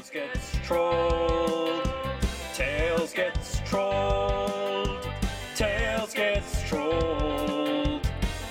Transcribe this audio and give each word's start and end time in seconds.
Tails 0.00 0.10
gets 0.12 0.56
trolled. 0.66 1.88
Tails 2.54 3.12
gets 3.12 3.60
trolled. 3.66 5.06
Tails 5.54 6.14
gets 6.14 6.62
trolled. 6.66 8.06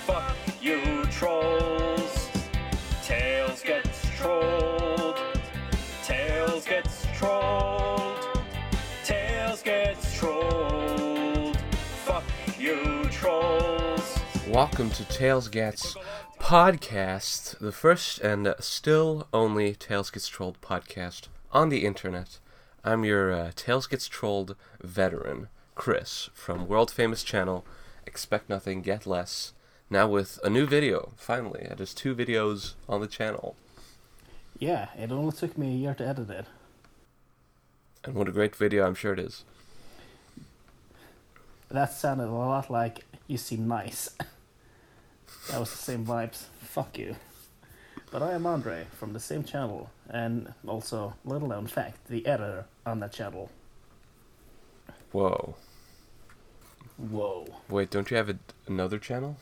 Fuck 0.06 0.36
you, 0.60 1.04
trolls. 1.06 2.28
Tails 3.02 3.62
gets 3.62 4.08
trolled. 4.16 5.18
Tails 6.04 6.64
gets 6.66 7.06
trolled. 7.16 8.38
Tails 9.02 9.62
gets 9.62 10.16
trolled. 10.16 11.56
Fuck 12.04 12.24
you, 12.60 13.06
trolls. 13.10 14.20
Welcome 14.46 14.90
to 14.90 15.04
Tails 15.06 15.48
Gets 15.48 15.96
Podcast, 16.38 17.58
the 17.58 17.72
first 17.72 18.20
and 18.20 18.54
still 18.60 19.26
only 19.32 19.74
Tails 19.74 20.10
Gets 20.10 20.28
Trolled 20.28 20.60
podcast 20.60 21.26
on 21.52 21.68
the 21.68 21.84
internet. 21.84 22.38
I'm 22.84 23.04
your 23.04 23.32
uh, 23.32 23.50
Tails 23.54 23.86
Gets 23.86 24.08
Trolled 24.08 24.56
veteran, 24.82 25.48
Chris, 25.74 26.30
from 26.32 26.68
world 26.68 26.90
famous 26.90 27.22
channel 27.22 27.64
Expect 28.06 28.48
Nothing, 28.48 28.82
Get 28.82 29.06
Less. 29.06 29.52
Now 29.88 30.08
with 30.08 30.38
a 30.44 30.50
new 30.50 30.66
video, 30.66 31.12
finally. 31.16 31.66
There's 31.76 31.94
two 31.94 32.14
videos 32.14 32.74
on 32.88 33.00
the 33.00 33.06
channel. 33.06 33.56
Yeah, 34.58 34.88
it 34.96 35.10
only 35.10 35.32
took 35.32 35.58
me 35.58 35.68
a 35.68 35.76
year 35.76 35.94
to 35.94 36.06
edit 36.06 36.30
it. 36.30 36.46
And 38.04 38.14
what 38.14 38.28
a 38.28 38.32
great 38.32 38.54
video 38.54 38.86
I'm 38.86 38.94
sure 38.94 39.12
it 39.12 39.18
is. 39.18 39.44
That 41.70 41.92
sounded 41.92 42.28
a 42.28 42.32
lot 42.32 42.70
like 42.70 43.04
you 43.26 43.36
seem 43.36 43.68
nice. 43.68 44.10
that 45.50 45.60
was 45.60 45.70
the 45.70 45.76
same 45.76 46.06
vibes. 46.06 46.44
Fuck 46.60 46.98
you. 46.98 47.16
But 48.10 48.22
I 48.22 48.32
am 48.32 48.44
Andre 48.44 48.86
from 48.98 49.12
the 49.12 49.20
same 49.20 49.44
channel, 49.44 49.90
and 50.08 50.52
also, 50.66 51.14
little 51.24 51.46
known 51.46 51.68
fact, 51.68 52.08
the 52.08 52.26
editor 52.26 52.64
on 52.84 52.98
that 53.00 53.12
channel. 53.12 53.50
Whoa. 55.12 55.54
Whoa. 56.96 57.46
Wait, 57.68 57.90
don't 57.90 58.10
you 58.10 58.16
have 58.16 58.28
a, 58.28 58.36
another 58.66 58.98
channel? 58.98 59.36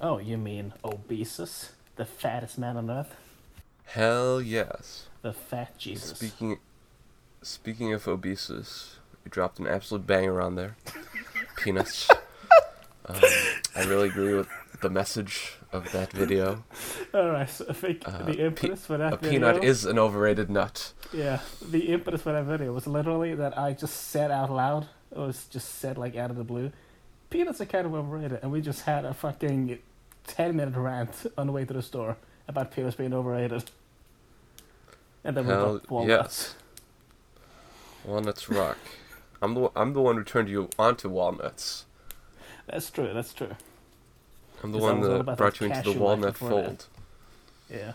Oh, 0.00 0.18
you 0.18 0.36
mean 0.36 0.72
Obesus? 0.84 1.70
The 1.94 2.04
fattest 2.04 2.58
man 2.58 2.76
on 2.76 2.90
earth? 2.90 3.14
Hell 3.84 4.42
yes. 4.42 5.06
The 5.22 5.32
fat 5.32 5.78
Jesus. 5.78 6.18
Speaking 6.18 6.58
speaking 7.42 7.92
of 7.92 8.04
obesus, 8.04 8.96
you 9.24 9.30
dropped 9.30 9.58
an 9.58 9.66
absolute 9.66 10.06
banger 10.06 10.40
on 10.40 10.54
there. 10.56 10.76
Peanuts. 11.56 12.08
Um, 13.04 13.20
I 13.74 13.82
really 13.86 14.06
agree 14.06 14.32
with 14.32 14.48
the 14.80 14.88
message 14.88 15.54
of 15.72 15.90
that 15.92 16.12
video. 16.12 16.64
Alright, 17.14 17.50
so 17.50 17.66
I 17.68 17.72
think 17.72 18.06
Uh, 18.06 18.22
the 18.24 18.44
impetus 18.44 18.86
for 18.86 18.98
that 18.98 19.14
A 19.14 19.16
video... 19.16 19.52
peanut 19.52 19.64
is 19.64 19.84
an 19.84 19.98
overrated 19.98 20.50
nut. 20.50 20.92
Yeah, 21.12 21.40
the 21.60 21.88
impetus 21.92 22.22
for 22.22 22.32
that 22.32 22.44
video 22.44 22.72
was 22.72 22.86
literally 22.86 23.34
that 23.34 23.58
I 23.58 23.72
just 23.72 24.10
said 24.10 24.30
out 24.30 24.50
loud. 24.50 24.88
It 25.10 25.18
was 25.18 25.46
just 25.46 25.76
said 25.76 25.98
like 25.98 26.16
out 26.16 26.30
of 26.30 26.36
the 26.36 26.44
blue. 26.44 26.72
Peanuts 27.30 27.60
are 27.60 27.66
kind 27.66 27.86
of 27.86 27.94
overrated, 27.94 28.40
and 28.42 28.52
we 28.52 28.60
just 28.60 28.82
had 28.82 29.04
a 29.04 29.14
fucking 29.14 29.78
ten 30.26 30.56
minute 30.56 30.74
rant 30.76 31.26
on 31.36 31.46
the 31.46 31.52
way 31.52 31.64
to 31.64 31.72
the 31.72 31.82
store 31.82 32.16
about 32.48 32.70
peanuts 32.70 32.96
being 32.96 33.14
overrated. 33.14 33.70
And 35.24 35.36
then 35.36 35.46
we 35.46 35.52
Hell 35.52 35.78
bought 35.78 35.90
walnuts. 35.90 36.54
Walnuts 38.04 38.48
rock. 38.50 38.78
I'm 39.42 39.54
the 39.54 39.70
I'm 39.74 39.92
the 39.92 40.00
one 40.00 40.16
who 40.16 40.24
turned 40.24 40.48
you 40.48 40.68
onto 40.78 41.08
walnuts. 41.08 41.86
That's 42.66 42.90
true. 42.90 43.10
That's 43.12 43.32
true. 43.34 43.56
I'm 44.62 44.72
the 44.72 44.78
one 44.78 45.00
that 45.00 45.36
brought 45.36 45.60
you 45.60 45.66
into 45.68 45.92
the 45.92 45.98
walnut 45.98 46.32
before 46.34 46.48
that. 46.50 46.64
fold. 46.66 46.86
Yeah. 47.70 47.92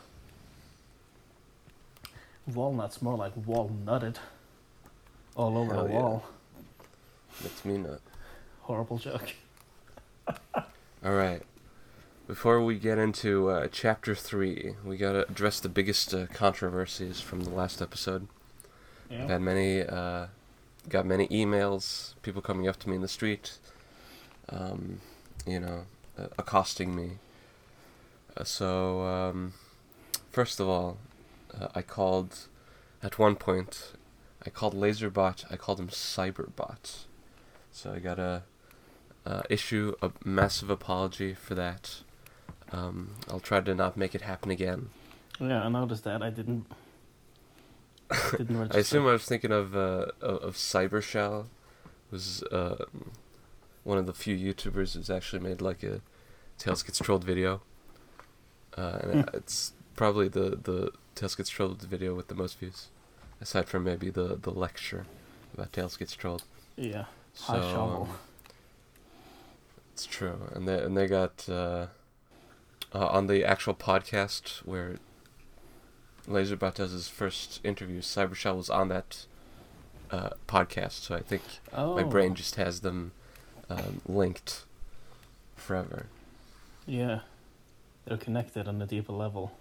Walnuts 2.53 3.01
more 3.01 3.15
like 3.17 3.35
walnutted. 3.35 4.15
All 5.35 5.57
over 5.57 5.73
Hell 5.73 5.83
the 5.87 5.89
yeah. 5.93 5.99
wall. 5.99 6.25
That's 7.41 7.63
me 7.65 7.77
nut. 7.77 8.01
Horrible 8.61 8.97
joke. 8.97 9.33
All 10.55 11.13
right. 11.13 11.41
Before 12.27 12.63
we 12.63 12.77
get 12.79 12.97
into 12.97 13.49
uh, 13.49 13.67
chapter 13.71 14.13
three, 14.15 14.73
we 14.83 14.97
gotta 14.97 15.27
address 15.29 15.59
the 15.59 15.69
biggest 15.69 16.13
uh, 16.13 16.25
controversies 16.33 17.21
from 17.21 17.41
the 17.41 17.49
last 17.49 17.81
episode. 17.81 18.27
I've 19.09 19.17
Yeah. 19.19 19.27
had 19.27 19.41
many, 19.41 19.81
uh, 19.83 20.27
got 20.89 21.05
many 21.05 21.27
emails, 21.29 22.15
people 22.23 22.41
coming 22.41 22.67
up 22.67 22.77
to 22.79 22.89
me 22.89 22.95
in 22.95 23.01
the 23.01 23.07
street, 23.07 23.57
um, 24.49 24.99
you 25.45 25.59
know, 25.61 25.85
accosting 26.37 26.95
me. 26.95 27.19
Uh, 28.35 28.43
so, 28.43 29.01
um, 29.01 29.53
first 30.31 30.59
of 30.59 30.67
all, 30.67 30.97
uh, 31.59 31.67
I 31.73 31.81
called, 31.81 32.47
at 33.01 33.17
one 33.17 33.35
point, 33.35 33.93
I 34.45 34.49
called 34.49 34.73
Laserbot, 34.73 35.45
I 35.51 35.55
called 35.55 35.79
him 35.79 35.89
Cyberbot. 35.89 37.05
So 37.71 37.93
I 37.93 37.99
gotta 37.99 38.43
uh, 39.25 39.43
issue 39.49 39.93
a 40.01 40.11
massive 40.23 40.69
apology 40.69 41.33
for 41.33 41.53
that. 41.55 42.01
Um, 42.71 43.15
I'll 43.29 43.39
try 43.39 43.61
to 43.61 43.75
not 43.75 43.97
make 43.97 44.15
it 44.15 44.21
happen 44.21 44.51
again. 44.51 44.89
Yeah, 45.39 45.63
I 45.63 45.69
noticed 45.69 46.03
that. 46.05 46.21
I 46.21 46.29
didn't. 46.29 46.65
Didn't. 48.31 48.75
I 48.75 48.79
assume 48.79 49.07
I 49.07 49.11
was 49.11 49.25
thinking 49.25 49.51
of 49.51 49.75
uh, 49.75 50.07
of 50.21 50.37
of 50.37 50.55
Cybershell, 50.55 51.45
was 52.09 52.43
uh, 52.43 52.85
one 53.87 53.97
of 53.97 54.05
the 54.05 54.13
few 54.13 54.35
YouTubers 54.35 54.93
who's 54.93 55.09
actually 55.09 55.39
made 55.41 55.61
like 55.61 55.81
a 55.81 56.01
Tails 56.57 56.83
Gets 56.83 56.99
Trolled 56.99 57.23
video. 57.23 57.61
Uh, 58.77 58.99
and 59.01 59.11
Hmm. 59.29 59.35
it's 59.37 59.73
probably 59.95 60.27
the 60.27 60.59
the 60.61 60.91
Tails 61.15 61.35
Gets 61.35 61.49
Trolled 61.49 61.81
video 61.83 62.13
with 62.13 62.27
the 62.27 62.35
most 62.35 62.59
views, 62.59 62.89
aside 63.41 63.67
from 63.69 63.83
maybe 63.85 64.09
the 64.09 64.35
the 64.41 64.51
lecture 64.51 65.05
about 65.53 65.71
Tails 65.71 65.95
Gets 65.97 66.13
Trolled. 66.13 66.43
Yeah. 66.75 67.05
So 67.33 67.53
shovel. 67.61 68.07
um, 68.11 68.17
it's 69.93 70.05
true, 70.05 70.49
and 70.53 70.67
they 70.67 70.79
and 70.83 70.95
they 70.97 71.07
got 71.07 71.47
uh, 71.47 71.87
uh, 72.93 73.07
on 73.07 73.27
the 73.27 73.45
actual 73.45 73.73
podcast 73.73 74.65
where 74.65 74.97
Laserbot 76.27 76.75
does 76.75 76.91
his 76.91 77.07
first 77.07 77.61
interview. 77.63 78.01
Cybershell 78.01 78.57
was 78.57 78.69
on 78.69 78.89
that 78.89 79.25
uh, 80.11 80.31
podcast, 80.47 81.03
so 81.03 81.15
I 81.15 81.21
think 81.21 81.41
Oh. 81.73 81.95
my 81.95 82.03
brain 82.03 82.35
just 82.35 82.55
has 82.55 82.81
them 82.81 83.11
um, 83.69 84.01
linked 84.07 84.63
forever. 85.55 86.05
Yeah. 86.85 87.19
They're 88.05 88.17
connected 88.17 88.67
on 88.67 88.81
a 88.81 88.85
deeper 88.85 89.11
level. 89.13 89.51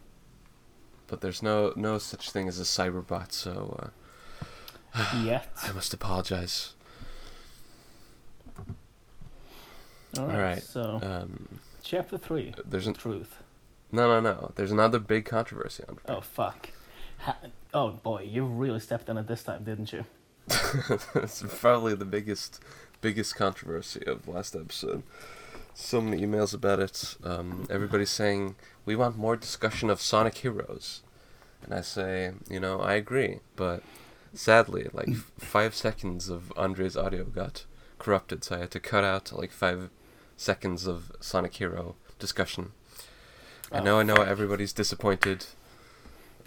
But 1.08 1.20
there's 1.20 1.42
no 1.42 1.72
no 1.76 1.98
such 1.98 2.30
thing 2.30 2.48
as 2.48 2.58
a 2.60 2.64
cyberbot, 2.64 3.32
so 3.32 3.90
uh, 4.94 5.20
Yet. 5.22 5.48
I 5.62 5.72
must 5.72 5.92
apologize. 5.94 6.74
Alright. 10.18 10.34
Alright, 10.34 10.62
So, 10.62 11.00
Um, 11.02 11.48
chapter 11.82 12.16
3 12.16 12.54
there's 12.64 12.86
an, 12.86 12.94
Truth. 12.94 13.42
no 13.92 14.08
no 14.08 14.20
no. 14.20 14.52
There's 14.54 14.72
another 14.72 14.98
big 14.98 15.24
controversy 15.26 15.84
on. 15.88 15.98
Oh, 16.08 16.20
fuck. 16.20 16.70
Ha- 17.18 17.36
oh, 17.74 17.90
boy. 17.90 18.22
You 18.22 18.44
really 18.44 18.80
stepped 18.80 19.10
on 19.10 19.18
it 19.18 19.26
this 19.26 19.42
time, 19.42 19.64
didn't 19.64 19.92
you? 19.92 20.04
it's 21.16 21.42
probably 21.60 21.94
the 21.94 22.04
biggest 22.04 22.60
biggest 23.06 23.36
controversy 23.36 24.02
of 24.04 24.26
last 24.26 24.56
episode. 24.56 25.04
So 25.74 26.00
many 26.00 26.26
emails 26.26 26.52
about 26.52 26.80
it. 26.80 27.14
Um, 27.22 27.64
everybody's 27.70 28.10
saying 28.10 28.56
we 28.84 28.96
want 28.96 29.16
more 29.16 29.36
discussion 29.36 29.90
of 29.90 30.00
Sonic 30.00 30.38
Heroes, 30.38 31.02
and 31.62 31.72
I 31.72 31.82
say, 31.82 32.32
you 32.50 32.58
know, 32.58 32.80
I 32.80 32.94
agree, 32.94 33.38
but 33.54 33.84
sadly, 34.34 34.88
like 34.92 35.14
five 35.38 35.72
seconds 35.76 36.28
of 36.28 36.52
Andre's 36.56 36.96
audio 36.96 37.22
got 37.22 37.64
corrupted, 38.00 38.42
so 38.42 38.56
I 38.56 38.58
had 38.58 38.72
to 38.72 38.80
cut 38.80 39.04
out 39.04 39.30
like 39.32 39.52
five 39.52 39.90
seconds 40.36 40.88
of 40.88 41.12
Sonic 41.20 41.54
Hero 41.54 41.94
discussion. 42.18 42.72
I 43.70 43.78
Oh, 43.78 43.82
know, 43.84 43.98
I 44.00 44.02
know, 44.02 44.16
everybody's 44.16 44.72
disappointed. 44.72 45.46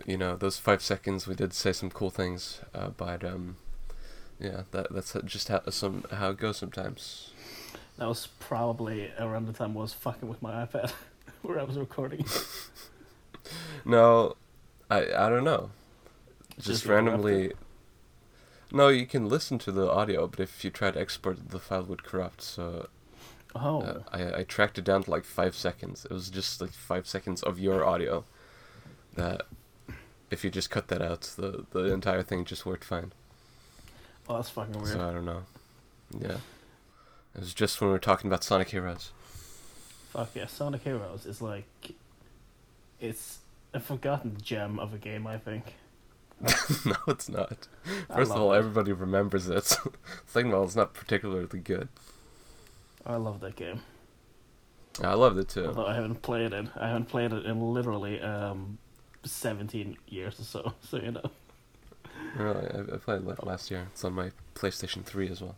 You 0.06 0.18
know, 0.18 0.36
those 0.36 0.58
five 0.60 0.82
seconds 0.82 1.26
we 1.26 1.36
did 1.36 1.54
say 1.54 1.72
some 1.72 1.90
cool 1.90 2.10
things, 2.10 2.60
uh, 2.74 2.90
but 2.90 3.24
um, 3.24 3.56
yeah, 4.40 4.64
that 4.72 4.94
that's 4.94 5.16
just 5.26 5.48
how 5.50 5.62
some 5.70 6.06
how 6.12 6.30
it 6.32 6.38
goes 6.38 6.58
sometimes. 6.58 7.32
That 7.98 8.08
was 8.08 8.28
probably 8.40 9.12
around 9.20 9.48
the 9.48 9.54
time 9.54 9.78
I 9.78 9.82
was 9.82 9.94
fucking 9.94 10.30
with 10.30 10.42
my 10.42 10.66
iPad 10.66 10.92
where 11.42 11.60
I 11.60 11.64
was 11.64 11.78
recording. 11.78 12.26
No, 13.86 14.36
I 14.90 15.00
I 15.14 15.30
don't 15.30 15.44
know. 15.44 15.72
Just, 16.56 16.68
Just 16.68 16.86
randomly. 16.86 17.54
No, 18.72 18.90
you 18.90 19.08
can 19.08 19.28
listen 19.28 19.58
to 19.60 19.72
the 19.72 19.90
audio, 19.90 20.28
but 20.28 20.40
if 20.40 20.64
you 20.64 20.70
try 20.70 20.92
to 20.92 21.00
export 21.00 21.38
it, 21.38 21.50
the 21.50 21.60
file 21.60 21.84
would 21.86 22.04
corrupt. 22.04 22.42
So 22.42 22.88
Oh. 23.56 23.82
uh, 23.82 24.00
I 24.12 24.40
I 24.40 24.44
tracked 24.44 24.78
it 24.78 24.84
down 24.84 25.04
to 25.04 25.12
like 25.12 25.26
five 25.26 25.56
seconds. 25.56 26.06
It 26.06 26.12
was 26.12 26.30
just 26.30 26.62
like 26.62 26.72
five 26.72 27.08
seconds 27.08 27.42
of 27.42 27.58
your 27.60 27.84
audio. 27.86 28.26
That 29.16 29.42
if 30.30 30.44
you 30.44 30.52
just 30.52 30.70
cut 30.70 30.88
that 30.90 31.02
out, 31.02 31.22
the 31.38 31.66
the 31.72 31.86
entire 31.92 32.22
thing 32.22 32.46
just 32.46 32.66
worked 32.66 32.84
fine. 32.84 33.14
Well, 34.30 34.38
that's 34.38 34.50
fucking 34.52 34.80
weird. 34.80 34.94
So 34.94 35.10
I 35.10 35.12
don't 35.12 35.26
know. 35.26 35.44
Yeah. 36.18 36.38
It 37.36 37.42
was 37.42 37.54
just 37.54 37.82
when 37.82 37.90
we 37.90 37.94
were 37.94 38.00
talking 38.00 38.30
about 38.30 38.44
Sonic 38.44 38.70
Heroes. 38.70 39.12
Fuck 40.12 40.30
yeah, 40.36 40.48
Sonic 40.48 40.84
Heroes 40.84 41.26
is 41.26 41.42
like, 41.42 41.66
it's 43.00 43.40
a 43.74 43.80
forgotten 43.80 44.38
gem 44.42 44.80
of 44.80 44.94
a 44.94 44.98
game. 44.98 45.28
I 45.28 45.38
think. 45.38 45.76
no, 46.86 46.96
it's 47.08 47.28
not. 47.28 47.68
First 48.14 48.32
of 48.32 48.38
all, 48.38 48.54
it. 48.54 48.58
everybody 48.58 48.94
remembers 48.94 49.50
it. 49.50 49.66
Second 50.26 50.52
of 50.52 50.60
all, 50.60 50.64
it's 50.64 50.76
not 50.76 50.94
particularly 50.94 51.60
good. 51.60 51.90
I 53.06 53.16
love 53.16 53.40
that 53.42 53.56
game. 53.56 53.82
I 55.04 55.14
loved 55.14 55.38
it 55.38 55.50
too. 55.50 55.66
Although 55.66 55.88
I 55.88 55.96
haven't 55.96 56.22
played 56.22 56.54
it. 56.54 56.68
I 56.76 56.88
haven't 56.88 57.08
played 57.10 57.34
it 57.34 57.46
in 57.46 57.74
literally 57.74 58.22
um, 58.22 58.78
17 59.24 59.98
years 60.08 60.40
or 60.40 60.44
so. 60.44 60.74
So 60.82 60.98
you 60.98 61.12
know. 61.12 61.32
Really, 62.36 62.68
I, 62.68 62.96
I 62.96 62.98
played 62.98 63.28
it 63.28 63.44
last 63.44 63.72
year. 63.72 63.88
It's 63.92 64.04
on 64.04 64.14
my 64.14 64.32
PlayStation 64.56 65.04
3 65.04 65.30
as 65.30 65.42
well. 65.42 65.56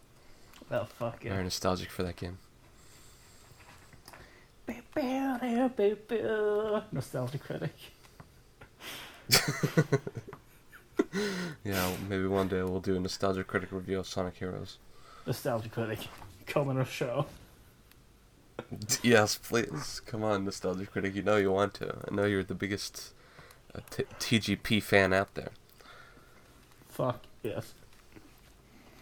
Oh 0.71 0.85
fuck 0.85 1.25
it. 1.25 1.29
Very 1.29 1.37
yeah. 1.37 1.43
nostalgic 1.43 1.89
for 1.89 2.03
that 2.03 2.15
game. 2.15 2.37
Nostalgic 6.91 7.43
critic. 7.43 7.73
Yeah, 11.63 11.91
maybe 12.09 12.25
one 12.25 12.47
day 12.47 12.61
we'll 12.63 12.79
do 12.79 12.95
a 12.95 12.99
nostalgia 12.99 13.43
critic 13.43 13.71
review 13.71 13.99
of 13.99 14.07
Sonic 14.07 14.37
Heroes. 14.37 14.77
Nostalgic 15.27 15.71
critic. 15.71 16.07
Coming 16.47 16.77
on 16.77 16.85
show. 16.85 17.27
yes, 19.03 19.37
please. 19.37 20.01
Come 20.05 20.23
on, 20.23 20.45
nostalgia 20.45 20.85
critic. 20.85 21.15
You 21.15 21.21
know 21.21 21.37
you 21.37 21.51
want 21.51 21.73
to. 21.75 21.97
I 22.09 22.13
know 22.13 22.25
you're 22.25 22.43
the 22.43 22.55
biggest 22.55 23.13
uh, 23.75 23.79
t- 23.89 24.05
TGP 24.19 24.81
fan 24.81 25.13
out 25.13 25.35
there. 25.35 25.51
Fuck 27.01 27.23
yes. 27.41 27.73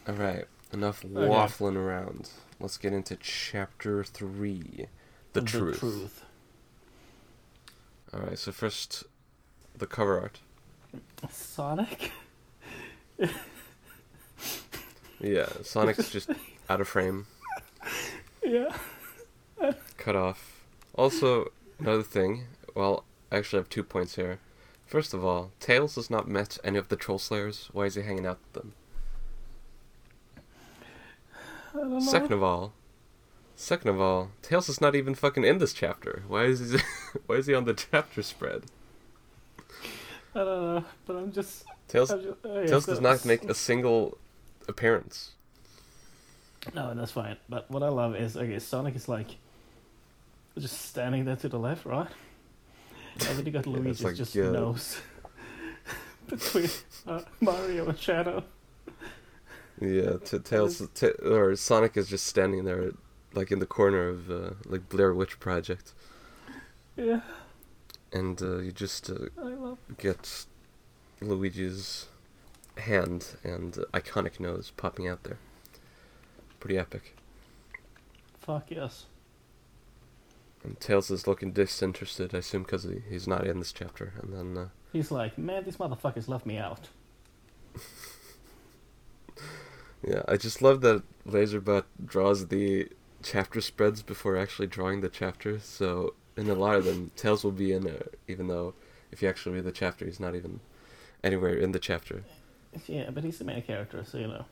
All 0.07 0.15
right, 0.15 0.45
enough 0.71 1.03
waffling 1.03 1.75
around. 1.75 2.29
Let's 2.57 2.77
get 2.77 2.93
into 2.93 3.17
chapter 3.17 4.05
three, 4.05 4.85
the, 5.33 5.41
truth. 5.41 5.81
truth. 5.81 6.23
All 8.13 8.21
right, 8.21 8.39
so 8.39 8.53
first, 8.53 9.03
the 9.77 9.85
cover 9.85 10.17
art. 10.17 10.39
Sonic. 11.29 12.13
Yeah, 15.19 15.49
Sonic's 15.63 16.09
just 16.09 16.29
out 16.69 16.79
of 16.79 16.87
frame, 16.87 17.27
Yeah. 18.41 18.77
cut 19.97 20.15
off. 20.15 20.61
Also, 20.95 21.51
another 21.77 22.03
thing. 22.03 22.45
Well, 22.73 23.03
I 23.29 23.35
actually 23.35 23.59
have 23.59 23.67
two 23.67 23.83
points 23.83 24.15
here. 24.15 24.39
First 24.89 25.13
of 25.13 25.23
all, 25.23 25.51
Tails 25.59 25.93
has 25.97 26.09
not 26.09 26.27
met 26.27 26.57
any 26.63 26.79
of 26.79 26.87
the 26.87 26.95
Troll 26.95 27.19
Slayers. 27.19 27.69
Why 27.73 27.85
is 27.85 27.93
he 27.93 28.01
hanging 28.01 28.25
out 28.25 28.39
with 28.41 28.53
them? 28.53 28.73
I 31.75 31.77
don't 31.77 31.91
know. 31.91 31.99
Second 31.99 32.33
of 32.33 32.41
all, 32.41 32.73
second 33.55 33.91
of 33.91 34.01
all, 34.01 34.31
Tails 34.41 34.67
is 34.67 34.81
not 34.81 34.95
even 34.95 35.13
fucking 35.13 35.43
in 35.43 35.59
this 35.59 35.73
chapter. 35.73 36.23
Why 36.27 36.45
is 36.45 36.71
he? 36.71 36.79
why 37.27 37.35
is 37.35 37.45
he 37.45 37.53
on 37.53 37.65
the 37.65 37.75
chapter 37.75 38.23
spread? 38.23 38.63
I 40.33 40.39
don't 40.39 40.47
know, 40.73 40.85
but 41.05 41.17
I'm 41.17 41.31
just. 41.31 41.65
Tails, 41.87 42.09
I'm 42.09 42.23
just 42.23 42.37
oh, 42.43 42.59
yeah, 42.59 42.65
Tails 42.65 42.85
so- 42.85 42.93
does 42.93 43.01
not 43.01 43.23
make 43.25 43.43
a 43.43 43.53
single 43.53 44.17
appearance. 44.67 45.33
No, 46.73 46.95
that's 46.95 47.11
fine. 47.11 47.37
But 47.47 47.69
what 47.69 47.83
I 47.83 47.89
love 47.89 48.15
is 48.15 48.35
okay. 48.35 48.57
Sonic 48.57 48.95
is 48.95 49.07
like 49.07 49.35
just 50.57 50.81
standing 50.81 51.25
there 51.25 51.35
to 51.35 51.47
the 51.47 51.59
left, 51.59 51.85
right? 51.85 52.09
And 53.27 53.37
then 53.37 53.45
you 53.45 53.51
got 53.51 53.65
Luigi's 53.67 54.03
like, 54.03 54.15
just 54.15 54.35
yeah. 54.35 54.51
nose 54.51 54.99
between 56.27 56.69
uh, 57.07 57.21
Mario 57.41 57.87
and 57.89 57.97
Shadow. 57.97 58.43
Yeah, 59.79 60.17
t- 60.25 60.39
Tails 60.39 60.87
t- 60.93 61.07
or 61.07 61.55
Sonic 61.55 61.97
is 61.97 62.07
just 62.07 62.25
standing 62.25 62.65
there, 62.65 62.91
like 63.33 63.51
in 63.51 63.59
the 63.59 63.65
corner 63.65 64.07
of 64.07 64.29
uh, 64.29 64.49
like 64.65 64.89
Blair 64.89 65.13
Witch 65.13 65.39
Project, 65.39 65.93
Yeah, 66.95 67.21
and 68.11 68.41
uh, 68.41 68.57
you 68.57 68.71
just 68.71 69.09
uh, 69.09 69.27
get 69.97 70.45
Luigi's 71.21 72.07
hand 72.77 73.35
and 73.43 73.77
uh, 73.77 73.81
iconic 73.97 74.39
nose 74.39 74.71
popping 74.75 75.07
out 75.07 75.23
there. 75.23 75.37
Pretty 76.59 76.77
epic. 76.77 77.15
Fuck 78.39 78.71
yes. 78.71 79.05
And 80.63 80.79
Tails 80.79 81.09
is 81.09 81.27
looking 81.27 81.51
disinterested, 81.51 82.35
I 82.35 82.39
assume, 82.39 82.63
because 82.63 82.83
he, 82.83 83.01
he's 83.09 83.27
not 83.27 83.47
in 83.47 83.59
this 83.59 83.71
chapter. 83.71 84.13
And 84.21 84.33
then, 84.33 84.57
uh, 84.63 84.67
He's 84.91 85.11
like, 85.11 85.37
man, 85.37 85.63
these 85.63 85.77
motherfuckers 85.77 86.27
left 86.27 86.45
me 86.45 86.57
out. 86.57 86.89
yeah, 90.03 90.23
I 90.27 90.35
just 90.37 90.61
love 90.61 90.81
that 90.81 91.03
Laserbot 91.27 91.83
draws 92.03 92.47
the 92.47 92.89
chapter 93.21 93.61
spreads 93.61 94.01
before 94.01 94.35
actually 94.37 94.67
drawing 94.67 95.01
the 95.01 95.09
chapter. 95.09 95.59
So 95.59 96.15
in 96.35 96.49
a 96.49 96.55
lot 96.55 96.75
of 96.75 96.85
them, 96.85 97.11
Tails 97.15 97.43
will 97.43 97.51
be 97.51 97.71
in 97.71 97.83
there, 97.83 98.07
even 98.27 98.47
though 98.47 98.73
if 99.11 99.21
you 99.21 99.29
actually 99.29 99.55
read 99.55 99.65
the 99.65 99.71
chapter, 99.71 100.05
he's 100.05 100.19
not 100.19 100.35
even 100.35 100.59
anywhere 101.23 101.53
in 101.53 101.71
the 101.71 101.79
chapter. 101.79 102.23
Yeah, 102.87 103.09
but 103.09 103.23
he's 103.23 103.39
the 103.39 103.45
main 103.45 103.61
character, 103.61 104.03
so 104.05 104.17
you 104.17 104.27
know. 104.27 104.45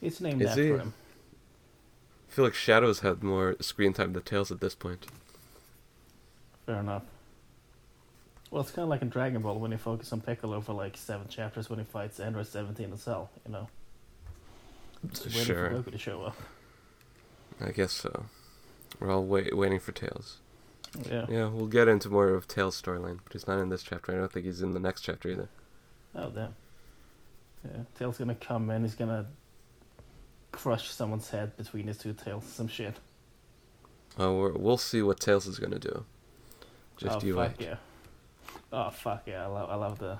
It's 0.00 0.20
named 0.20 0.42
Is 0.42 0.50
after 0.50 0.62
he? 0.62 0.68
him. 0.68 0.94
I 2.34 2.36
feel 2.36 2.44
like 2.46 2.54
Shadows 2.54 2.98
had 2.98 3.22
more 3.22 3.54
screen 3.60 3.92
time 3.92 4.12
than 4.12 4.24
Tails 4.24 4.50
at 4.50 4.60
this 4.60 4.74
point. 4.74 5.06
Fair 6.66 6.80
enough. 6.80 7.04
Well, 8.50 8.60
it's 8.62 8.72
kind 8.72 8.82
of 8.82 8.88
like 8.88 9.02
in 9.02 9.08
Dragon 9.08 9.40
Ball 9.40 9.56
when 9.60 9.70
you 9.70 9.76
focus 9.78 10.12
on 10.12 10.20
Piccolo 10.20 10.60
for 10.60 10.72
like 10.72 10.96
seven 10.96 11.28
chapters 11.28 11.70
when 11.70 11.78
he 11.78 11.84
fights 11.84 12.18
Android 12.18 12.48
17 12.48 12.86
and 12.86 12.98
Cell, 12.98 13.30
you 13.46 13.52
know. 13.52 13.68
Just 15.10 15.26
waiting 15.26 15.42
Sure. 15.44 15.70
for 15.70 15.76
Goku 15.88 15.92
to 15.92 15.98
show 15.98 16.22
up. 16.22 16.36
I 17.60 17.70
guess 17.70 17.92
so. 17.92 18.24
We're 18.98 19.12
all 19.12 19.22
wait- 19.24 19.56
waiting 19.56 19.78
for 19.78 19.92
Tails. 19.92 20.38
Yeah. 21.08 21.26
Yeah, 21.28 21.46
we'll 21.46 21.68
get 21.68 21.86
into 21.86 22.08
more 22.10 22.30
of 22.30 22.48
Tails' 22.48 22.82
storyline, 22.82 23.20
but 23.22 23.32
he's 23.32 23.46
not 23.46 23.60
in 23.60 23.68
this 23.68 23.84
chapter. 23.84 24.10
I 24.10 24.16
don't 24.16 24.32
think 24.32 24.44
he's 24.44 24.60
in 24.60 24.72
the 24.72 24.80
next 24.80 25.02
chapter 25.02 25.28
either. 25.28 25.48
Oh 26.16 26.30
damn. 26.30 26.56
Yeah, 27.64 27.82
Tails 27.96 28.18
gonna 28.18 28.34
come 28.34 28.70
in. 28.70 28.82
He's 28.82 28.96
gonna 28.96 29.26
crush 30.54 30.90
someone's 30.90 31.28
head 31.30 31.56
between 31.56 31.86
his 31.86 31.98
two 31.98 32.12
tails. 32.12 32.44
Some 32.44 32.68
shit. 32.68 32.96
Oh, 34.18 34.38
we're, 34.38 34.52
we'll 34.52 34.78
see 34.78 35.02
what 35.02 35.18
Tails 35.20 35.46
is 35.46 35.58
gonna 35.58 35.78
do. 35.78 36.04
Just 36.96 37.22
oh 37.22 37.26
you 37.26 37.34
fuck 37.34 37.58
wait. 37.58 37.66
yeah. 37.66 37.76
Oh 38.72 38.90
fuck 38.90 39.24
yeah! 39.26 39.42
I 39.44 39.46
love 39.46 39.70
I 39.70 39.74
love 39.74 39.98
the 39.98 40.18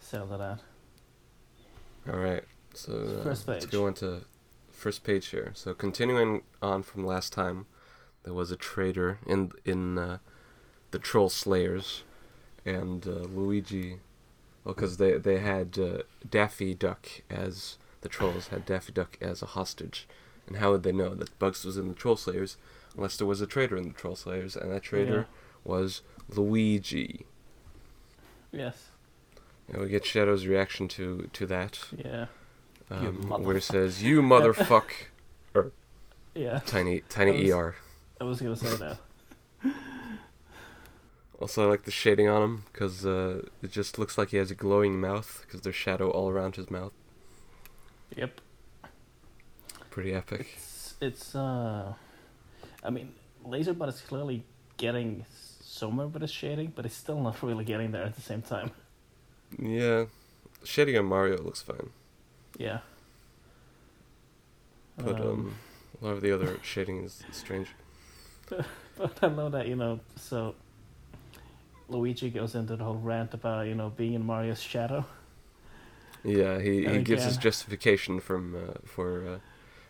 sound 0.00 0.32
of 0.32 0.38
that. 0.40 0.60
All 2.12 2.18
right, 2.18 2.42
so 2.74 2.92
uh, 2.92 3.22
First 3.22 3.46
let's 3.46 3.66
go 3.66 3.86
into 3.86 4.22
first 4.70 5.04
page 5.04 5.28
here. 5.28 5.52
So 5.54 5.74
continuing 5.74 6.42
on 6.60 6.82
from 6.82 7.06
last 7.06 7.32
time, 7.32 7.66
there 8.24 8.34
was 8.34 8.50
a 8.50 8.56
traitor 8.56 9.18
in 9.26 9.52
in 9.64 9.98
uh, 9.98 10.18
the 10.90 10.98
Troll 10.98 11.28
Slayers, 11.28 12.02
and 12.64 13.06
uh, 13.06 13.10
Luigi. 13.10 14.00
Well, 14.64 14.74
because 14.74 14.96
they 14.96 15.18
they 15.18 15.38
had 15.38 15.78
uh, 15.78 16.02
Daffy 16.28 16.74
Duck 16.74 17.08
as 17.30 17.76
the 18.00 18.08
trolls 18.08 18.48
had 18.48 18.64
Daffy 18.66 18.92
Duck 18.92 19.16
as 19.20 19.42
a 19.42 19.46
hostage, 19.46 20.06
and 20.46 20.56
how 20.56 20.70
would 20.72 20.82
they 20.82 20.92
know 20.92 21.14
that 21.14 21.38
Bugs 21.38 21.64
was 21.64 21.76
in 21.76 21.88
the 21.88 21.94
Troll 21.94 22.16
Slayers 22.16 22.56
unless 22.96 23.16
there 23.16 23.26
was 23.26 23.40
a 23.40 23.46
traitor 23.46 23.76
in 23.76 23.88
the 23.88 23.94
Troll 23.94 24.16
Slayers, 24.16 24.56
and 24.56 24.70
that 24.72 24.82
traitor 24.82 25.26
was 25.64 26.02
Luigi. 26.28 27.26
Yes. 28.52 28.88
And 29.68 29.82
we 29.82 29.88
get 29.88 30.04
Shadow's 30.06 30.46
reaction 30.46 30.88
to 30.88 31.28
to 31.32 31.46
that. 31.46 31.80
Yeah. 31.96 32.26
You 32.90 32.96
um, 33.08 33.28
where 33.28 33.54
motherfuck- 33.54 33.56
it 33.58 33.62
says 33.62 34.02
"You 34.02 34.22
motherfuck," 34.22 34.90
Yeah. 36.34 36.60
tiny 36.64 37.02
tiny 37.10 37.42
was- 37.42 37.50
er. 37.52 37.76
I 38.20 38.24
was 38.24 38.40
gonna 38.40 38.56
say 38.56 38.76
that. 38.76 38.98
Also, 41.40 41.64
I 41.64 41.70
like 41.70 41.84
the 41.84 41.92
shading 41.92 42.28
on 42.28 42.42
him 42.42 42.64
because 42.72 43.06
uh, 43.06 43.42
it 43.62 43.70
just 43.70 43.96
looks 43.96 44.18
like 44.18 44.30
he 44.30 44.38
has 44.38 44.50
a 44.50 44.56
glowing 44.56 45.00
mouth 45.00 45.44
because 45.46 45.60
there's 45.60 45.76
shadow 45.76 46.10
all 46.10 46.28
around 46.28 46.56
his 46.56 46.68
mouth. 46.68 46.92
Yep. 48.16 48.40
Pretty 49.90 50.12
epic. 50.14 50.48
It's 50.56 50.94
it's 51.00 51.34
uh, 51.34 51.92
I 52.84 52.90
mean, 52.90 53.12
Laserbot 53.46 53.88
is 53.88 54.00
clearly 54.00 54.44
getting 54.76 55.24
somewhere 55.60 56.06
with 56.06 56.22
his 56.22 56.30
shading, 56.30 56.72
but 56.74 56.84
it's 56.86 56.96
still 56.96 57.20
not 57.20 57.42
really 57.42 57.64
getting 57.64 57.92
there 57.92 58.04
at 58.04 58.14
the 58.14 58.22
same 58.22 58.42
time. 58.42 58.70
Yeah, 59.58 60.06
shading 60.64 60.96
on 60.98 61.06
Mario 61.06 61.38
looks 61.42 61.62
fine, 61.62 61.90
Yeah. 62.58 62.80
but 64.98 65.18
um, 65.20 65.54
a 66.00 66.04
lot 66.04 66.12
of 66.12 66.20
the 66.20 66.32
other 66.32 66.58
shading 66.62 67.04
is 67.04 67.22
strange. 67.32 67.68
But 68.98 69.16
I 69.22 69.28
know 69.28 69.48
that, 69.50 69.68
you 69.68 69.76
know, 69.76 70.00
so 70.16 70.56
Luigi 71.88 72.30
goes 72.30 72.56
into 72.56 72.74
the 72.74 72.82
whole 72.82 72.96
rant 72.96 73.32
about, 73.32 73.68
you 73.68 73.76
know, 73.76 73.90
being 73.90 74.14
in 74.14 74.26
Mario's 74.26 74.60
shadow. 74.60 75.04
Yeah, 76.24 76.58
he, 76.60 76.84
he 76.86 76.98
gives 77.02 77.24
his 77.24 77.36
justification 77.36 78.20
from 78.20 78.54
uh, 78.54 78.74
for 78.84 79.26
uh, 79.26 79.38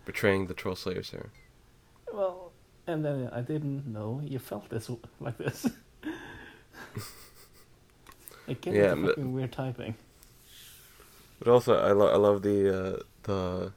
betraying 0.05 0.47
the 0.47 0.55
Troll 0.55 0.77
Slayers 0.77 1.11
here. 1.11 1.31
Well, 2.13 2.53
and 2.87 3.05
then 3.05 3.29
I 3.33 3.41
didn't 3.41 3.87
know 3.87 4.21
you 4.25 4.39
felt 4.39 4.69
this 4.71 4.91
like 5.21 5.39
this. 5.39 5.67
Again, 8.47 8.75
Yeah, 8.75 8.83
yeah, 8.83 8.95
but- 8.95 9.09
fucking 9.11 9.33
weird 9.33 9.53
typing. 9.53 9.95
But 11.39 11.49
also, 11.49 11.79
I, 11.79 11.93
lo- 11.93 12.13
I 12.13 12.17
love 12.17 12.43
the 12.43 12.77
uh, 12.97 12.99
the 13.23 13.73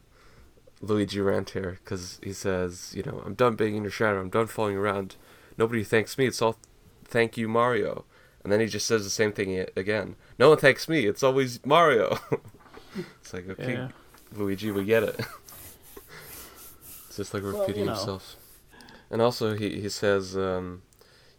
Luigi 0.82 1.20
rant 1.22 1.52
here 1.52 1.78
because 1.84 2.20
he 2.24 2.34
says, 2.34 2.92
you 2.96 3.04
know, 3.04 3.22
I'm 3.24 3.36
done 3.36 3.56
being 3.56 3.76
in 3.76 3.84
your 3.84 3.92
shadow. 3.92 4.20
I'm 4.20 4.30
done 4.30 4.48
following 4.48 4.78
around. 4.78 5.16
Nobody 5.58 5.84
thanks 5.84 6.18
me. 6.18 6.26
It's 6.26 6.42
all 6.42 6.58
thank 7.06 7.38
you, 7.38 7.48
Mario. 7.48 8.06
And 8.44 8.52
then 8.52 8.60
he 8.60 8.66
just 8.68 8.86
says 8.88 9.04
the 9.04 9.10
same 9.10 9.32
thing 9.32 9.66
again. 9.76 10.16
No 10.40 10.50
one 10.50 10.58
thanks 10.58 10.88
me. 10.90 11.06
It's 11.06 11.24
always 11.24 11.64
Mario. 11.66 12.18
it's 13.22 13.34
like 13.34 13.50
okay, 13.50 13.74
Yeah. 13.74 13.90
Luigi, 14.36 14.72
we 14.72 14.86
get 14.86 15.04
it. 15.04 15.20
it's 17.08 17.18
just 17.18 17.34
like 17.34 17.44
Well, 17.44 17.54
repeating 17.60 17.82
you 17.84 17.90
know. 17.90 17.96
himself. 17.96 18.36
And 19.10 19.22
also, 19.22 19.56
he 19.56 19.82
he 19.82 19.90
says, 19.90 20.38
um, 20.38 20.84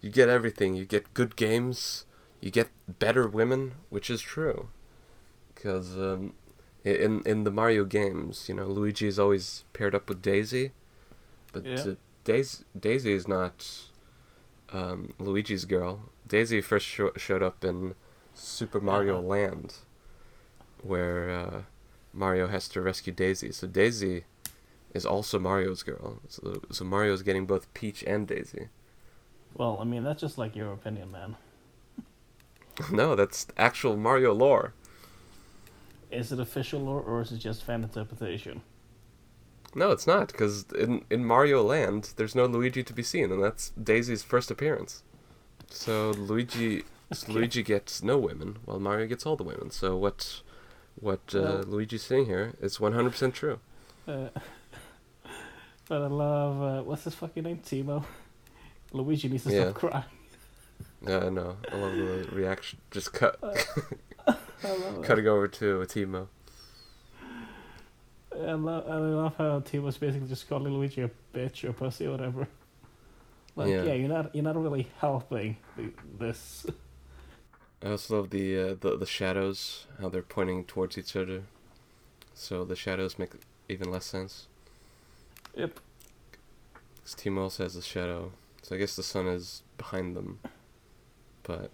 "You 0.00 0.10
get 0.10 0.28
everything. 0.28 0.74
You 0.74 0.84
get 0.84 1.14
good 1.14 1.36
games. 1.36 2.04
You 2.40 2.50
get 2.50 2.68
better 2.86 3.26
women," 3.26 3.72
which 3.88 4.10
is 4.10 4.20
true, 4.20 4.68
because 5.54 5.96
um, 5.96 6.34
in 6.84 7.22
in 7.24 7.44
the 7.44 7.50
Mario 7.50 7.84
games, 7.84 8.46
you 8.48 8.54
know, 8.54 8.66
Luigi 8.66 9.06
is 9.06 9.18
always 9.18 9.64
paired 9.72 9.94
up 9.94 10.08
with 10.08 10.20
Daisy, 10.20 10.72
but 11.52 11.64
Yeah. 11.64 11.80
uh, 11.80 11.94
Daisy 12.24 12.64
Daisy 12.78 13.12
is 13.14 13.26
not 13.26 13.66
um, 14.72 15.12
Luigi's 15.18 15.64
girl. 15.64 16.10
Daisy 16.26 16.60
first 16.60 16.86
sho- 16.86 17.12
showed 17.16 17.42
up 17.42 17.64
in 17.64 17.94
Super 18.34 18.80
Mario 18.80 19.18
Uh-huh. 19.18 19.26
Land, 19.28 19.74
where 20.82 21.30
uh, 21.30 21.62
Mario 22.12 22.48
has 22.48 22.68
to 22.68 22.80
rescue 22.80 23.12
Daisy. 23.12 23.52
So 23.52 23.66
Daisy 23.66 24.24
is 24.94 25.06
also 25.06 25.38
Mario's 25.38 25.82
girl. 25.82 26.20
So, 26.28 26.60
so 26.70 26.84
Mario's 26.84 27.22
getting 27.22 27.46
both 27.46 27.72
Peach 27.74 28.02
and 28.06 28.26
Daisy. 28.26 28.68
Well, 29.54 29.78
I 29.80 29.84
mean, 29.84 30.02
that's 30.04 30.20
just 30.20 30.38
like 30.38 30.56
your 30.56 30.72
opinion, 30.72 31.10
man. 31.10 31.36
no, 32.90 33.14
that's 33.14 33.46
actual 33.56 33.96
Mario 33.96 34.32
lore. 34.32 34.72
Is 36.10 36.30
it 36.32 36.38
official 36.40 36.80
lore 36.80 37.00
or 37.02 37.22
is 37.22 37.32
it 37.32 37.38
just 37.38 37.64
fan 37.64 37.82
interpretation? 37.82 38.62
No, 39.74 39.90
it's 39.90 40.06
not, 40.06 40.28
because 40.28 40.66
in, 40.78 41.04
in 41.10 41.24
Mario 41.24 41.62
Land, 41.62 42.12
there's 42.16 42.34
no 42.34 42.44
Luigi 42.46 42.82
to 42.82 42.92
be 42.92 43.02
seen, 43.02 43.32
and 43.32 43.42
that's 43.42 43.70
Daisy's 43.70 44.22
first 44.22 44.50
appearance. 44.50 45.02
So 45.70 46.10
Luigi 46.10 46.84
Okay. 47.12 47.32
Luigi 47.32 47.62
gets 47.62 48.02
no 48.02 48.16
women, 48.16 48.56
while 48.64 48.78
Mario 48.80 49.06
gets 49.06 49.26
all 49.26 49.36
the 49.36 49.44
women. 49.44 49.70
So 49.70 49.96
what 49.98 50.40
what 51.00 51.20
uh, 51.34 51.40
Well- 51.42 51.62
Luigi's 51.64 52.02
saying 52.02 52.24
here 52.26 52.54
is 52.60 52.78
100% 52.78 53.32
true. 53.32 53.58
Uh, 54.08 54.28
but 55.88 56.02
I 56.02 56.06
love 56.08 56.60
uh, 56.62 56.82
what's 56.82 57.04
his 57.04 57.14
fucking 57.14 57.44
name, 57.44 57.58
Timo. 57.58 58.04
Luigi 58.92 59.28
needs 59.28 59.44
to 59.44 59.52
Yeah. 59.52 59.62
stop 59.70 59.74
crying. 59.74 60.04
Yeah, 61.06 61.16
Uh, 61.26 61.30
no, 61.30 61.56
I 61.72 61.76
love 61.76 61.92
the 61.96 62.28
reaction. 62.32 62.78
Just 62.90 63.12
cut, 63.12 63.38
I 64.26 64.34
cutting 65.02 65.26
over 65.28 65.46
to 65.48 65.64
Timo. 65.86 66.26
I 68.34 68.52
love, 68.52 68.88
I 68.88 68.96
love 68.96 69.36
how 69.36 69.60
Timo's 69.60 69.98
basically 69.98 70.28
just 70.28 70.48
calling 70.48 70.72
Luigi 70.72 71.02
a 71.02 71.10
bitch 71.34 71.64
or 71.68 71.72
pussy 71.72 72.06
or 72.06 72.12
whatever. 72.12 72.48
Like, 73.54 73.68
Yeah. 73.68 73.82
yeah, 73.84 73.92
you're 73.94 74.08
not 74.08 74.34
you're 74.34 74.44
not 74.44 74.56
really 74.56 74.88
helping 74.98 75.58
the, 75.76 75.90
this. 76.18 76.64
I 77.82 77.90
also 77.90 78.16
love 78.16 78.30
the, 78.30 78.58
uh, 78.58 78.74
the 78.80 78.96
the 78.96 79.06
shadows, 79.06 79.86
how 80.00 80.08
they're 80.08 80.22
pointing 80.22 80.64
towards 80.64 80.96
each 80.96 81.14
other. 81.16 81.42
So 82.34 82.64
the 82.64 82.76
shadows 82.76 83.18
make 83.18 83.32
even 83.68 83.90
less 83.90 84.06
sense. 84.06 84.46
Yep. 85.54 85.80
'Cause 87.04 87.14
Timo 87.14 87.40
also 87.42 87.64
has 87.64 87.76
a 87.76 87.82
shadow, 87.82 88.32
so 88.62 88.74
I 88.74 88.78
guess 88.78 88.96
the 88.96 89.02
sun 89.02 89.26
is 89.26 89.62
behind 89.76 90.16
them. 90.16 90.38
But 91.42 91.70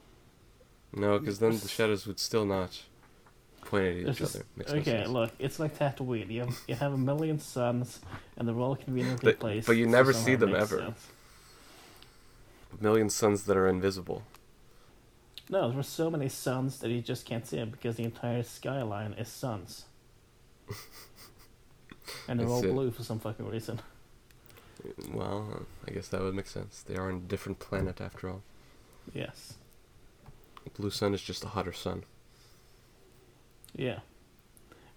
no, 0.93 1.19
because 1.19 1.39
then 1.39 1.59
the 1.59 1.69
shadows 1.69 2.07
would 2.07 2.19
still 2.19 2.47
not 2.47 2.83
at 3.73 3.83
each 4.09 4.17
just- 4.17 4.37
other. 4.37 4.45
Makes 4.57 4.73
no 4.73 4.79
Okay, 4.79 4.91
sense. 5.03 5.09
look, 5.11 5.33
it's 5.39 5.59
like 5.61 5.79
Tatooine. 5.79 6.31
You 6.31 6.41
have 6.41 6.61
you 6.69 6.75
have 6.75 6.93
a 6.93 6.99
million 6.99 7.39
suns, 7.39 8.01
and 8.37 8.47
they're 8.49 8.59
all 8.59 8.77
conveniently 8.77 9.33
But- 9.33 9.41
placed. 9.41 9.67
but 9.67 9.77
you 9.77 9.87
never 9.87 10.13
somehow 10.13 10.27
see 10.27 10.35
them 10.37 10.55
ever. 10.55 10.79
sense. 10.79 11.07
A 12.79 12.83
million 12.83 13.09
suns 13.11 13.45
that 13.45 13.57
are 13.57 13.67
invisible. 13.69 14.23
No, 15.51 15.71
there 15.71 15.79
are 15.81 15.83
so 15.83 16.11
many 16.11 16.29
suns 16.29 16.79
that 16.81 16.91
you 16.91 17.01
just 17.01 17.25
can't 17.25 17.47
see 17.47 17.57
them 17.57 17.71
because 17.71 17.97
the 17.97 18.05
entire 18.05 18.43
skyline 18.43 19.15
is 19.15 19.29
suns. 19.29 19.87
and 22.29 22.39
they're 22.39 22.47
all 22.49 22.61
see. 22.63 22.71
blue 22.71 22.91
for 22.91 23.03
some 23.03 23.19
fucking 23.19 23.47
reason. 23.49 23.81
Well, 25.11 25.67
I 25.87 25.91
guess 25.93 26.09
that 26.09 26.21
would 26.21 26.35
make 26.35 26.47
sense. 26.47 26.83
They 26.83 26.97
are 26.97 27.09
on 27.09 27.17
a 27.17 27.21
different 27.21 27.59
planet 27.59 28.01
after 28.01 28.29
all. 28.29 28.43
Yes. 29.13 29.55
Blue 30.77 30.91
sun 30.91 31.15
is 31.15 31.23
just 31.23 31.43
a 31.45 31.49
hotter 31.49 31.73
sun. 31.73 32.05
Yeah. 33.79 34.01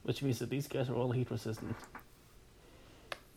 Which 0.04 0.22
means 0.24 0.40
that 0.40 0.50
these 0.50 0.68
guys 0.68 0.90
are 0.90 0.96
all 0.96 1.12
heat 1.12 1.30
resistant. 1.30 1.76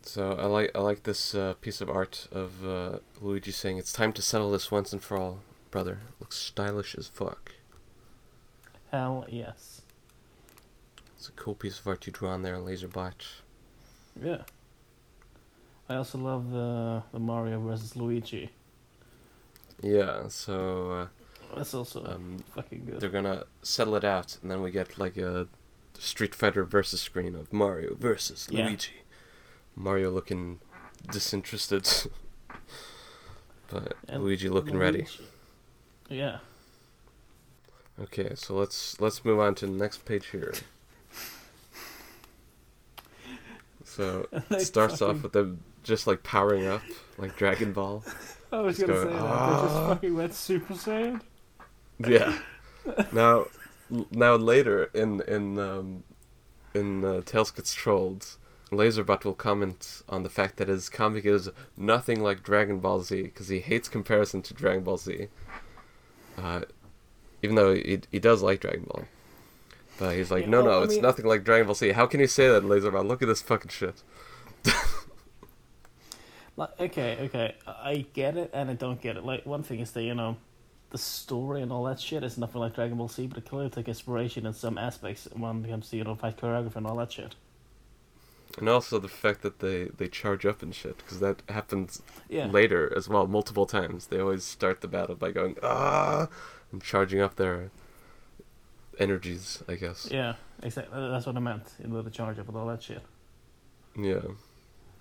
So 0.03 0.33
I 0.33 0.47
like 0.47 0.71
I 0.75 0.81
like 0.81 1.05
this 1.05 1.35
uh, 1.35 1.55
piece 1.61 1.81
of 1.81 1.89
art 1.89 2.27
of 2.33 2.67
uh, 2.67 2.99
Luigi 3.21 3.53
saying, 3.53 3.79
"It's 3.79 3.93
time 3.93 4.13
to 4.15 4.23
settle 4.23 4.51
this 4.51 4.71
once 4.71 4.93
and 4.93 5.03
for 5.03 5.17
all, 5.17 5.41
brother." 5.71 6.01
Looks 6.19 6.37
stylish 6.37 6.95
as 6.95 7.09
fuck. 7.09 7.53
Hell 8.91 9.27
yes. 9.29 9.83
It's 11.17 11.29
a 11.29 11.33
cool 11.33 11.55
piece 11.55 11.79
of 11.79 11.87
art 11.87 12.07
you 12.07 12.13
drew 12.13 12.29
on 12.29 12.43
there, 12.43 12.57
Laserbot. 12.57 13.41
Yeah. 14.23 14.43
I 15.89 15.97
also 15.97 16.19
love 16.19 16.51
the 16.51 17.03
the 17.13 17.19
Mario 17.19 17.61
versus 17.61 17.97
Luigi. 17.97 18.51
Yeah. 19.83 20.29
So 20.29 20.91
uh, 20.91 21.07
That's 21.57 21.75
also 21.75 22.05
um, 22.05 22.39
fucking 22.55 22.85
good. 22.87 23.01
they're 23.01 23.11
gonna 23.11 23.45
settle 23.63 23.95
it 23.97 24.05
out, 24.05 24.39
and 24.43 24.51
then 24.51 24.61
we 24.63 24.71
get 24.71 24.99
like 24.99 25.17
a 25.17 25.47
Street 25.99 26.35
Fighter 26.35 26.65
versus 26.65 27.01
screen 27.01 27.35
of 27.35 27.53
Mario 27.53 27.95
versus 27.95 28.49
Yeah. 28.51 28.67
Luigi. 28.67 28.91
Mario 29.77 30.11
looking 30.11 30.61
disinterested, 31.11 31.89
but 33.71 33.97
And 34.09 34.23
Luigi 34.25 34.49
looking 34.49 34.77
ready. 34.77 35.07
Yeah. 36.09 36.39
Okay, 38.01 38.33
so 38.35 38.55
let's 38.55 39.01
let's 39.01 39.25
move 39.25 39.39
on 39.41 39.55
to 39.57 39.67
the 39.67 39.73
next 39.73 40.05
page 40.05 40.27
here. 40.27 40.53
So 43.85 44.27
it 44.51 44.61
starts 44.63 44.99
fucking- 44.99 45.17
off 45.17 45.23
with 45.23 45.33
them 45.33 45.61
just 45.83 46.07
like 46.07 46.23
powering 46.23 46.67
up, 46.67 46.83
like 47.19 47.37
Dragon 47.37 47.73
Ball. 47.73 48.03
I 48.53 48.61
was 48.61 48.77
Just 48.79 48.87
gonna 48.89 49.05
going, 49.05 49.17
say 49.17 49.23
that. 49.23 49.47
They 49.57 49.63
just 49.63 49.75
"Ah." 49.77 49.89
fucking 49.89 50.15
went 50.15 50.35
Super 50.35 50.75
Saiyan. 50.75 51.21
Yeah. 51.99 52.39
Now, 53.13 53.47
now 54.11 54.35
later 54.37 54.91
in 54.93 55.23
in 55.23 55.59
um, 55.59 56.05
in 56.75 57.03
uh, 57.03 57.23
Tails 57.25 57.51
gets 57.51 57.73
trolled. 57.73 58.37
Laserbot 58.71 59.25
will 59.25 59.33
comment 59.35 60.03
on 60.07 60.23
the 60.23 60.29
fact 60.29 60.59
that 60.59 60.69
his 60.69 60.91
comic 60.91 61.25
is 61.25 61.49
nothing 61.79 62.23
like 62.23 62.43
Dragon 62.43 62.81
Ball 62.81 63.01
Z 63.03 63.23
because 63.23 63.49
he 63.49 63.61
hates 63.61 63.89
comparison 63.89 64.43
to 64.43 64.53
Dragon 64.53 64.85
Ball 64.85 64.99
Z. 64.99 65.29
Uh, 66.37 66.63
even 67.43 67.57
though 67.57 67.75
he 67.75 68.01
he 68.11 68.19
does 68.19 68.43
like 68.43 68.61
Dragon 68.61 68.85
Ball, 68.87 69.05
but 69.99 70.15
he's 70.15 70.31
like, 70.31 70.45
Yeah, 70.45 70.51
no, 70.51 70.63
well, 70.63 70.73
no, 70.73 70.81
I 70.81 70.85
it's 70.85 70.95
mean- 70.95 71.03
nothing 71.03 71.25
like 71.25 71.43
Dragon 71.43 71.67
Ball 71.67 71.75
Z. 71.75 71.93
How 71.93 72.05
can 72.07 72.21
you 72.21 72.27
say 72.27 72.49
that, 72.49 72.65
Laserbot? 72.65 73.07
Look 73.09 73.23
at 73.23 73.29
this 73.29 73.41
fucking 73.41 73.71
shit. 73.71 74.03
Like, 76.57 76.71
okay, 76.79 77.19
okay, 77.23 77.55
I 77.67 78.07
get 78.13 78.37
it 78.37 78.51
and 78.55 78.71
I 78.71 78.75
don't 78.75 79.01
get 79.01 79.17
it. 79.17 79.25
Like, 79.25 79.45
one 79.45 79.65
thing 79.65 79.81
is 79.81 79.91
that, 79.91 80.05
you 80.05 80.15
know, 80.15 80.37
the 80.95 80.99
story 80.99 81.61
and 81.61 81.73
all 81.73 81.83
that 81.83 81.99
shit 81.99 82.23
is 82.23 82.39
nothing 82.39 82.61
like 82.61 82.73
Dragon 82.77 82.97
Ball 82.97 83.09
Z, 83.09 83.27
but 83.27 83.39
it 83.39 83.47
clearly 83.49 83.69
took 83.69 83.89
inspiration 83.89 84.47
in 84.47 84.53
some 84.53 84.79
aspects 84.79 85.27
when 85.35 85.65
it 85.65 85.69
comes 85.69 85.89
to, 85.91 85.97
you 85.97 86.05
know, 86.05 86.15
fight 86.15 86.37
choreography 86.37 86.77
and 86.77 86.87
all 86.87 86.95
that 86.95 87.11
shit. 87.11 87.35
And 88.59 88.69
also 88.69 89.01
the 89.01 89.09
fact 89.09 89.43
that 89.43 89.59
they 89.59 89.87
they 89.87 90.07
charge 90.07 90.47
up 90.47 90.63
and 90.63 90.73
shit 90.73 90.97
because 90.99 91.19
that 91.19 91.43
happens 91.49 92.01
Yeah. 92.29 92.47
later 92.47 92.93
as 92.97 93.09
well, 93.09 93.27
multiple 93.27 93.67
times. 93.67 94.07
They 94.07 94.21
always 94.21 94.45
start 94.45 94.83
the 94.83 94.87
battle 94.87 95.17
by 95.17 95.33
going 95.33 95.57
ah 95.65 96.29
and 96.71 96.81
charging 96.81 97.21
up 97.21 97.35
their 97.35 97.73
energies, 99.01 99.65
I 99.69 99.75
guess. 99.75 100.09
Yeah, 100.13 100.35
exactly. 100.63 100.97
That's 101.11 101.27
what 101.27 101.37
I 101.37 101.41
meant, 101.41 101.67
you 101.83 101.89
know, 101.89 102.03
the 102.03 102.11
charge 102.11 102.39
up 102.39 102.47
and 102.47 102.57
all 102.57 102.69
that 102.69 102.85
shit. 102.85 103.03
Yeah. 103.99 104.23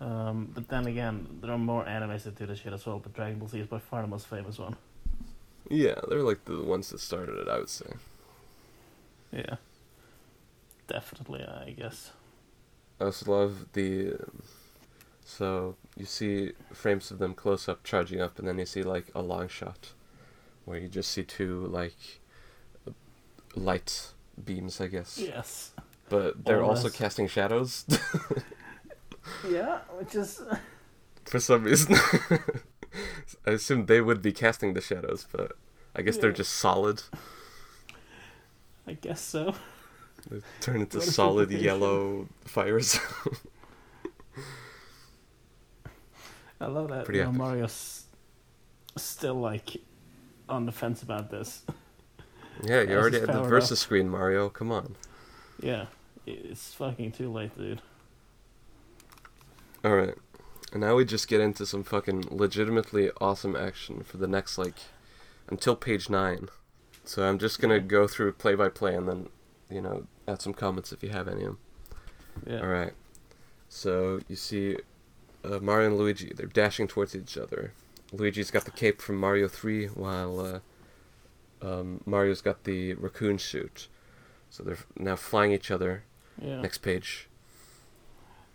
Um, 0.02 0.50
but 0.56 0.68
then 0.70 0.88
again, 0.88 1.16
there 1.42 1.52
are 1.52 1.60
more 1.60 1.86
animes 1.86 2.24
that 2.24 2.36
do 2.36 2.48
this 2.48 2.60
shit 2.62 2.74
as 2.74 2.84
well, 2.88 2.98
but 2.98 3.14
Dragon 3.14 3.38
Ball 3.38 3.48
Z 3.48 3.60
is 3.60 3.68
by 3.68 3.78
far 3.78 4.02
the 4.02 4.08
most 4.08 4.26
famous 4.26 4.58
one. 4.58 4.76
Yeah, 5.74 5.96
they're 6.08 6.22
like 6.22 6.46
the 6.46 6.62
ones 6.62 6.90
that 6.90 7.00
started 7.00 7.36
it, 7.40 7.48
I 7.48 7.58
would 7.58 7.70
say. 7.70 7.88
Yeah. 9.32 9.56
Definitely, 10.88 11.44
I 11.44 11.72
guess. 11.72 12.12
I 13.02 13.06
also 13.06 13.32
love 13.32 13.74
the 13.74 14.18
so 15.26 15.76
you 15.98 16.06
see 16.06 16.52
frames 16.74 17.10
of 17.10 17.18
them 17.18 17.34
close 17.34 17.68
up 17.68 17.84
charging 17.84 18.22
up 18.22 18.38
and 18.38 18.48
then 18.48 18.60
you 18.60 18.66
see 18.66 18.84
like 18.84 19.08
a 19.16 19.22
long 19.22 19.48
shot 19.48 19.94
where 20.66 20.78
you 20.78 20.88
just 20.88 21.10
see 21.10 21.24
two 21.24 21.66
like 21.66 22.20
light 23.56 24.12
beams, 24.46 24.80
I 24.80 24.88
guess. 24.88 25.18
Yes. 25.18 25.72
But 26.10 26.46
they're 26.46 26.64
also 26.64 26.90
casting 26.90 27.28
shadows 27.28 27.86
Yeah, 29.50 29.80
which 29.98 30.14
is. 30.14 30.40
for 31.26 31.40
some 31.40 31.64
reason. 31.64 31.96
I 33.46 33.52
assume 33.52 33.86
they 33.86 34.02
would 34.02 34.22
be 34.22 34.32
casting 34.32 34.74
the 34.74 34.82
shadows, 34.82 35.28
but 35.32 35.54
I 35.96 36.02
guess 36.02 36.18
they're 36.18 36.32
just 36.32 36.54
solid. 36.54 37.04
I 38.88 38.94
guess 38.94 39.22
so. 39.22 39.56
They 40.30 40.42
turn 40.62 40.82
into 40.82 41.02
solid 41.02 41.52
yellow 41.52 42.28
fires. 42.46 43.00
I 46.62 46.68
love 46.68 46.90
that 46.90 47.06
Pretty 47.06 47.20
you 47.20 47.26
know. 47.26 47.32
Mario's 47.32 48.06
still 48.96 49.36
like 49.36 49.78
on 50.48 50.66
the 50.66 50.72
fence 50.72 51.04
about 51.04 51.30
this. 51.30 51.64
Yeah, 52.64 52.82
you 52.82 52.96
already 52.96 53.20
had 53.20 53.30
the 53.30 53.42
versus 53.44 53.74
up. 53.74 53.78
screen, 53.80 54.08
Mario. 54.08 54.50
Come 54.50 54.72
on. 54.72 54.96
Yeah, 55.62 55.88
it's 56.26 56.74
fucking 56.74 57.12
too 57.12 57.32
late, 57.32 57.58
dude. 57.58 57.82
All 59.84 59.96
right, 59.96 60.16
and 60.74 60.82
now 60.82 60.96
we 60.96 61.06
just 61.06 61.28
get 61.28 61.40
into 61.40 61.66
some 61.66 61.84
fucking 61.84 62.26
legitimately 62.32 63.12
awesome 63.22 63.56
action 63.56 64.04
for 64.04 64.18
the 64.18 64.28
next 64.28 64.58
like 64.58 64.76
until 65.48 65.76
page 65.76 66.10
nine. 66.10 66.50
So 67.06 67.24
I'm 67.24 67.38
just 67.38 67.62
gonna 67.62 67.80
go 67.80 68.08
through 68.08 68.34
play 68.34 68.56
by 68.56 68.70
play 68.70 68.96
and 68.96 69.08
then, 69.08 69.30
you 69.70 69.82
know, 69.82 70.08
add 70.28 70.42
some 70.42 70.54
comments 70.54 70.92
if 70.92 71.04
you 71.04 71.10
have 71.10 71.28
any. 71.28 71.46
Yeah. 72.46 72.60
All 72.60 72.68
right. 72.68 72.94
So 73.70 74.20
you 74.28 74.36
see, 74.36 74.78
uh, 75.44 75.60
Mario 75.60 75.90
and 75.90 75.98
Luigi. 75.98 76.32
They're 76.36 76.48
dashing 76.48 76.88
towards 76.88 77.16
each 77.16 77.38
other. 77.38 77.74
Luigi's 78.12 78.52
got 78.52 78.66
the 78.66 78.72
cape 78.72 79.02
from 79.02 79.18
Mario 79.18 79.48
Three, 79.48 79.88
while 79.88 80.40
uh, 80.40 80.60
um, 81.62 82.02
Mario's 82.06 82.42
got 82.42 82.64
the 82.64 82.94
raccoon 82.94 83.40
suit. 83.40 83.88
So 84.50 84.64
they're 84.64 84.78
now 84.98 85.16
flying 85.16 85.52
each 85.52 85.72
other. 85.72 86.04
Yeah. 86.42 86.62
Next 86.62 86.80
page. 86.80 87.28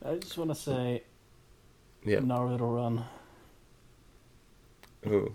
I 0.04 0.14
just 0.14 0.38
want 0.38 0.50
to 0.50 0.54
say, 0.54 1.02
Yeah. 2.04 2.18
Naruto 2.20 2.74
Run. 2.76 3.04
Ooh. 5.06 5.32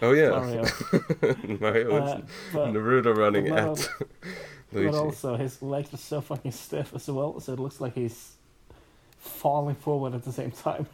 Oh 0.00 0.12
yeah. 0.12 0.30
Mario. 0.30 0.64
Mario 1.60 1.96
Uh, 1.96 2.20
but, 2.52 2.68
Naruto 2.72 3.16
running 3.16 3.48
at 3.48 3.66
Luigi. 4.72 4.90
but 4.90 4.94
also, 4.98 5.36
his 5.36 5.60
legs 5.62 5.92
are 5.92 5.96
so 5.98 6.20
fucking 6.20 6.52
stiff 6.52 6.94
as 6.94 7.08
well, 7.08 7.40
so 7.40 7.52
it 7.52 7.58
looks 7.58 7.80
like 7.80 7.94
he's 7.94 8.34
falling 9.18 9.74
forward 9.74 10.14
at 10.14 10.24
the 10.24 10.32
same 10.32 10.50
time. 10.52 10.86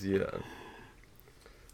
Yeah. 0.00 0.30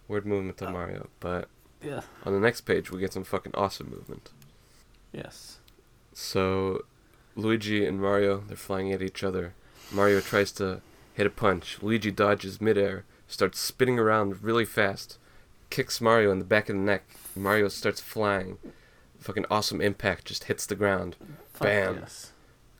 Weird 0.08 0.24
movement 0.26 0.56
to 0.58 0.70
Mario, 0.70 1.08
but 1.20 1.48
Yeah. 1.82 2.00
on 2.24 2.32
the 2.32 2.40
next 2.40 2.62
page 2.62 2.90
we 2.90 3.00
get 3.00 3.12
some 3.12 3.24
fucking 3.24 3.52
awesome 3.54 3.90
movement. 3.90 4.30
Yes. 5.12 5.58
So, 6.12 6.84
Luigi 7.36 7.84
and 7.84 8.00
Mario, 8.00 8.42
they're 8.46 8.56
flying 8.56 8.92
at 8.92 9.02
each 9.02 9.22
other. 9.24 9.54
Mario 9.92 10.20
tries 10.20 10.52
to 10.52 10.80
hit 11.14 11.26
a 11.26 11.30
punch. 11.30 11.78
Luigi 11.80 12.10
dodges 12.10 12.60
midair, 12.60 13.04
starts 13.26 13.58
spinning 13.58 13.98
around 13.98 14.42
really 14.42 14.64
fast, 14.64 15.18
kicks 15.70 16.00
Mario 16.00 16.30
in 16.30 16.38
the 16.38 16.44
back 16.44 16.68
of 16.68 16.76
the 16.76 16.82
neck. 16.82 17.04
Mario 17.34 17.68
starts 17.68 18.00
flying. 18.00 18.58
Fucking 19.18 19.46
awesome 19.50 19.80
impact 19.80 20.26
just 20.26 20.44
hits 20.44 20.66
the 20.66 20.74
ground. 20.74 21.16
Fuck 21.54 21.62
Bam. 21.62 21.94
Yes. 22.00 22.32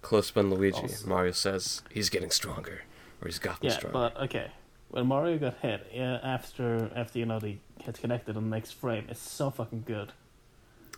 Close 0.03 0.31
up 0.31 0.37
on 0.37 0.50
Luigi. 0.50 0.79
Awesome. 0.79 1.09
Mario 1.09 1.33
says 1.33 1.83
he's 1.91 2.11
getting 2.11 2.31
stronger, 2.31 2.83
or 3.23 3.29
he's 3.29 3.38
gotten 3.38 3.67
Yeah, 3.67 3.73
stronger. 3.73 3.99
Yeah, 3.99 4.11
but 4.14 4.23
okay. 4.25 4.50
When 4.91 5.07
Mario 5.07 5.38
got 5.38 5.57
hit, 5.62 5.91
yeah, 5.93 6.19
after 6.23 6.91
after 6.95 7.19
you 7.19 7.25
know 7.26 7.41
they 7.41 7.59
get 7.85 7.99
connected 7.99 8.37
on 8.37 8.50
the 8.50 8.57
next 8.57 8.73
frame, 8.73 9.07
it's 9.09 9.19
so 9.21 9.50
fucking 9.50 9.85
good. 9.87 10.12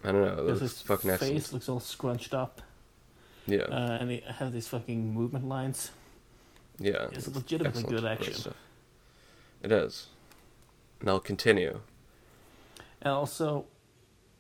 I 0.05 0.11
don't 0.13 0.23
know. 0.23 0.47
That's 0.47 0.61
his 0.61 0.83
fucking 0.83 1.11
face 1.11 1.23
excellent. 1.23 1.53
looks 1.53 1.69
all 1.69 1.81
scrunched 1.81 2.35
up, 2.35 2.61
Yeah, 3.47 3.63
uh, 3.63 3.99
and 4.01 4.11
he 4.11 4.23
have 4.27 4.53
these 4.53 4.67
fucking 4.69 5.15
movement 5.15 5.49
lines. 5.49 5.93
Yeah. 6.79 7.07
It's 7.13 7.29
legitimately 7.29 7.85
good 7.85 8.05
action. 8.05 8.53
It 9.63 9.73
is. 9.73 10.07
And 11.01 11.09
I'll 11.11 11.21
continue. 11.21 11.81
And 13.03 13.13
also, 13.13 13.67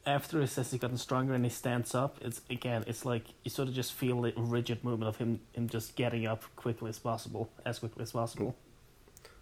after 0.06 0.40
he 0.40 0.46
says 0.46 0.70
he's 0.70 0.80
gotten 0.80 0.96
stronger 0.98 1.34
and 1.34 1.44
he 1.44 1.50
stands 1.50 1.94
up, 1.94 2.16
it's 2.20 2.40
again, 2.50 2.84
it's 2.86 3.04
like 3.04 3.24
you 3.44 3.50
sort 3.50 3.68
of 3.68 3.74
just 3.74 3.92
feel 3.92 4.20
the 4.22 4.32
rigid 4.36 4.84
movement 4.84 5.08
of 5.08 5.16
him, 5.18 5.40
him 5.52 5.68
just 5.68 5.96
getting 5.96 6.26
up 6.26 6.44
quickly 6.56 6.88
as 6.88 6.98
possible, 6.98 7.50
as 7.64 7.78
quickly 7.80 8.02
as 8.02 8.12
possible. 8.12 8.56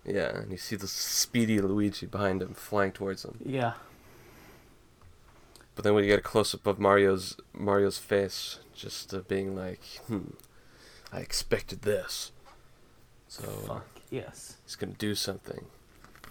Yeah, 0.05 0.37
and 0.39 0.51
you 0.51 0.59
see 0.59 0.77
the 0.77 0.87
speedy 0.89 1.61
Luigi 1.61 2.07
behind 2.07 2.43
him 2.43 2.55
flying 2.55 2.93
towards 2.93 3.25
him. 3.25 3.39
Yeah, 3.45 3.75
But 5.75 5.85
then 5.85 5.95
we 5.95 6.07
get 6.07 6.19
a 6.19 6.23
close 6.23 6.55
up 6.55 6.67
of 6.67 6.79
Mario's 6.79 7.37
Mario's 7.53 7.99
face, 7.99 8.59
just 8.75 9.13
uh, 9.15 9.21
being 9.21 9.57
like, 9.57 9.81
"Hmm, 10.07 10.33
I 11.13 11.21
expected 11.21 11.83
this." 11.83 12.33
So 13.35 13.49
uh, 13.49 13.67
fuck 13.67 13.87
yes. 14.11 14.57
he's 14.65 14.77
gonna 14.77 14.93
do 14.93 15.15
something. 15.15 15.67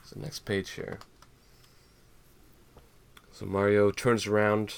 So 0.06 0.20
next 0.20 0.40
page 0.46 0.72
here. 0.72 1.00
So 3.32 3.46
Mario 3.46 3.92
turns 3.92 4.28
around 4.28 4.76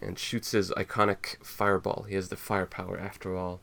and 0.00 0.18
shoots 0.18 0.52
his 0.52 0.70
iconic 0.70 1.44
fireball. 1.44 2.04
He 2.08 2.14
has 2.14 2.28
the 2.28 2.36
firepower 2.36 2.98
after 2.98 3.36
all. 3.36 3.60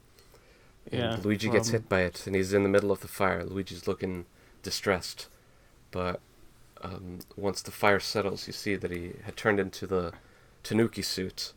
And 0.91 1.01
Yeah, 1.01 1.17
Luigi 1.23 1.49
gets 1.49 1.69
from- 1.69 1.79
hit 1.81 1.89
by 1.89 2.01
it, 2.01 2.27
and 2.27 2.35
he's 2.35 2.53
in 2.53 2.63
the 2.63 2.69
middle 2.69 2.91
of 2.91 2.99
the 2.99 3.07
fire. 3.07 3.43
Luigi's 3.43 3.87
looking 3.87 4.25
distressed, 4.61 5.27
but 5.91 6.19
um, 6.81 7.19
once 7.35 7.61
the 7.63 7.71
fire 7.71 7.99
settles, 7.99 8.45
you 8.45 8.53
see 8.53 8.75
that 8.75 8.91
he 8.91 9.13
had 9.23 9.35
turned 9.35 9.59
into 9.59 9.87
the 9.87 10.13
Tanuki 10.61 11.01
suit, 11.01 11.53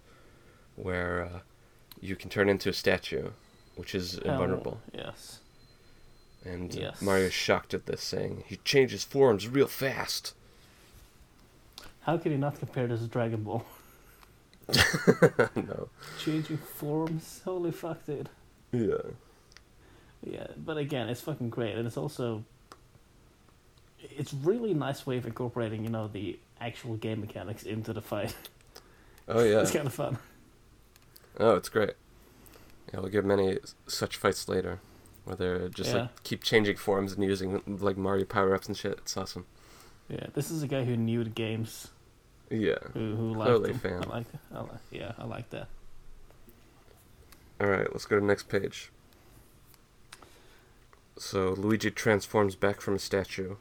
where 0.76 1.22
uh, 1.22 1.38
you 2.00 2.16
can 2.16 2.30
turn 2.30 2.48
into 2.48 2.70
a 2.70 2.72
statue, 2.72 3.30
which 3.76 3.94
is 3.94 4.16
invulnerable. 4.16 4.80
Yes. 4.94 5.39
And 6.44 6.74
uh, 6.74 6.80
Yes. 6.80 7.02
Mario's 7.02 7.32
shocked 7.32 7.74
at 7.74 7.86
this, 7.86 8.02
saying 8.02 8.44
he 8.46 8.56
changes 8.56 9.04
forms 9.04 9.46
real 9.48 9.66
fast. 9.66 10.34
How 12.02 12.16
could 12.16 12.32
he 12.32 12.38
not 12.38 12.58
compare 12.58 12.86
this 12.86 13.00
to 13.00 13.06
Dragon 13.06 13.42
Ball? 13.42 13.64
no. 15.54 15.88
Changing 16.18 16.56
forms, 16.56 17.42
holy 17.44 17.72
fuck, 17.72 18.06
dude. 18.06 18.28
Yeah. 18.72 19.10
Yeah, 20.24 20.46
but 20.56 20.76
again, 20.76 21.08
it's 21.08 21.20
fucking 21.20 21.50
great, 21.50 21.76
and 21.76 21.86
it's 21.86 21.96
also 21.96 22.44
it's 23.98 24.32
really 24.32 24.74
nice 24.74 25.06
way 25.06 25.16
of 25.18 25.26
incorporating, 25.26 25.84
you 25.84 25.90
know, 25.90 26.08
the 26.08 26.38
actual 26.60 26.96
game 26.96 27.20
mechanics 27.20 27.62
into 27.62 27.92
the 27.92 28.02
fight. 28.02 28.34
Oh 29.28 29.42
yeah. 29.42 29.60
it's 29.62 29.70
kind 29.70 29.86
of 29.86 29.94
fun. 29.94 30.18
Oh, 31.38 31.54
it's 31.54 31.68
great. 31.68 31.94
Yeah, 32.92 33.00
we'll 33.00 33.10
get 33.10 33.24
many 33.24 33.58
such 33.86 34.16
fights 34.16 34.48
later, 34.48 34.80
where 35.38 35.58
they 35.58 35.68
just 35.70 35.90
Yeah. 35.92 36.02
like 36.02 36.22
keep 36.24 36.42
changing 36.42 36.76
forms 36.76 37.12
and 37.12 37.22
using 37.24 37.62
like 37.66 37.96
Mario 37.96 38.24
power 38.24 38.54
ups 38.54 38.66
and 38.68 38.76
shit. 38.76 38.92
It's 38.98 39.16
awesome. 39.16 39.46
Yeah, 40.08 40.26
this 40.34 40.50
is 40.50 40.62
a 40.62 40.66
guy 40.66 40.84
who 40.84 40.96
knew 40.96 41.22
the 41.24 41.30
games, 41.30 41.88
Yeah. 42.50 42.78
who 42.94 43.14
who 43.16 43.34
liked 43.34 43.48
Totally 43.48 43.72
them. 43.72 43.78
fan. 43.80 44.04
I 44.04 44.06
like, 44.16 44.26
I 44.52 44.60
like, 44.60 44.70
yeah, 44.90 45.12
I 45.18 45.24
like 45.24 45.50
that. 45.50 45.68
All 47.60 47.68
right, 47.68 47.90
let's 47.92 48.06
go 48.06 48.16
to 48.16 48.20
the 48.20 48.26
next 48.26 48.48
page. 48.48 48.90
So 51.18 51.50
Luigi 51.50 51.90
transforms 51.90 52.56
back 52.56 52.80
from 52.80 52.94
a 52.94 52.98
statue, 52.98 53.56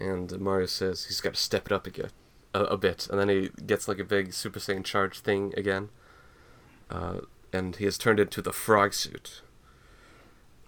and 0.00 0.38
Mario 0.40 0.66
says 0.66 1.06
he's 1.06 1.20
got 1.20 1.34
to 1.34 1.40
step 1.40 1.66
it 1.66 1.72
up 1.72 1.86
again, 1.86 2.10
a, 2.54 2.60
a 2.64 2.76
bit, 2.76 3.08
and 3.10 3.18
then 3.18 3.28
he 3.28 3.50
gets 3.66 3.88
like 3.88 3.98
a 3.98 4.04
big 4.04 4.32
Super 4.32 4.60
Saiyan 4.60 4.84
charge 4.84 5.18
thing 5.18 5.52
again, 5.56 5.88
uh, 6.88 7.18
and 7.52 7.76
he 7.76 7.84
has 7.84 7.98
turned 7.98 8.20
into 8.20 8.40
the 8.40 8.52
frog 8.52 8.94
suit. 8.94 9.42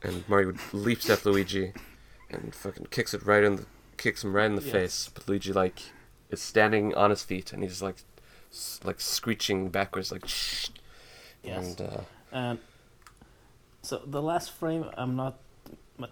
And 0.05 0.29
Mario 0.29 0.55
leaps 0.73 1.09
at 1.11 1.25
Luigi, 1.25 1.73
and 2.31 2.55
fucking 2.55 2.87
kicks 2.91 3.15
it 3.15 3.25
right 3.25 3.45
in 3.45 3.57
the 3.57 3.67
kicks 3.97 4.25
him 4.25 4.35
right 4.35 4.47
in 4.47 4.57
the 4.57 4.63
Yes. 4.63 4.73
face. 4.73 5.11
But 5.15 5.29
Luigi 5.29 5.53
like 5.53 5.81
is 6.31 6.41
standing 6.43 6.95
on 6.95 7.11
his 7.11 7.23
feet, 7.23 7.53
and 7.53 7.63
he's 7.63 7.81
like 7.83 7.97
s- 8.51 8.81
like 8.85 9.01
screeching 9.01 9.69
backwards, 9.69 10.11
like 10.11 10.27
shh. 10.27 10.69
Yes. 11.45 11.79
And 11.79 11.81
uh, 11.89 12.01
And 12.33 12.59
so 13.83 14.03
the 14.07 14.23
last 14.23 14.51
frame, 14.53 14.87
I'm 14.97 15.15
not 15.17 15.39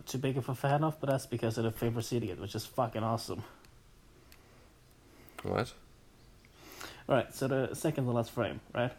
too 0.06 0.18
big 0.18 0.36
of 0.36 0.48
a 0.48 0.54
fan 0.54 0.84
of, 0.84 1.00
but 1.00 1.08
that's 1.10 1.26
because 1.26 1.56
of 1.58 1.64
the 1.64 1.70
favorite 1.72 2.04
seeing 2.04 2.24
it, 2.28 2.38
which 2.40 2.54
is 2.54 2.64
fucking 2.66 3.02
awesome. 3.02 3.42
what? 5.42 5.72
All 7.08 7.16
right, 7.16 7.34
so 7.34 7.48
the 7.48 7.74
second 7.74 8.04
to 8.04 8.10
last 8.12 8.30
frame, 8.30 8.60
right? 8.74 8.92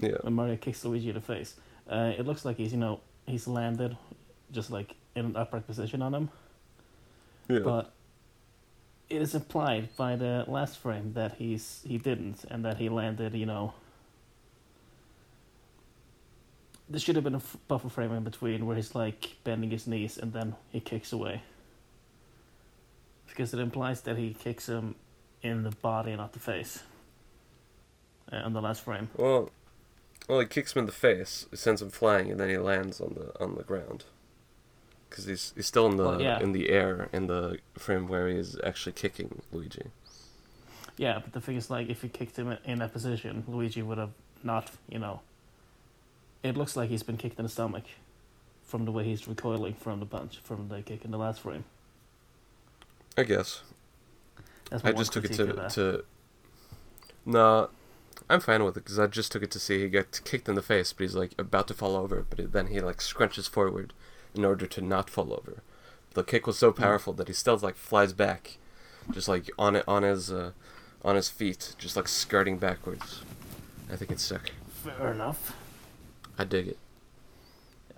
Yeah. 0.00 0.16
when 0.22 0.34
Mario 0.34 0.56
kicks 0.56 0.84
Luigi 0.84 1.08
in 1.08 1.14
the 1.16 1.20
face. 1.20 1.56
Uh, 1.90 2.12
it 2.16 2.24
looks 2.26 2.44
like 2.44 2.56
he's, 2.56 2.72
you 2.72 2.78
know, 2.78 3.00
he's 3.28 3.46
landed 3.46 3.96
just 4.52 4.70
like 4.70 4.94
in 5.14 5.26
an 5.26 5.36
upright 5.36 5.66
position 5.66 6.02
on 6.02 6.14
him, 6.14 6.30
Yeah. 7.48 7.60
but 7.60 7.92
it 9.10 9.20
is 9.22 9.34
implied 9.34 9.88
by 9.96 10.16
the 10.16 10.44
last 10.48 10.78
frame 10.78 11.12
that 11.14 11.34
he's 11.34 11.82
he 11.86 11.98
didn't, 11.98 12.44
and 12.50 12.64
that 12.64 12.76
he 12.78 12.88
landed, 12.88 13.34
you 13.34 13.46
know. 13.46 13.74
There 16.90 17.00
should 17.00 17.16
have 17.16 17.24
been 17.24 17.34
a 17.34 17.38
f- 17.38 17.56
buffer 17.68 17.90
frame 17.90 18.12
in 18.12 18.24
between 18.24 18.64
where 18.66 18.74
he's 18.76 18.94
like 18.94 19.36
bending 19.44 19.70
his 19.70 19.86
knees 19.86 20.16
and 20.16 20.32
then 20.32 20.54
he 20.70 20.80
kicks 20.80 21.12
away. 21.12 21.42
Because 23.28 23.52
it 23.52 23.60
implies 23.60 24.00
that 24.02 24.16
he 24.16 24.32
kicks 24.32 24.68
him 24.68 24.94
in 25.42 25.62
the 25.64 25.70
body, 25.70 26.16
not 26.16 26.32
the 26.32 26.38
face. 26.38 26.82
Uh, 28.32 28.36
on 28.36 28.52
the 28.54 28.60
last 28.62 28.82
frame. 28.84 29.08
Well, 29.16 29.50
well, 30.28 30.40
he 30.40 30.46
kicks 30.46 30.74
him 30.74 30.80
in 30.80 30.86
the 30.86 30.92
face, 30.92 31.46
sends 31.54 31.82
him 31.82 31.90
flying, 31.90 32.30
and 32.30 32.38
then 32.38 32.48
he 32.48 32.58
lands 32.58 33.00
on 33.00 33.14
the 33.14 33.42
on 33.42 33.56
the 33.56 33.64
ground. 33.64 34.04
Because 35.08 35.24
he's 35.24 35.52
he's 35.56 35.66
still 35.66 35.86
in 35.86 35.96
the 35.96 36.04
Well, 36.04 36.22
yeah. 36.22 36.38
in 36.38 36.52
the 36.52 36.68
air 36.70 37.08
in 37.12 37.26
the 37.26 37.58
frame 37.78 38.06
where 38.08 38.28
he 38.28 38.36
is 38.36 38.58
actually 38.62 38.92
kicking 38.92 39.40
Luigi. 39.50 39.86
Yeah, 40.98 41.20
but 41.22 41.32
the 41.32 41.40
thing 41.40 41.56
is, 41.56 41.70
like, 41.70 41.88
if 41.88 42.02
he 42.02 42.08
kicked 42.08 42.36
him 42.36 42.58
in 42.64 42.80
that 42.80 42.92
position, 42.92 43.44
Luigi 43.46 43.82
would 43.82 43.98
have 43.98 44.10
not, 44.42 44.70
you 44.88 44.98
know. 44.98 45.20
It 46.42 46.56
looks 46.56 46.76
like 46.76 46.90
he's 46.90 47.04
been 47.04 47.16
kicked 47.16 47.38
in 47.38 47.44
the 47.44 47.48
stomach 47.48 47.84
from 48.64 48.84
the 48.84 48.90
way 48.92 49.04
he's 49.04 49.26
recoiling 49.26 49.74
from 49.74 50.00
the 50.00 50.06
punch, 50.06 50.40
from 50.42 50.68
the 50.68 50.82
kick 50.82 51.04
in 51.04 51.12
the 51.12 51.18
last 51.18 51.40
frame. 51.40 51.64
I 53.16 53.22
guess. 53.22 53.62
That's 54.70 54.84
I 54.84 54.92
just 54.92 55.12
took 55.12 55.24
it 55.24 55.32
to 55.34 55.68
to. 55.70 56.04
No, 57.24 57.70
I'm 58.28 58.40
fine 58.40 58.64
with 58.64 58.76
it 58.76 58.84
because 58.84 58.98
I 58.98 59.06
just 59.06 59.32
took 59.32 59.42
it 59.42 59.50
to 59.52 59.58
see 59.58 59.80
he 59.80 59.88
got 59.88 60.20
kicked 60.24 60.48
in 60.48 60.54
the 60.54 60.62
face, 60.62 60.92
but 60.92 61.04
he's 61.04 61.14
like 61.14 61.32
about 61.38 61.68
to 61.68 61.74
fall 61.74 61.96
over, 61.96 62.26
but 62.28 62.52
then 62.52 62.68
he 62.68 62.80
like 62.80 62.98
scrunches 62.98 63.48
forward 63.48 63.92
in 64.34 64.44
order 64.44 64.66
to 64.66 64.80
not 64.80 65.10
fall 65.10 65.32
over. 65.32 65.62
The 66.14 66.24
kick 66.24 66.46
was 66.46 66.58
so 66.58 66.72
powerful 66.72 67.12
that 67.14 67.28
he 67.28 67.34
still 67.34 67.56
like 67.58 67.76
flies 67.76 68.12
back, 68.12 68.58
just 69.10 69.28
like 69.28 69.50
on 69.58 69.76
it 69.76 69.84
on 69.86 70.02
his 70.02 70.30
uh, 70.30 70.52
on 71.04 71.16
his 71.16 71.28
feet, 71.28 71.74
just 71.78 71.96
like 71.96 72.08
skirting 72.08 72.58
backwards. 72.58 73.22
I 73.90 73.96
think 73.96 74.10
it's 74.10 74.22
sick. 74.22 74.52
Fair 74.68 75.12
enough. 75.12 75.56
I 76.38 76.44
dig 76.44 76.68
it. 76.68 76.78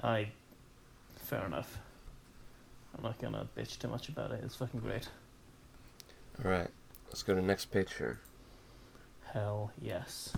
I. 0.02 0.28
Fair 1.16 1.44
enough. 1.46 1.78
I'm 2.96 3.04
not 3.04 3.18
gonna 3.18 3.46
bitch 3.56 3.78
too 3.78 3.88
much 3.88 4.08
about 4.08 4.32
it. 4.32 4.40
It's 4.44 4.56
fucking 4.56 4.80
great. 4.80 5.08
All 6.44 6.50
right, 6.50 6.68
let's 7.06 7.22
go 7.22 7.34
to 7.34 7.40
the 7.40 7.46
next 7.46 7.66
page 7.66 7.94
here. 7.98 8.20
Hell 9.32 9.70
yes. 9.80 10.32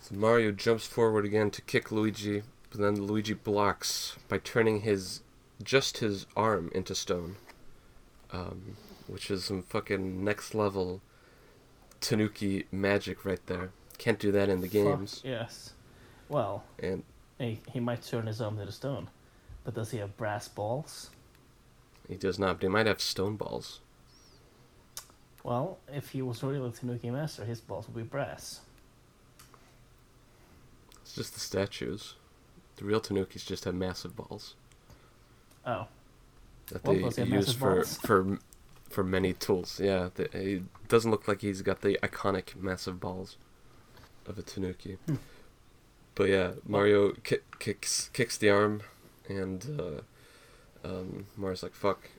So 0.00 0.14
Mario 0.14 0.52
jumps 0.52 0.86
forward 0.86 1.24
again 1.24 1.50
to 1.52 1.62
kick 1.62 1.90
Luigi, 1.90 2.42
but 2.70 2.80
then 2.80 3.02
Luigi 3.06 3.34
blocks 3.34 4.16
by 4.28 4.38
turning 4.38 4.80
his 4.80 5.22
just 5.62 5.98
his 5.98 6.26
arm 6.36 6.70
into 6.74 6.94
stone, 6.94 7.36
um, 8.32 8.76
which 9.06 9.30
is 9.30 9.44
some 9.44 9.62
fucking 9.62 10.22
next 10.24 10.54
level 10.54 11.00
Tanuki 12.00 12.66
magic 12.70 13.24
right 13.24 13.44
there. 13.46 13.70
Can't 13.98 14.18
do 14.18 14.30
that 14.32 14.48
in 14.48 14.60
the 14.60 14.66
Fuck 14.68 14.72
games. 14.72 15.22
yes. 15.24 15.72
Well, 16.28 16.64
And 16.78 17.04
he, 17.38 17.60
he 17.72 17.80
might 17.80 18.02
turn 18.02 18.26
his 18.26 18.40
arm 18.40 18.58
into 18.58 18.72
stone, 18.72 19.08
but 19.64 19.74
does 19.74 19.90
he 19.92 19.98
have 19.98 20.16
brass 20.16 20.48
balls? 20.48 21.10
he 22.08 22.14
does 22.16 22.38
not. 22.38 22.56
But 22.56 22.62
he 22.62 22.68
might 22.68 22.86
have 22.86 23.00
stone 23.00 23.36
balls. 23.36 23.80
Well, 25.46 25.78
if 25.94 26.10
he 26.10 26.22
was 26.22 26.42
really 26.42 26.66
a 26.66 26.72
Tanuki 26.72 27.08
master, 27.08 27.44
his 27.44 27.60
balls 27.60 27.86
would 27.86 27.94
be 27.94 28.02
brass. 28.02 28.62
It's 31.02 31.14
just 31.14 31.34
the 31.34 31.40
statues. 31.40 32.14
The 32.78 32.84
real 32.84 33.00
Tanukis 33.00 33.46
just 33.46 33.64
have 33.64 33.74
massive 33.74 34.16
balls 34.16 34.54
Oh, 35.64 35.86
that 36.72 36.84
Well, 36.84 37.10
they 37.10 37.24
use 37.24 37.52
for 37.52 37.76
balls? 37.76 37.96
for 37.98 38.38
for 38.90 39.04
many 39.04 39.32
tools. 39.34 39.78
Yeah, 39.80 40.10
the, 40.16 40.24
it 40.36 40.62
doesn't 40.88 41.12
look 41.12 41.28
like 41.28 41.42
he's 41.42 41.62
got 41.62 41.80
the 41.80 41.96
iconic 42.02 42.56
massive 42.56 42.98
balls 42.98 43.36
of 44.26 44.38
a 44.38 44.42
Tanuki. 44.42 44.98
Hmm. 45.06 45.14
But 46.16 46.28
yeah, 46.28 46.50
Mario 46.66 47.12
ki- 47.22 47.38
kicks 47.60 48.10
kicks 48.12 48.36
the 48.36 48.50
arm, 48.50 48.82
and 49.28 49.64
uh, 49.80 50.86
um, 50.88 51.26
Mario's 51.36 51.62
like, 51.62 51.74
"Fuck." 51.74 52.10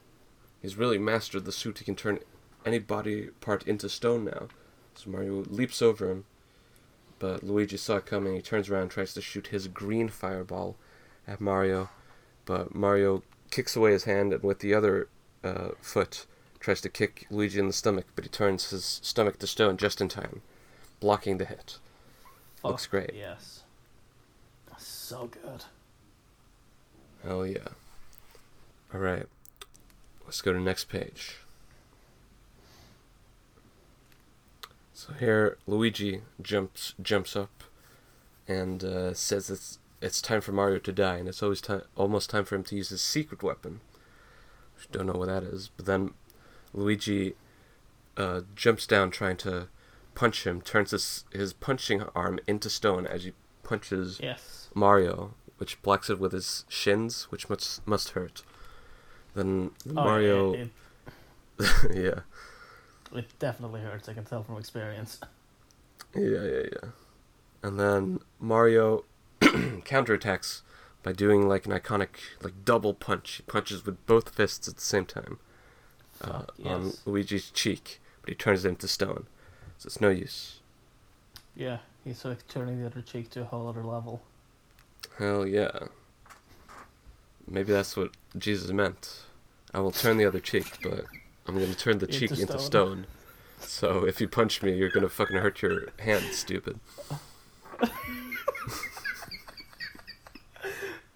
He's 0.62 0.78
really 0.78 0.98
mastered 0.98 1.44
the 1.46 1.52
suit. 1.52 1.80
He 1.80 1.86
can 1.86 1.96
turn 1.96 2.20
any 2.68 2.80
body 2.80 3.30
part 3.42 3.64
into 3.68 3.90
stone 3.90 4.26
now. 4.26 4.48
So 4.96 5.10
Mario 5.10 5.44
leaps 5.50 5.82
over 5.82 6.10
him, 6.12 6.26
but 7.20 7.44
Luigi 7.44 7.78
saw 7.78 7.98
it 7.98 8.06
coming. 8.06 8.36
He 8.36 8.42
turns 8.42 8.70
around, 8.70 8.84
and 8.84 8.92
tries 8.92 9.14
to 9.14 9.22
shoot 9.22 9.48
his 9.48 9.68
green 9.68 10.10
fireball 10.10 10.76
at 11.28 11.42
Mario, 11.42 11.90
but 12.46 12.76
Mario 12.76 13.24
kicks 13.52 13.76
away 13.76 13.92
his 13.92 14.04
hand, 14.04 14.34
and 14.34 14.44
with 14.44 14.60
the 14.60 14.74
other 14.74 15.08
uh, 15.44 15.70
foot 15.82 16.26
tries 16.60 16.82
to 16.82 16.90
kick 16.90 17.28
Luigi 17.30 17.60
in 17.60 17.68
the 17.68 17.74
stomach, 17.74 18.06
but 18.16 18.26
he 18.26 18.30
turns 18.30 18.70
his 18.70 19.00
stomach 19.04 19.40
to 19.40 19.48
stone 19.48 19.78
just 19.78 20.02
in 20.02 20.10
time, 20.10 20.42
blocking 21.00 21.38
the 21.38 21.46
hit. 21.46 21.80
Looks 22.64 22.88
great. 22.88 23.12
Yes. 23.16 23.64
So 24.78 25.28
good. 25.28 25.64
Hell 27.24 27.46
yeah. 27.46 27.70
Alright. 28.94 29.28
Let's 30.26 30.42
go 30.42 30.52
to 30.52 30.60
the 30.60 30.66
next 30.66 30.90
page. 30.90 31.38
So 34.98 35.14
here 35.14 35.60
Luigi 35.68 36.22
jumps 36.42 36.96
jumps 37.00 37.36
up 37.36 37.64
and 38.48 38.84
uh, 38.84 39.14
says 39.14 39.52
it's 39.52 39.78
it's 40.02 40.24
time 40.24 40.42
for 40.42 40.54
Mario 40.54 40.80
to 40.80 40.92
die 40.92 41.18
and 41.18 41.28
it's 41.30 41.44
always 41.44 41.62
time 41.62 41.84
almost 41.96 42.32
time 42.32 42.46
for 42.46 42.56
him 42.56 42.64
to 42.64 42.76
use 42.76 42.90
his 42.90 43.04
secret 43.04 43.44
weapon. 43.44 43.82
Which 44.76 44.90
don't 44.92 45.06
know 45.06 45.14
what 45.14 45.28
that 45.28 45.44
is. 45.44 45.70
But 45.78 45.86
then 45.86 46.16
Luigi 46.74 47.36
uh, 48.18 48.42
jumps 48.56 48.88
down 48.88 49.12
trying 49.12 49.38
to 49.38 49.68
punch 50.16 50.48
him, 50.48 50.62
turns 50.62 50.90
his 50.90 51.26
his 51.32 51.54
punching 51.54 52.02
arm 52.16 52.40
into 52.48 52.68
stone 52.68 53.06
as 53.06 53.24
he 53.26 53.34
punches 53.62 54.20
Yes. 54.20 54.70
Mario, 54.74 55.36
which 55.60 55.80
blocks 55.84 56.10
it 56.10 56.18
with 56.20 56.32
his 56.32 56.66
shins, 56.70 57.26
which 57.30 57.52
must 57.52 57.86
must 57.88 58.10
hurt. 58.10 58.42
Then 59.36 59.70
Oh, 59.88 59.94
Mario, 59.94 60.54
It, 60.54 60.70
yeah, 61.94 62.22
it, 63.12 63.18
it 63.18 63.40
definitely 63.40 63.82
hurts. 63.82 64.10
I 64.10 64.14
can 64.14 64.26
tell 64.26 64.44
from 64.44 64.58
experience. 64.58 65.20
yeah, 66.16 66.22
yeah, 66.22 66.62
yeah. 66.72 66.90
And 67.64 67.80
then 67.80 68.20
Mario 68.40 69.06
counterattacks 69.42 70.62
by 71.04 71.12
doing 71.12 71.48
like 71.48 71.66
an 71.66 71.72
iconic 71.72 72.10
like 72.42 72.66
double 72.66 72.94
punch. 72.94 73.36
He 73.36 73.44
punches 73.44 73.86
with 73.86 74.06
both 74.06 74.30
fists 74.36 74.68
at 74.68 74.76
the 74.76 74.82
same 74.82 75.06
time 75.06 75.40
uh, 76.22 76.28
Fuck 76.28 76.54
on. 76.66 76.94
Luigi's 77.06 77.50
cheek, 77.52 78.02
but 78.22 78.30
he 78.30 78.36
turns 78.36 78.66
it 78.66 78.70
into 78.70 78.88
stone, 78.88 79.28
so 79.78 79.88
it's 79.88 80.02
no 80.02 80.10
use. 80.10 80.60
Yeah, 81.56 81.80
he's 82.04 82.24
like 82.24 82.48
turning 82.48 82.80
the 82.80 82.86
other 82.86 83.02
cheek 83.02 83.30
to 83.32 83.42
a 83.42 83.46
whole 83.46 83.68
other 83.68 83.84
level. 83.84 84.22
Hell 85.18 85.48
yeah. 85.48 85.72
Maybe 87.48 87.72
that's 87.72 87.96
what 87.96 88.12
Jesus 88.38 88.72
meant. 88.72 89.24
I 89.74 89.80
will 89.80 89.92
turn 89.92 90.18
the 90.18 90.26
other 90.26 90.40
cheek, 90.40 90.80
but 90.84 91.06
I'm 91.48 91.56
going 91.56 91.70
to 91.70 91.78
turn 91.78 92.00
the 92.00 92.08
cheek 92.08 92.32
into 92.32 92.46
stone. 92.46 92.60
stone. 92.60 93.06
So 93.60 94.06
if 94.06 94.20
you 94.22 94.28
punch 94.28 94.62
me, 94.62 94.76
you're 94.76 94.90
going 94.90 95.04
to 95.04 95.10
fucking 95.10 95.38
hurt 95.38 95.62
your 95.62 95.88
hand, 96.00 96.26
stupid. 96.32 96.80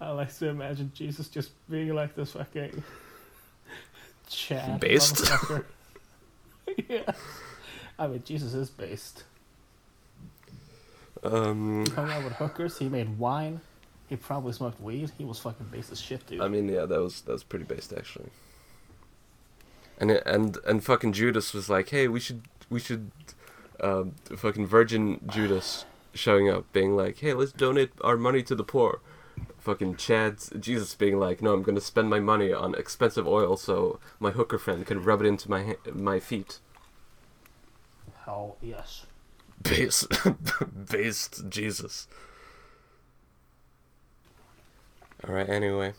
I 0.00 0.10
like 0.10 0.36
to 0.38 0.48
imagine 0.48 0.90
Jesus 0.94 1.28
just 1.28 1.50
being 1.70 1.94
like 1.94 2.14
this 2.16 2.32
fucking 2.32 2.82
Chad 4.28 4.80
Based? 4.80 5.30
yeah. 6.88 7.12
I 7.98 8.06
mean, 8.08 8.22
Jesus 8.24 8.54
is 8.54 8.70
based. 8.70 9.24
Um, 11.22 11.84
He 11.86 11.92
hung 11.92 12.10
out 12.10 12.24
with 12.24 12.32
hookers. 12.32 12.78
He 12.78 12.88
made 12.88 13.18
wine. 13.18 13.60
He 14.08 14.16
probably 14.16 14.52
smoked 14.52 14.80
weed. 14.80 15.12
He 15.16 15.24
was 15.24 15.38
fucking 15.38 15.66
based 15.70 15.92
as 15.92 16.00
shit, 16.00 16.26
dude. 16.26 16.40
I 16.40 16.48
mean, 16.48 16.68
yeah, 16.68 16.84
that 16.84 17.00
was 17.00 17.20
that 17.22 17.32
was 17.32 17.44
pretty 17.44 17.64
based 17.64 17.92
actually. 17.92 18.30
And 20.02 20.10
it, 20.10 20.24
and 20.26 20.58
and 20.66 20.82
fucking 20.82 21.12
Judas 21.12 21.54
was 21.54 21.70
like, 21.70 21.90
"Hey, 21.90 22.08
we 22.08 22.18
should 22.18 22.42
we 22.68 22.80
should 22.80 23.12
um, 23.78 24.16
fucking 24.36 24.66
Virgin 24.66 25.20
Judas 25.28 25.84
showing 26.12 26.50
up 26.50 26.64
being 26.72 26.96
like, 26.96 27.18
"Hey, 27.18 27.34
let's 27.34 27.52
donate 27.52 27.92
our 28.00 28.16
money 28.16 28.42
to 28.42 28.56
the 28.56 28.64
poor." 28.64 28.98
Fucking 29.60 29.94
Chad's 29.94 30.50
Jesus 30.58 30.96
being 30.96 31.20
like, 31.20 31.40
"No, 31.40 31.52
I'm 31.52 31.62
to 31.76 31.80
spend 31.80 32.10
my 32.10 32.18
money 32.18 32.52
on 32.52 32.74
expensive 32.74 33.28
oil 33.28 33.56
so 33.56 34.00
my 34.18 34.32
hooker 34.32 34.58
friend 34.58 34.84
can 34.84 35.04
rub 35.04 35.20
it 35.22 35.26
into 35.26 35.48
my 35.48 35.62
ha- 35.62 35.92
my 35.94 36.18
feet." 36.18 36.58
Hell 38.24 38.56
yes. 38.60 39.06
Based 39.62 40.08
based 40.90 41.48
Jesus. 41.48 42.08
All 45.22 45.32
right, 45.32 45.48
anyway. 45.48 45.94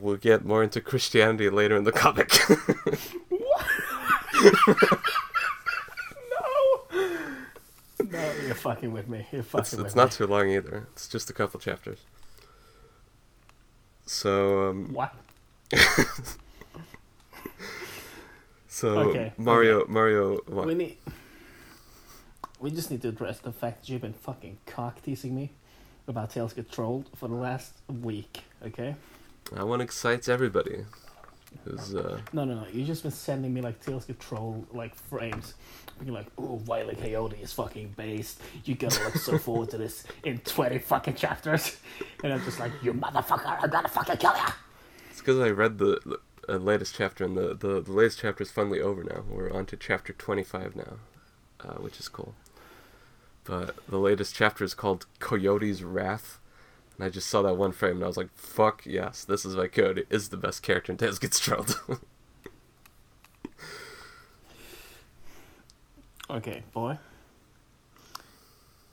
We'll 0.00 0.16
get 0.16 0.44
more 0.44 0.62
into 0.62 0.80
Christianity 0.80 1.48
later 1.50 1.76
in 1.76 1.84
the 1.84 1.92
comic. 1.92 2.30
No, 6.30 7.00
No, 8.10 8.32
you're 8.46 8.54
fucking 8.54 8.92
with 8.92 9.08
me. 9.08 9.26
You're 9.32 9.42
fucking 9.42 9.60
It's, 9.62 9.72
with 9.76 9.86
it's 9.86 9.96
me. 9.96 10.02
not 10.02 10.12
too 10.12 10.26
long 10.26 10.48
either. 10.50 10.86
It's 10.92 11.08
just 11.08 11.28
a 11.30 11.32
couple 11.32 11.58
chapters. 11.60 11.98
So, 14.06 14.68
um, 14.70 14.92
What? 14.92 15.14
so 18.68 18.88
Okay, 19.10 19.32
Mario, 19.36 19.84
Mario, 19.88 20.36
what? 20.46 20.66
We 20.66 20.74
need. 20.74 20.96
We 22.60 22.70
just 22.70 22.90
need 22.90 23.02
to 23.02 23.08
address 23.08 23.38
the 23.40 23.52
fact 23.52 23.82
that 23.82 23.88
you've 23.92 24.00
been 24.02 24.12
fucking 24.14 24.58
cock 24.66 25.02
teasing 25.02 25.34
me 25.34 25.50
about 26.06 26.30
Tails 26.30 26.52
Get 26.54 26.70
Trolled 26.72 27.08
for 27.14 27.28
the 27.28 27.34
last 27.34 27.72
week, 28.02 28.42
okay? 28.64 28.96
I 29.56 29.64
one 29.64 29.80
excites 29.80 30.28
everybody. 30.28 30.84
uh, 31.66 32.18
No, 32.32 32.44
no, 32.44 32.54
no. 32.54 32.66
You've 32.72 32.86
just 32.86 33.02
been 33.02 33.12
sending 33.12 33.52
me 33.54 33.60
like 33.60 33.84
Tails 33.84 34.04
Get 34.04 34.20
Trolled 34.20 34.66
like 34.74 34.94
frames. 34.94 35.54
Being 36.00 36.12
like, 36.12 36.26
ooh, 36.38 36.62
Wile 36.66 36.92
E. 36.92 36.94
Coyote 36.94 37.36
is 37.42 37.52
fucking 37.52 37.94
based. 37.96 38.40
You 38.64 38.74
gotta 38.74 39.02
look 39.04 39.16
so 39.16 39.36
forward 39.38 39.70
to 39.70 39.78
this 39.78 40.04
in 40.24 40.38
20 40.38 40.78
fucking 40.78 41.14
chapters. 41.14 41.76
And 42.22 42.32
I'm 42.32 42.42
just 42.44 42.60
like, 42.60 42.72
you 42.82 42.92
motherfucker, 42.92 43.62
I'm 43.62 43.70
gonna 43.70 43.88
fucking 43.88 44.16
kill 44.18 44.32
ya! 44.36 44.50
it's 45.10 45.20
because 45.20 45.40
I 45.40 45.50
read 45.50 45.78
the 45.78 46.18
uh, 46.48 46.56
latest 46.56 46.94
chapter, 46.96 47.24
and 47.24 47.36
the, 47.36 47.54
the, 47.54 47.80
the 47.80 47.92
latest 47.92 48.20
chapter 48.20 48.42
is 48.42 48.50
finally 48.50 48.80
over 48.80 49.02
now. 49.02 49.22
We're 49.28 49.52
on 49.52 49.66
to 49.66 49.76
chapter 49.76 50.12
25 50.12 50.76
now, 50.76 50.92
uh, 51.60 51.74
which 51.74 51.98
is 51.98 52.08
cool. 52.08 52.34
But 53.44 53.74
the 53.88 53.98
latest 53.98 54.34
chapter 54.34 54.62
is 54.64 54.74
called 54.74 55.06
Coyote's 55.20 55.82
Wrath. 55.82 56.38
And 56.98 57.06
I 57.06 57.10
just 57.10 57.28
saw 57.30 57.42
that 57.42 57.54
one 57.56 57.70
frame, 57.72 57.96
and 57.96 58.04
I 58.04 58.08
was 58.08 58.16
like, 58.16 58.28
fuck 58.34 58.84
yes, 58.84 59.24
this 59.24 59.44
is 59.44 59.54
my 59.54 59.68
code. 59.68 60.04
is 60.10 60.30
the 60.30 60.36
best 60.36 60.62
character 60.62 60.90
in 60.92 60.98
Tails 60.98 61.18
Gets 61.20 61.38
Trolled. 61.38 61.78
Okay, 66.30 66.62
boy. 66.74 66.98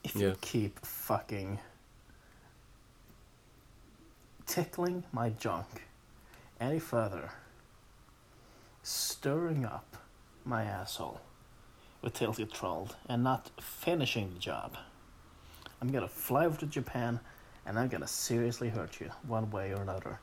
if 0.03 0.15
Yeah. 0.15 0.27
you 0.29 0.35
keep 0.39 0.79
fucking 0.85 1.59
tickling 4.45 5.03
my 5.11 5.29
junk 5.31 5.83
any 6.61 6.79
further, 6.79 7.31
stirring 8.83 9.65
up 9.65 9.97
my 10.45 10.63
asshole 10.63 11.19
with 12.01 12.13
Tails 12.13 12.37
Get 12.37 12.53
Trolled 12.53 12.95
and 13.09 13.23
not 13.23 13.49
finishing 13.59 14.33
the 14.33 14.39
job, 14.39 14.77
I'm 15.81 15.91
gonna 15.91 16.07
fly 16.07 16.45
over 16.45 16.57
to 16.59 16.65
Japan 16.67 17.19
and 17.65 17.77
I'm 17.79 17.87
gonna 17.87 18.07
seriously 18.07 18.69
hurt 18.69 18.99
you 18.99 19.11
one 19.27 19.49
way 19.51 19.71
or 19.73 19.81
another. 19.81 20.19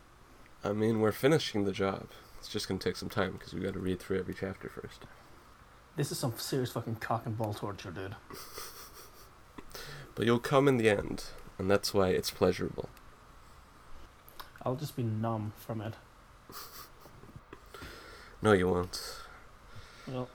I 0.64 0.72
mean, 0.72 1.00
we're 1.00 1.12
finishing 1.12 1.64
the 1.64 1.72
job. 1.72 2.08
It's 2.38 2.48
just 2.48 2.68
gonna 2.68 2.80
take 2.80 2.96
some 2.96 3.08
time 3.08 3.32
because 3.32 3.52
we 3.54 3.60
got 3.60 3.72
to 3.74 3.78
read 3.80 4.00
through 4.00 4.18
every 4.18 4.34
chapter 4.34 4.68
first. 4.68 5.04
This 5.96 6.10
is 6.12 6.18
some 6.18 6.34
serious 6.38 6.72
fucking 6.72 6.96
cock 6.96 7.26
and 7.26 7.36
ball 7.36 7.54
torture, 7.54 7.90
dude. 7.90 8.16
But 10.14 10.26
you'll 10.26 10.40
come 10.40 10.68
in 10.68 10.76
the 10.76 10.90
end, 10.90 11.24
and 11.58 11.70
that's 11.70 11.94
why 11.94 12.08
it's 12.08 12.30
pleasurable. 12.30 12.90
I'll 14.62 14.76
just 14.76 14.94
be 14.94 15.02
numb 15.02 15.54
from 15.56 15.80
it. 15.80 15.94
No, 18.42 18.52
you 18.52 18.68
won't. 18.68 19.00
Well, 20.06 20.28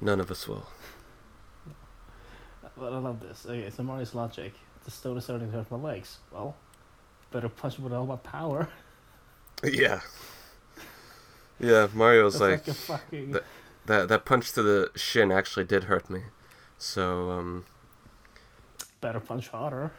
None 0.00 0.18
of 0.20 0.30
us 0.30 0.48
will. 0.48 0.66
but 2.76 2.92
I 2.92 2.98
love 2.98 3.20
this. 3.20 3.44
Okay, 3.44 3.68
so 3.68 3.82
Mario's 3.82 4.14
logic. 4.14 4.54
The 4.84 4.90
stone 4.90 5.16
is 5.16 5.24
starting 5.24 5.50
to 5.50 5.56
hurt 5.58 5.70
my 5.70 5.76
legs. 5.76 6.18
Well, 6.32 6.56
better 7.30 7.48
punch 7.48 7.78
with 7.78 7.92
all 7.92 8.06
my 8.06 8.16
power. 8.16 8.68
Yeah. 9.64 10.00
Yeah, 11.60 11.86
Mario's 11.94 12.40
like, 12.40 12.66
like 12.66 12.68
a 12.68 12.74
fucking. 12.74 13.30
that- 13.32 13.44
that 13.86 14.08
that 14.08 14.24
punch 14.24 14.52
to 14.52 14.62
the 14.62 14.90
shin 14.96 15.32
actually 15.32 15.64
did 15.64 15.84
hurt 15.84 16.08
me. 16.10 16.22
So 16.78 17.30
um 17.30 17.64
Better 19.00 19.18
punch 19.20 19.48
harder. 19.48 19.90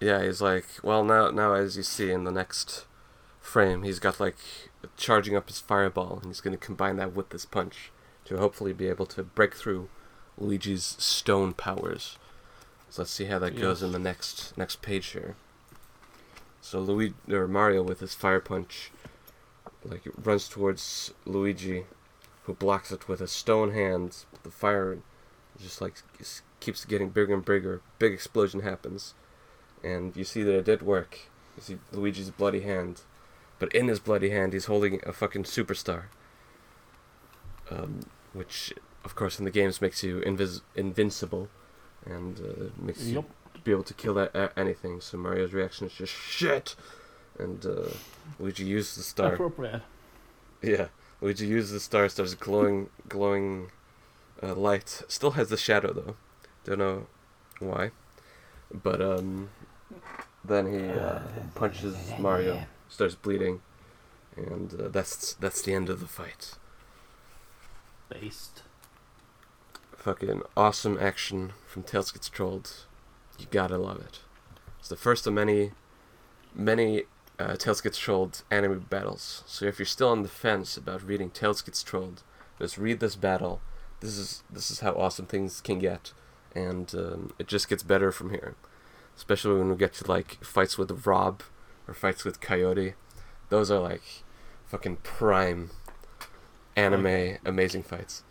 yeah, 0.00 0.22
he's 0.22 0.40
like, 0.40 0.64
well 0.82 1.04
now 1.04 1.30
now 1.30 1.52
as 1.54 1.76
you 1.76 1.82
see 1.82 2.10
in 2.10 2.24
the 2.24 2.30
next 2.30 2.86
frame, 3.40 3.82
he's 3.82 3.98
got 3.98 4.18
like 4.20 4.36
charging 4.96 5.36
up 5.36 5.48
his 5.48 5.60
fireball 5.60 6.16
and 6.18 6.26
he's 6.26 6.40
going 6.40 6.56
to 6.56 6.62
combine 6.64 6.96
that 6.96 7.14
with 7.14 7.28
this 7.30 7.44
punch 7.44 7.90
to 8.24 8.38
hopefully 8.38 8.72
be 8.72 8.88
able 8.88 9.06
to 9.06 9.22
break 9.22 9.54
through 9.54 9.88
Luigi's 10.38 10.96
stone 10.98 11.52
powers. 11.52 12.18
So 12.90 13.02
let's 13.02 13.10
see 13.10 13.26
how 13.26 13.38
that 13.40 13.58
goes 13.58 13.82
in 13.82 13.92
the 13.92 13.98
next 13.98 14.56
next 14.56 14.80
page 14.82 15.08
here. 15.08 15.36
So 16.60 16.80
Luigi 16.80 17.14
or 17.30 17.46
Mario 17.46 17.82
with 17.82 18.00
his 18.00 18.14
fire 18.14 18.40
punch 18.40 18.90
like 19.84 20.02
runs 20.22 20.48
towards 20.48 21.12
Luigi 21.24 21.84
who 22.44 22.54
blocks 22.54 22.92
it 22.92 23.08
with 23.08 23.20
a 23.20 23.28
stone 23.28 23.72
hand. 23.72 24.24
The 24.42 24.50
fire 24.50 24.98
just 25.60 25.80
like 25.80 26.02
keeps 26.60 26.84
getting 26.84 27.10
bigger 27.10 27.34
and 27.34 27.44
bigger. 27.44 27.80
Big 27.98 28.12
explosion 28.12 28.60
happens. 28.60 29.14
And 29.82 30.16
you 30.16 30.24
see 30.24 30.42
that 30.42 30.58
it 30.58 30.64
did 30.64 30.82
work. 30.82 31.28
You 31.56 31.62
see 31.62 31.78
Luigi's 31.92 32.30
bloody 32.30 32.60
hand. 32.60 33.02
But 33.58 33.74
in 33.74 33.88
his 33.88 34.00
bloody 34.00 34.30
hand, 34.30 34.52
he's 34.52 34.66
holding 34.66 35.00
a 35.06 35.12
fucking 35.12 35.44
superstar. 35.44 36.04
Um, 37.70 38.00
which, 38.32 38.72
of 39.04 39.14
course, 39.14 39.38
in 39.38 39.44
the 39.44 39.50
games 39.50 39.80
makes 39.80 40.02
you 40.02 40.20
invis- 40.20 40.60
invincible. 40.74 41.48
And 42.06 42.38
uh, 42.40 42.84
makes 42.84 43.02
you 43.04 43.24
be 43.64 43.72
able 43.72 43.82
to 43.82 43.94
kill 43.94 44.18
a- 44.18 44.50
anything. 44.56 45.00
So 45.00 45.18
Mario's 45.18 45.52
reaction 45.52 45.86
is 45.88 45.92
just 45.94 46.12
shit! 46.12 46.76
And 47.38 47.64
uh, 47.66 47.88
Luigi 48.38 48.64
uses 48.64 48.94
the 48.96 49.02
star. 49.02 49.34
Appropriate. 49.34 49.82
Yeah, 50.62 50.88
Luigi 51.20 51.46
uses 51.46 51.72
the 51.72 51.80
star, 51.80 52.08
starts 52.08 52.34
glowing, 52.34 52.88
glowing 53.08 53.70
uh, 54.42 54.54
light. 54.54 55.02
Still 55.08 55.32
has 55.32 55.48
the 55.50 55.56
shadow 55.56 55.92
though. 55.92 56.16
Don't 56.64 56.78
know 56.78 57.06
why, 57.58 57.90
but 58.72 59.00
um, 59.02 59.50
then 60.44 60.66
he 60.72 60.88
uh, 60.88 61.20
punches 61.54 61.96
Mario, 62.18 62.64
starts 62.88 63.14
bleeding, 63.14 63.60
and 64.36 64.72
uh, 64.80 64.88
that's 64.88 65.34
that's 65.34 65.62
the 65.62 65.74
end 65.74 65.90
of 65.90 66.00
the 66.00 66.06
fight. 66.06 66.54
Based. 68.08 68.62
Fucking 70.06 70.42
awesome 70.56 70.96
action 71.00 71.52
from 71.66 71.82
Tails 71.82 72.12
Gets 72.12 72.28
Trolled. 72.28 72.84
You 73.40 73.46
gotta 73.50 73.76
love 73.76 73.98
it. 73.98 74.20
It's 74.78 74.86
the 74.86 74.94
first 74.94 75.26
of 75.26 75.32
many, 75.32 75.72
many 76.54 77.02
uh, 77.40 77.56
Tails 77.56 77.80
Gets 77.80 77.98
Trolled 77.98 78.44
anime 78.48 78.86
battles. 78.88 79.42
So 79.48 79.64
if 79.66 79.80
you're 79.80 79.86
still 79.86 80.10
on 80.10 80.22
the 80.22 80.28
fence 80.28 80.76
about 80.76 81.02
reading 81.02 81.30
Tails 81.30 81.60
Gets 81.60 81.82
Trolled, 81.82 82.22
just 82.60 82.78
read 82.78 83.00
this 83.00 83.16
battle. 83.16 83.60
This 83.98 84.16
is 84.16 84.44
this 84.48 84.70
is 84.70 84.78
how 84.78 84.92
awesome 84.92 85.26
things 85.26 85.60
can 85.60 85.80
get, 85.80 86.12
and 86.54 86.94
um, 86.94 87.32
it 87.40 87.48
just 87.48 87.68
gets 87.68 87.82
better 87.82 88.12
from 88.12 88.30
here. 88.30 88.54
Especially 89.16 89.58
when 89.58 89.70
we 89.70 89.76
get 89.76 89.94
to 89.94 90.08
like 90.08 90.44
fights 90.44 90.78
with 90.78 91.04
Rob 91.04 91.42
or 91.88 91.94
fights 91.94 92.24
with 92.24 92.40
Coyote. 92.40 92.94
Those 93.48 93.72
are 93.72 93.80
like 93.80 94.22
fucking 94.66 94.98
prime 94.98 95.70
anime 96.76 97.38
amazing 97.44 97.82
fights. 97.82 98.22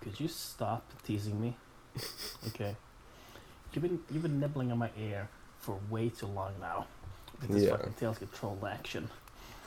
Could 0.00 0.18
you 0.18 0.28
stop 0.28 0.82
teasing 1.06 1.40
me? 1.40 1.56
okay. 2.48 2.76
You've 3.72 3.82
been 3.82 4.00
you've 4.10 4.22
been 4.22 4.40
nibbling 4.40 4.72
on 4.72 4.78
my 4.78 4.90
ear 4.98 5.28
for 5.60 5.78
way 5.90 6.08
too 6.08 6.26
long 6.26 6.52
now. 6.60 6.86
This 7.48 7.64
Yeah. 7.64 7.70
fucking 7.76 7.94
Tails 7.94 8.18
controlled 8.18 8.64
action. 8.64 9.08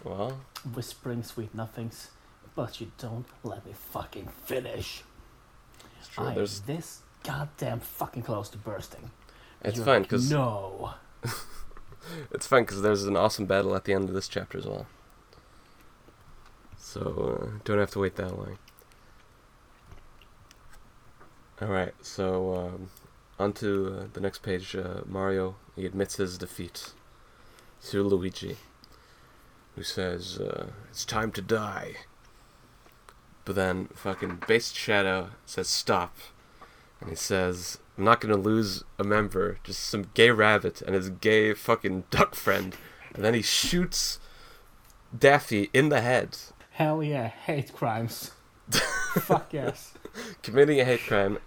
Well, 0.04 0.40
Whispering 0.74 1.24
sweet 1.24 1.54
nothings. 1.56 2.10
But 2.56 2.80
you 2.82 2.92
don't 3.00 3.26
let 3.44 3.66
me 3.66 3.74
fucking 3.74 4.28
finish. 4.46 5.04
it's 6.00 6.08
true. 6.10 6.26
I'm 6.26 6.36
There's 6.36 6.60
this 6.62 7.02
goddamn 7.24 7.80
fucking 7.80 8.24
close 8.24 8.50
to 8.50 8.58
bursting. 8.58 9.10
It's 9.62 9.78
You're 9.78 9.86
fine 9.86 10.02
like, 10.02 10.10
because 10.10 10.30
No. 10.30 10.94
it's 12.32 12.46
fine 12.46 12.64
because 12.64 12.82
there's 12.82 13.06
an 13.06 13.16
awesome 13.18 13.46
battle 13.46 13.76
at 13.76 13.86
the 13.86 13.94
end 13.94 14.10
of 14.10 14.14
this 14.14 14.28
chapter 14.28 14.58
as 14.58 14.66
well. 14.68 14.86
So 16.78 17.40
uh, 17.56 17.60
don't 17.64 17.80
have 17.80 17.92
to 17.92 18.00
wait 18.00 18.16
that 18.18 18.38
long. 18.38 18.58
All 21.62 21.68
right, 21.68 21.94
so 22.02 22.56
um, 22.56 22.90
on 23.40 23.54
to 23.54 24.00
uh, 24.00 24.06
the 24.14 24.22
next 24.22 24.44
page. 24.44 24.76
Uh, 24.76 25.02
Mario 25.06 25.56
he 25.76 25.86
admits 25.86 26.18
his 26.18 26.38
defeat 26.38 26.92
to 27.86 28.04
Luigi, 28.04 28.58
who 29.76 29.84
says 29.84 30.40
uh, 30.40 30.68
it's 30.90 31.06
time 31.06 31.32
to 31.32 31.42
die. 31.42 31.94
But 33.46 33.56
then 33.56 33.88
fucking 33.94 34.44
Based 34.48 34.76
Shadow 34.76 35.32
says 35.46 35.68
stop, 35.68 36.16
and 37.00 37.10
he 37.10 37.16
says 37.16 37.78
I'm 37.98 38.04
not 38.04 38.22
gonna 38.22 38.36
lose 38.36 38.84
a 38.98 39.04
member, 39.04 39.60
just 39.64 39.84
some 39.84 40.08
gay 40.14 40.32
rabbit 40.32 40.82
and 40.82 40.96
his 40.96 41.10
gay 41.10 41.54
fucking 41.54 42.06
duck 42.10 42.36
friend. 42.36 42.76
And 43.14 43.24
then 43.24 43.36
he 43.36 43.44
shoots 43.44 44.20
Daffy 45.18 45.70
in 45.74 45.90
the 45.90 46.02
head, 46.02 46.38
Hell 46.74 47.04
yeah, 47.04 47.28
hate 47.28 47.72
crimes. 47.72 48.32
Fuck 48.72 49.54
yes. 49.54 49.94
committing 50.44 50.80
a 50.80 50.86
hate 50.86 51.02
crime, 51.08 51.40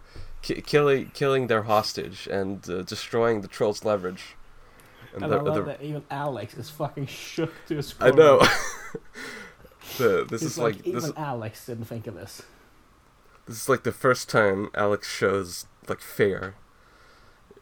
ki- 0.42 0.60
killing 0.62 1.10
killing 1.14 1.46
their 1.46 1.62
hostage, 1.62 2.26
and 2.26 2.68
uh, 2.68 2.82
destroying 2.82 3.40
the 3.40 3.48
troll's 3.48 3.84
leverage. 3.84 4.34
And 5.14 5.24
And 5.24 5.32
the- 5.32 5.36
I 5.38 5.40
love 5.40 5.54
the- 5.54 5.62
that 5.62 5.82
even 5.82 6.02
Alex 6.10 6.54
is 6.54 6.70
fucking 6.70 7.06
shook 7.06 7.52
to 7.68 7.76
his 7.76 7.92
core. 7.92 8.08
I 8.08 8.10
know. 8.10 8.38
the, 9.98 10.26
this 10.28 10.42
He's 10.42 10.52
is 10.52 10.58
like, 10.58 10.76
like, 10.76 10.86
even 10.86 11.00
this, 11.02 11.12
Alex 11.16 11.66
didn't 11.66 11.84
think 11.86 12.06
of 12.06 12.14
this. 12.14 12.42
this 13.46 13.56
is 13.62 13.68
like 13.68 13.82
the 13.84 13.92
first 13.92 14.28
time 14.28 14.68
Alex 14.74 15.10
shows 15.10 15.66
like 15.88 16.00
fear. 16.00 16.54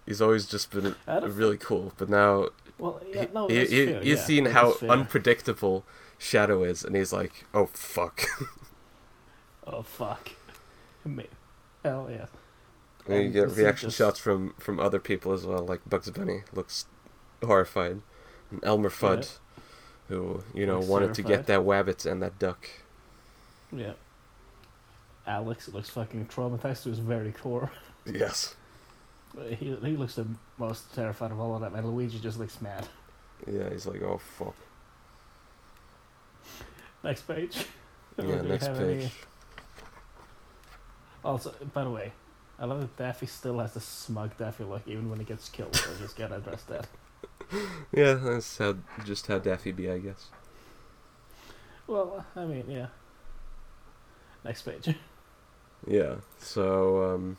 He's 0.07 0.21
always 0.21 0.47
just 0.47 0.71
been 0.71 0.95
really 1.07 1.57
cool, 1.57 1.93
but 1.97 2.09
now 2.11 2.49
Well, 2.79 3.01
yeah, 3.09 3.27
no, 3.33 3.49
he, 3.49 3.65
he- 3.67 3.87
fair, 3.87 4.03
he's 4.03 4.19
yeah, 4.19 4.25
seen 4.25 4.45
how 4.47 4.73
fair. 4.73 4.91
unpredictable 4.91 5.85
Shadow 6.19 6.63
is, 6.63 6.85
and 6.85 6.95
he's 6.97 7.13
like, 7.13 7.45
"Oh 7.53 7.67
fuck!" 7.73 8.23
Oh 9.67 9.83
fuck. 9.83 10.31
Hell 11.85 12.09
yeah. 12.11 12.27
and 13.07 13.25
you 13.25 13.31
get 13.31 13.51
reaction 13.57 13.89
just- 13.89 13.99
shots 13.99 14.19
from 14.19 14.55
from 14.59 14.81
other 14.81 14.99
people 14.99 15.33
as 15.33 15.45
well, 15.47 15.65
like 15.65 15.81
Bugs 15.89 16.11
Bunny 16.11 16.43
looks 16.53 16.87
horrified, 17.45 18.01
and 18.51 18.65
Elmer 18.65 18.89
Fudd, 18.91 19.39
who 20.09 20.43
you 20.55 20.67
know 20.67 20.77
Looks 20.79 20.89
wanted 20.89 21.15
to 21.15 21.23
get 21.23 21.47
that 21.47 21.61
wabbit 21.61 22.11
and 22.11 22.23
that 22.23 22.39
duck. 22.39 22.69
Yeah. 23.73 23.93
Alex 25.27 25.69
looks 25.69 25.89
fucking 25.91 26.27
traumatized 26.27 26.83
to 26.85 26.91
his 26.91 26.99
very 26.99 27.33
core. 27.33 27.71
Yes. 28.07 28.55
He, 29.49 29.55
he 29.83 29.97
looks 29.97 30.15
the 30.17 30.27
most 30.59 30.95
terrified 30.95 31.31
of 31.33 31.41
all 31.41 31.55
of 31.55 31.63
them, 31.63 31.75
and 31.75 31.89
Luigi 31.89 32.19
just 32.21 32.39
looks 32.39 32.61
mad. 32.61 32.87
Yeah, 33.51 33.71
he's 33.71 33.87
like, 33.87 34.03
"Oh 34.03 34.19
fuck." 34.19 34.55
Next 37.03 37.23
page. 37.23 37.65
Yeah, 38.19 38.43
next 38.43 38.67
have 38.67 38.81
any- 38.81 39.01
page. 39.05 39.13
Also, 41.25 41.53
by 41.73 41.85
the 41.85 41.91
way, 41.91 42.13
I 42.59 42.67
love 42.67 42.81
that 42.81 42.97
Daffy 42.97 43.27
still 43.27 43.59
has 43.59 43.73
the 43.73 43.81
smug 43.81 44.37
Daffy 44.37 44.65
look 44.65 44.83
even 44.87 45.09
when 45.09 45.19
he 45.19 45.25
gets 45.25 45.49
killed. 45.49 45.75
So 45.75 45.91
I 45.91 45.99
just 46.01 46.17
gotta 46.17 46.37
address 46.37 46.63
that. 46.65 46.87
Yeah, 47.93 48.15
that's 48.15 48.57
how 48.59 48.75
just 49.05 49.27
how 49.27 49.39
Daffy 49.39 49.71
be, 49.71 49.89
I 49.91 49.99
guess. 49.99 50.31
Well, 51.87 52.25
I 52.35 52.45
mean, 52.47 52.65
yeah. 52.69 52.87
Next 54.45 54.63
page. 54.63 54.95
Yeah. 55.87 56.15
So 56.39 57.15
um, 57.15 57.37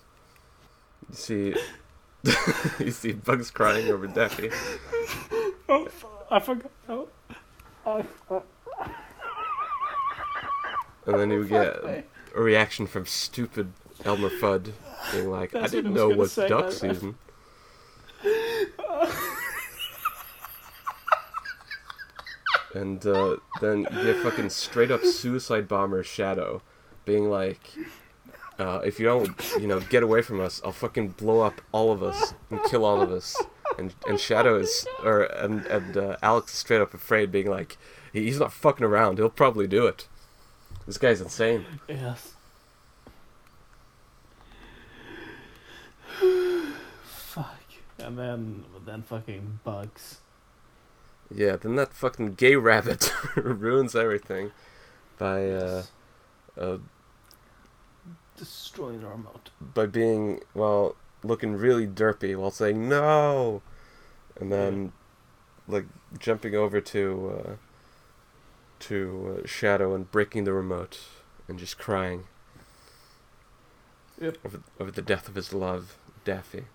you 1.09 1.15
see, 1.15 1.55
you 2.79 2.91
see 2.91 3.13
Bugs 3.13 3.49
crying 3.49 3.89
over 3.89 4.05
Daffy. 4.05 4.51
Oh, 5.67 5.89
I 6.29 6.39
forgot. 6.39 6.71
Oh, 6.87 7.07
I, 7.83 8.05
uh, 8.29 8.41
And 11.07 11.19
then 11.19 11.31
you 11.31 11.45
get. 11.45 12.05
A 12.35 12.41
reaction 12.41 12.85
from 12.87 13.05
stupid 13.05 13.71
Elmer 14.03 14.29
Fudd 14.29 14.71
being 15.11 15.29
like, 15.31 15.51
That's 15.51 15.71
I 15.71 15.75
didn't 15.75 15.93
know 15.93 16.09
what 16.09 16.29
say, 16.29 16.47
duck 16.47 16.71
season. 16.71 17.15
and 22.73 23.05
uh, 23.05 23.37
then 23.61 23.87
you 23.91 24.03
get 24.03 24.17
fucking 24.17 24.49
straight 24.49 24.91
up 24.91 25.03
suicide 25.03 25.67
bomber 25.67 26.03
Shadow 26.03 26.61
being 27.05 27.29
like, 27.29 27.61
uh, 28.59 28.81
if 28.83 28.99
you 28.99 29.05
don't, 29.05 29.29
you 29.59 29.67
know, 29.67 29.79
get 29.79 30.03
away 30.03 30.21
from 30.21 30.41
us, 30.41 30.61
I'll 30.63 30.71
fucking 30.71 31.09
blow 31.09 31.41
up 31.41 31.61
all 31.71 31.91
of 31.91 32.03
us 32.03 32.33
and 32.49 32.63
kill 32.65 32.85
all 32.85 33.01
of 33.01 33.11
us. 33.11 33.35
And 33.77 33.93
and 34.07 34.19
Shadow 34.19 34.57
is, 34.57 34.87
or 35.03 35.23
and 35.23 35.65
and 35.65 35.97
uh, 35.97 36.15
Alex 36.21 36.53
is 36.53 36.59
straight 36.59 36.79
up 36.81 36.93
afraid, 36.93 37.31
being 37.31 37.49
like, 37.49 37.77
he's 38.13 38.39
not 38.39 38.53
fucking 38.53 38.85
around. 38.85 39.17
He'll 39.17 39.29
probably 39.29 39.67
do 39.67 39.85
it. 39.87 40.07
This 40.85 40.97
guy's 40.97 41.21
insane. 41.21 41.65
Yes. 41.87 42.33
Fuck. 47.03 47.59
And 47.97 48.17
then, 48.17 48.65
then 48.85 49.01
fucking 49.01 49.59
bugs. 49.63 50.19
Yeah, 51.33 51.55
then 51.55 51.75
that 51.75 51.93
fucking 51.93 52.35
gay 52.35 52.55
rabbit 52.55 53.11
ruins 53.35 53.95
everything 53.95 54.51
by 55.17 55.49
uh, 55.49 55.83
uh 56.59 56.77
Destroy 58.37 58.97
the 58.97 59.07
remote. 59.07 59.49
by 59.73 59.85
being 59.85 60.41
well 60.53 60.95
looking 61.23 61.53
really 61.53 61.87
derpy 61.87 62.35
while 62.35 62.51
saying 62.51 62.89
no, 62.89 63.61
and 64.39 64.51
then 64.51 64.91
like 65.67 65.85
jumping 66.19 66.53
over 66.53 66.81
to 66.81 67.33
uh, 67.33 67.51
to 68.81 69.41
uh, 69.43 69.47
Shadow 69.47 69.93
and 69.93 70.09
breaking 70.11 70.43
the 70.43 70.53
remote 70.53 70.99
and 71.47 71.59
just 71.59 71.77
crying. 71.77 72.25
Yep. 74.19 74.37
Over, 74.45 74.61
over 74.79 74.91
the 74.91 75.01
death 75.01 75.27
of 75.27 75.35
his 75.35 75.53
love, 75.53 75.97
Daffy. 76.23 76.65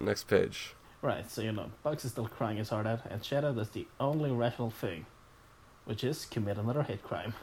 Next 0.00 0.24
page. 0.24 0.74
Right, 1.00 1.30
so 1.30 1.42
you 1.42 1.52
know, 1.52 1.70
Bugs 1.82 2.04
is 2.04 2.12
still 2.12 2.28
crying 2.28 2.58
his 2.58 2.68
heart 2.68 2.86
out, 2.86 3.00
and 3.10 3.24
Shadow 3.24 3.52
does 3.52 3.70
the 3.70 3.86
only 3.98 4.30
rational 4.30 4.70
thing, 4.70 5.06
which 5.84 6.04
is 6.04 6.26
commit 6.26 6.58
another 6.58 6.84
hate 6.84 7.02
crime. 7.02 7.34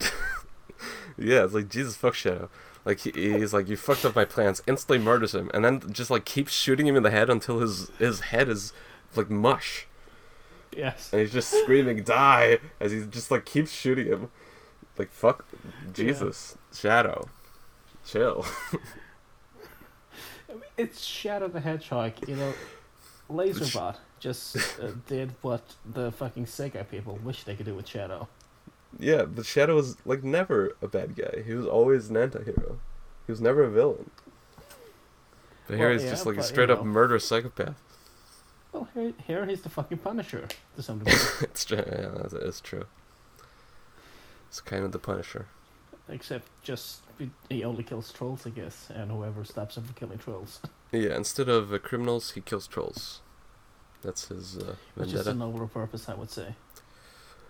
Yeah, 1.18 1.44
it's 1.44 1.54
like 1.54 1.68
Jesus 1.68 1.96
fuck 1.96 2.14
Shadow. 2.14 2.48
Like 2.84 3.00
he, 3.00 3.10
he's 3.10 3.52
like 3.52 3.68
you 3.68 3.76
fucked 3.76 4.04
up 4.04 4.14
my 4.14 4.24
plans, 4.24 4.62
instantly 4.66 4.98
murders 4.98 5.34
him, 5.34 5.50
and 5.52 5.64
then 5.64 5.92
just 5.92 6.10
like 6.10 6.24
keeps 6.24 6.52
shooting 6.52 6.86
him 6.86 6.96
in 6.96 7.02
the 7.02 7.10
head 7.10 7.28
until 7.28 7.58
his 7.58 7.90
his 7.98 8.20
head 8.20 8.48
is 8.48 8.72
like 9.16 9.28
mush, 9.28 9.86
Yes. 10.76 11.10
and 11.12 11.20
he's 11.20 11.32
just 11.32 11.50
screaming 11.50 12.02
die 12.04 12.58
as 12.80 12.92
he 12.92 13.04
just 13.06 13.30
like 13.30 13.44
keeps 13.44 13.72
shooting 13.72 14.06
him. 14.06 14.30
Like 14.96 15.10
fuck, 15.12 15.44
Jesus, 15.92 16.56
Shadow, 16.72 17.28
chill. 18.04 18.44
It's 20.76 21.02
Shadow 21.04 21.48
the 21.48 21.60
Hedgehog, 21.60 22.12
you 22.26 22.36
know. 22.36 22.54
Laserbot 23.28 23.96
just 24.20 24.56
uh, 24.80 24.92
did 25.06 25.34
what 25.42 25.62
the 25.84 26.10
fucking 26.12 26.46
Sega 26.46 26.88
people 26.88 27.18
wish 27.22 27.44
they 27.44 27.54
could 27.54 27.66
do 27.66 27.74
with 27.74 27.86
Shadow. 27.86 28.28
yeah, 28.98 29.24
but 29.24 29.44
Shadow 29.44 29.74
was 29.74 29.96
like 30.06 30.24
never 30.24 30.76
a 30.80 30.88
bad 30.88 31.14
guy. 31.16 31.42
He 31.44 31.52
was 31.54 31.66
always 31.66 32.08
an 32.10 32.16
anti-hero. 32.16 32.78
He 33.26 33.32
was 33.32 33.40
never 33.40 33.64
a 33.64 33.70
villain. 33.70 34.10
But 35.66 35.76
here 35.76 35.92
he's 35.92 36.04
yeah, 36.04 36.10
just 36.10 36.24
like 36.24 36.34
a 36.34 36.38
but, 36.38 36.44
you 36.44 36.48
straight 36.48 36.70
up 36.70 36.78
know. 36.78 36.84
murderous 36.84 37.26
psychopath. 37.26 37.82
Well, 38.78 38.88
here, 38.94 39.12
here 39.26 39.46
he's 39.46 39.62
the 39.62 39.68
fucking 39.68 39.98
Punisher 39.98 40.46
to 40.76 40.82
some 40.82 41.00
degree. 41.00 41.14
it's 41.42 41.64
true. 41.64 41.82
Yeah, 41.84 42.10
that's, 42.14 42.32
it's 42.32 42.60
true. 42.60 42.84
It's 44.48 44.60
kind 44.60 44.84
of 44.84 44.92
the 44.92 45.00
Punisher. 45.00 45.46
Except 46.08 46.46
just 46.62 47.00
he- 47.48 47.64
only 47.64 47.82
kills 47.82 48.12
trolls, 48.12 48.46
I 48.46 48.50
guess, 48.50 48.88
and 48.94 49.10
whoever 49.10 49.44
stops 49.44 49.76
him 49.76 49.82
from 49.84 49.94
killing 49.94 50.18
trolls. 50.18 50.60
Yeah, 50.90 51.16
instead 51.16 51.50
of 51.50 51.70
uh, 51.70 51.76
criminals, 51.76 52.30
he 52.30 52.40
kills 52.40 52.66
trolls. 52.66 53.20
That's 54.00 54.28
his 54.28 54.56
uh, 54.56 54.76
Which 54.94 55.12
is 55.12 55.26
a 55.26 55.34
nobler 55.34 55.66
purpose, 55.66 56.08
I 56.08 56.14
would 56.14 56.30
say. 56.30 56.54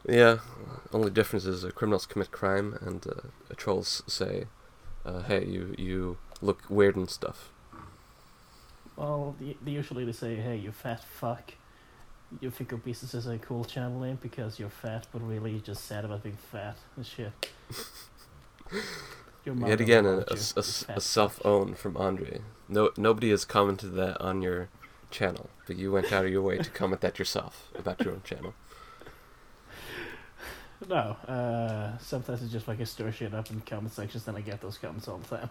Yeah, 0.09 0.39
only 0.93 1.11
difference 1.11 1.45
is 1.45 1.65
uh, 1.65 1.71
criminals 1.71 2.05
commit 2.05 2.33
crime 2.33 2.77
and 2.81 3.07
uh, 3.07 3.11
uh, 3.49 3.55
trolls 3.57 4.03
say, 4.09 4.47
uh, 5.07 5.23
"Hey, 5.23 5.45
you 5.45 5.73
you 5.79 6.17
look 6.43 6.69
weird 6.69 6.97
and 6.97 7.09
stuff." 7.09 7.53
Well, 8.99 9.37
the, 9.39 9.57
they 9.65 9.71
usually 9.71 10.05
they 10.05 10.13
say, 10.13 10.35
"Hey, 10.37 10.57
you 10.57 10.73
fat 10.73 11.03
fuck." 11.05 11.55
You 12.41 12.51
think 12.51 12.73
obesity 12.75 13.17
is 13.17 13.27
a 13.27 13.39
cool 13.39 13.65
channel 13.65 14.01
name 14.01 14.19
because 14.21 14.59
you're 14.59 14.69
fat, 14.69 15.07
but 15.13 15.23
really 15.27 15.53
you're 15.53 15.61
just 15.61 15.85
sad 15.87 16.05
about 16.05 16.23
being 16.23 16.37
fat 16.37 16.77
and 16.97 17.07
shit. 17.07 17.33
Yet 19.47 19.81
again, 19.81 20.05
a, 20.05 20.09
a, 20.11 20.15
a 20.19 20.35
a 20.35 20.37
s- 20.37 20.85
fat 20.85 20.99
a 20.99 21.01
self-own 21.01 21.75
from 21.75 21.97
Andre. 21.97 22.41
No, 22.69 22.91
nobody 22.99 23.31
has 23.31 23.47
commented 23.47 23.95
that 23.95 24.21
on 24.21 24.43
your 24.43 24.69
channel, 25.11 25.49
but 25.67 25.77
you 25.77 25.91
went 25.91 26.13
out 26.13 26.27
of 26.27 26.31
your 26.31 26.43
way 26.43 26.59
to 26.59 26.69
comment 26.71 27.01
that 27.01 27.19
yourself 27.19 27.71
about 27.79 28.01
your 28.05 28.13
own 28.15 28.23
channel. 28.25 28.53
No, 30.89 31.17
uh, 31.27 31.99
sometimes 31.99 32.41
it's 32.41 32.53
just 32.53 32.69
like 32.69 32.81
I 32.81 32.85
stir 32.85 33.11
shit 33.11 33.35
up 33.35 33.51
in 33.51 33.61
comment 33.63 33.93
sections, 33.93 34.29
and 34.29 34.37
I 34.37 34.43
get 34.43 34.61
those 34.61 34.79
comments 34.79 35.09
all 35.09 35.19
the 35.19 35.37
time. 35.37 35.51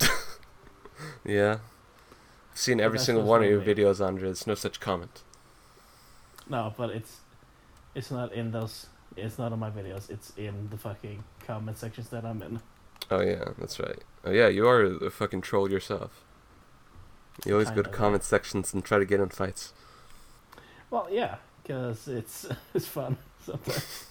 Yeah, 1.24 1.58
seen 2.54 2.80
every 2.80 2.98
single 2.98 3.24
one 3.24 3.42
of 3.42 3.48
your 3.48 3.60
videos, 3.60 4.04
Andre. 4.04 4.28
There's 4.28 4.46
no 4.46 4.54
such 4.54 4.80
comment. 4.80 5.22
No, 6.48 6.74
but 6.76 6.90
it's 6.90 7.18
it's 7.94 8.10
not 8.10 8.32
in 8.32 8.50
those. 8.50 8.86
It's 9.16 9.38
not 9.38 9.52
on 9.52 9.58
my 9.58 9.70
videos. 9.70 10.10
It's 10.10 10.32
in 10.36 10.68
the 10.70 10.76
fucking 10.78 11.24
comment 11.46 11.78
sections 11.78 12.10
that 12.10 12.24
I'm 12.24 12.42
in. 12.42 12.60
Oh 13.10 13.20
yeah, 13.20 13.44
that's 13.58 13.78
right. 13.80 13.98
Oh 14.24 14.30
yeah, 14.30 14.48
you 14.48 14.66
are 14.68 14.82
a 14.82 15.10
fucking 15.10 15.40
troll 15.40 15.70
yourself. 15.70 16.24
You 17.44 17.54
always 17.54 17.70
go 17.70 17.82
to 17.82 17.88
comment 17.88 18.22
sections 18.22 18.74
and 18.74 18.84
try 18.84 18.98
to 18.98 19.04
get 19.04 19.20
in 19.20 19.28
fights. 19.30 19.72
Well, 20.90 21.08
yeah, 21.10 21.36
because 21.62 22.06
it's 22.08 22.46
it's 22.74 22.86
fun. 22.86 23.16
Sometimes 23.44 24.06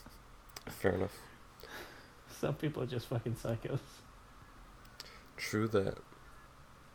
Fair 0.67 0.93
enough. 0.93 1.17
some 2.39 2.55
people 2.55 2.83
are 2.83 2.87
just 2.87 3.07
fucking 3.07 3.35
psychos. 3.35 3.79
True 5.37 5.67
that. 5.69 5.97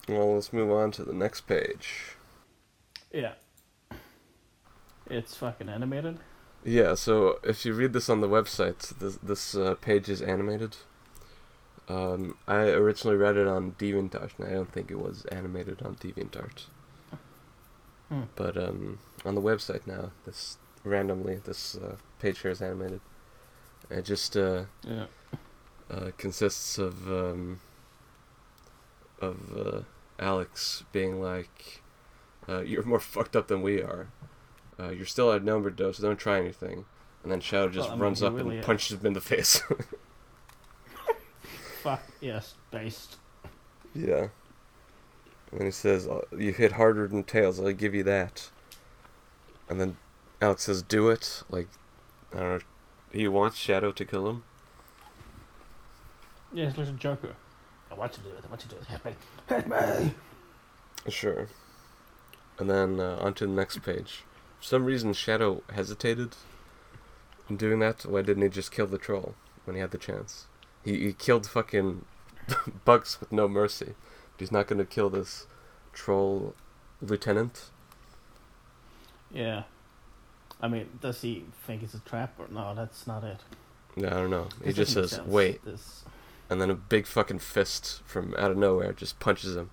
Well, 0.08 0.34
let's 0.34 0.52
move 0.52 0.70
on 0.70 0.90
to 0.92 1.04
the 1.04 1.14
next 1.14 1.42
page. 1.42 2.16
Yeah. 3.12 3.32
It's 5.08 5.36
fucking 5.36 5.68
animated. 5.68 6.18
Yeah, 6.64 6.94
so 6.94 7.38
if 7.42 7.64
you 7.64 7.74
read 7.74 7.92
this 7.92 8.08
on 8.08 8.20
the 8.20 8.28
website, 8.28 8.98
this 8.98 9.16
this 9.16 9.54
uh, 9.54 9.74
page 9.80 10.08
is 10.08 10.22
animated. 10.22 10.76
Um, 11.88 12.38
I 12.48 12.68
originally 12.70 13.16
read 13.18 13.36
it 13.36 13.46
on 13.46 13.72
DeviantArt, 13.72 14.38
and 14.38 14.48
I 14.48 14.52
don't 14.52 14.72
think 14.72 14.90
it 14.90 14.98
was 14.98 15.26
animated 15.26 15.82
on 15.82 15.96
DeviantArt. 15.96 16.64
Hmm. 18.08 18.22
But 18.34 18.56
um, 18.56 18.98
on 19.26 19.34
the 19.34 19.42
website 19.42 19.86
now, 19.86 20.10
this 20.24 20.56
randomly 20.84 21.36
this 21.36 21.76
uh, 21.76 21.96
page 22.18 22.40
here 22.40 22.50
is 22.50 22.62
animated. 22.62 23.00
It 23.90 24.04
just 24.06 24.34
uh, 24.36 24.64
Yeah. 24.82 25.06
uh, 25.90 26.10
consists 26.16 26.78
of 26.78 27.06
um, 27.08 27.60
of 29.20 29.36
uh, 29.56 29.80
Alex 30.18 30.84
being 30.92 31.20
like, 31.20 31.82
uh, 32.48 32.60
"You're 32.60 32.84
more 32.84 33.00
fucked 33.14 33.34
up 33.36 33.48
than 33.48 33.62
we 33.62 33.82
are. 33.82 34.08
Uh, 34.78 34.90
you're 34.90 35.06
still 35.06 35.32
at 35.32 35.42
number 35.44 35.70
dose. 35.70 35.98
Don't 35.98 36.16
try 36.18 36.38
anything." 36.38 36.84
And 37.22 37.32
then 37.32 37.40
Shadow 37.40 37.68
just 37.70 37.88
Well, 37.88 37.96
mean, 37.96 38.02
runs 38.02 38.20
he 38.20 38.26
up 38.26 38.34
really 38.34 38.50
and 38.50 38.58
is. 38.60 38.66
punches 38.66 38.98
him 39.00 39.06
in 39.06 39.12
the 39.14 39.20
face. 39.32 39.62
Fuck 41.82 42.02
yes, 42.20 42.54
based. 42.70 43.16
yeah. 43.94 44.28
And 45.50 45.60
then 45.60 45.66
he 45.66 45.70
says, 45.70 46.06
"Uh, 46.06 46.22
"You 46.36 46.52
hit 46.52 46.72
harder 46.72 47.06
than 47.08 47.24
Tails. 47.24 47.60
I'll 47.60 47.72
give 47.72 47.94
you 47.94 48.02
that." 48.04 48.50
And 49.68 49.80
then 49.80 49.96
Alex 50.40 50.64
says, 50.64 50.82
"Do 50.82 51.08
it." 51.10 51.42
Like, 51.50 51.68
I 52.34 52.38
don't 52.38 52.48
know. 52.54 52.60
He 53.12 53.28
wants 53.28 53.56
Shadow 53.56 53.92
to 53.92 54.04
kill 54.04 54.28
him. 54.28 54.42
Yeah, 56.52 56.68
it's 56.68 56.78
like 56.78 56.88
a 56.88 56.92
Joker. 56.92 57.34
I 57.94 57.98
want 57.98 58.16
you 58.16 58.24
to 58.24 58.28
do 58.28 58.34
it. 58.34 58.44
I 58.44 58.48
want 58.48 58.64
you 58.64 58.68
to 58.70 58.74
do 58.74 58.80
it. 58.80 58.86
Hit 58.88 59.04
me. 59.04 59.12
Hit 59.48 59.68
me. 59.68 60.14
Sure. 61.08 61.48
And 62.58 62.68
then 62.68 62.98
uh, 62.98 63.18
onto 63.20 63.46
the 63.46 63.52
next 63.52 63.82
page. 63.82 64.24
For 64.58 64.64
some 64.64 64.84
reason, 64.84 65.12
Shadow 65.12 65.62
hesitated 65.72 66.34
in 67.48 67.56
doing 67.56 67.78
that. 67.80 68.04
Why 68.04 68.22
didn't 68.22 68.42
he 68.42 68.48
just 68.48 68.72
kill 68.72 68.86
the 68.86 68.98
troll 68.98 69.34
when 69.64 69.76
he 69.76 69.80
had 69.80 69.90
the 69.92 69.98
chance? 69.98 70.46
He, 70.84 70.98
he 70.98 71.12
killed 71.12 71.46
fucking 71.46 72.04
Bugs 72.84 73.18
with 73.20 73.30
no 73.30 73.46
mercy. 73.46 73.94
But 74.32 74.40
he's 74.40 74.52
not 74.52 74.66
going 74.66 74.78
to 74.78 74.84
kill 74.84 75.10
this 75.10 75.46
troll 75.92 76.54
lieutenant. 77.00 77.70
Yeah. 79.32 79.64
I 80.60 80.68
mean, 80.68 80.88
does 81.00 81.22
he 81.22 81.44
think 81.66 81.82
it's 81.82 81.94
a 81.94 82.00
trap 82.00 82.34
or 82.38 82.46
no? 82.50 82.74
That's 82.74 83.06
not 83.06 83.22
it. 83.22 83.40
No, 83.96 84.08
I 84.08 84.10
don't 84.10 84.30
know. 84.30 84.48
He 84.64 84.72
just 84.72 84.92
says, 84.92 85.12
sense. 85.12 85.28
wait. 85.28 85.64
This. 85.64 86.04
And 86.50 86.60
then 86.60 86.70
a 86.70 86.74
big 86.74 87.06
fucking 87.06 87.38
fist 87.38 88.02
from 88.04 88.34
out 88.36 88.50
of 88.50 88.56
nowhere 88.56 88.92
just 88.92 89.18
punches 89.18 89.56
him. 89.56 89.70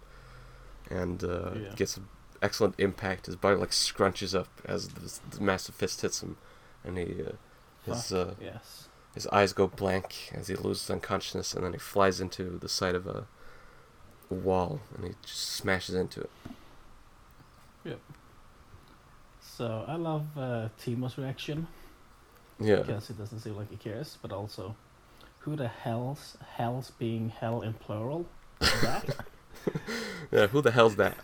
And 0.90 1.24
uh, 1.24 1.52
Yeah. 1.56 1.74
gets 1.76 1.98
a, 1.98 2.02
excellent 2.42 2.76
impact. 2.78 3.28
His 3.28 3.36
body 3.36 3.56
like 3.56 3.70
scrunches 3.72 4.38
up 4.38 4.48
as 4.66 4.90
the, 4.90 5.20
the 5.38 5.42
massive 5.44 5.76
fist 5.76 6.02
hits 6.02 6.24
him, 6.24 6.38
and 6.84 6.98
he 6.98 7.24
uh, 7.24 7.34
his 7.86 8.12
uh, 8.12 8.34
yes. 8.42 8.88
his 9.14 9.28
eyes 9.28 9.54
go 9.54 9.68
blank 9.68 10.32
as 10.34 10.48
he 10.48 10.56
loses 10.56 10.90
unconsciousness, 10.90 11.54
and 11.54 11.64
then 11.64 11.74
he 11.74 11.80
flies 11.80 12.20
into 12.20 12.58
the 12.58 12.70
side 12.70 12.96
of 12.96 13.06
a 13.08 13.26
wall, 14.30 14.82
and 14.96 15.06
he 15.06 15.12
just 15.24 15.50
smashes 15.52 15.96
into 15.96 16.22
it. 16.22 16.32
Yep. 17.84 18.00
So 19.42 19.86
I 19.88 19.96
love 19.96 20.26
uh, 20.38 20.70
Timo's 20.84 21.18
reaction 21.18 21.68
Yeah, 22.60 22.78
because 22.78 23.10
it 23.10 23.18
doesn't 23.18 23.40
seem 23.40 23.56
like 23.56 23.70
he 23.70 23.78
cares, 23.78 24.18
but 24.22 24.32
also, 24.32 24.76
who 25.42 25.56
the 25.56 25.68
hell's 25.68 26.38
hell's 26.56 26.92
being 26.92 27.30
hell 27.30 27.62
in 27.62 27.74
plural? 27.74 28.28
That 28.60 29.26
yeah. 30.32 30.48
Who 30.48 30.62
the 30.62 30.72
hell's 30.72 30.96
that? 30.98 31.18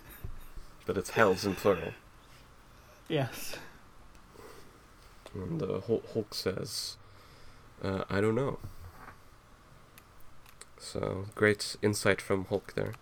But 0.86 0.98
it's 0.98 1.12
hells 1.12 1.46
in 1.46 1.56
plural. 1.56 1.94
yes. 3.08 3.56
And 5.34 5.62
uh, 5.62 5.82
Hulk, 5.82 6.04
Hulk 6.14 6.34
says, 6.34 6.98
uh, 7.84 8.04
"I 8.10 8.22
don't 8.22 8.36
know." 8.36 8.58
So 10.80 11.26
great 11.36 11.76
insight 11.82 12.22
from 12.22 12.46
Hulk 12.46 12.74
there. 12.76 12.94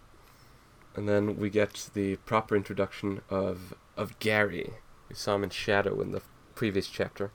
And 0.96 1.08
then 1.08 1.38
we 1.38 1.50
get 1.50 1.90
the 1.94 2.16
proper 2.18 2.56
introduction 2.56 3.22
of 3.30 3.74
of 3.96 4.18
Gary. 4.20 4.74
We 5.10 5.16
saw 5.16 5.36
him 5.36 5.44
in 5.44 5.50
shadow 5.52 6.02
in 6.02 6.12
the 6.12 6.22
previous 6.56 6.88
chapter, 6.88 7.32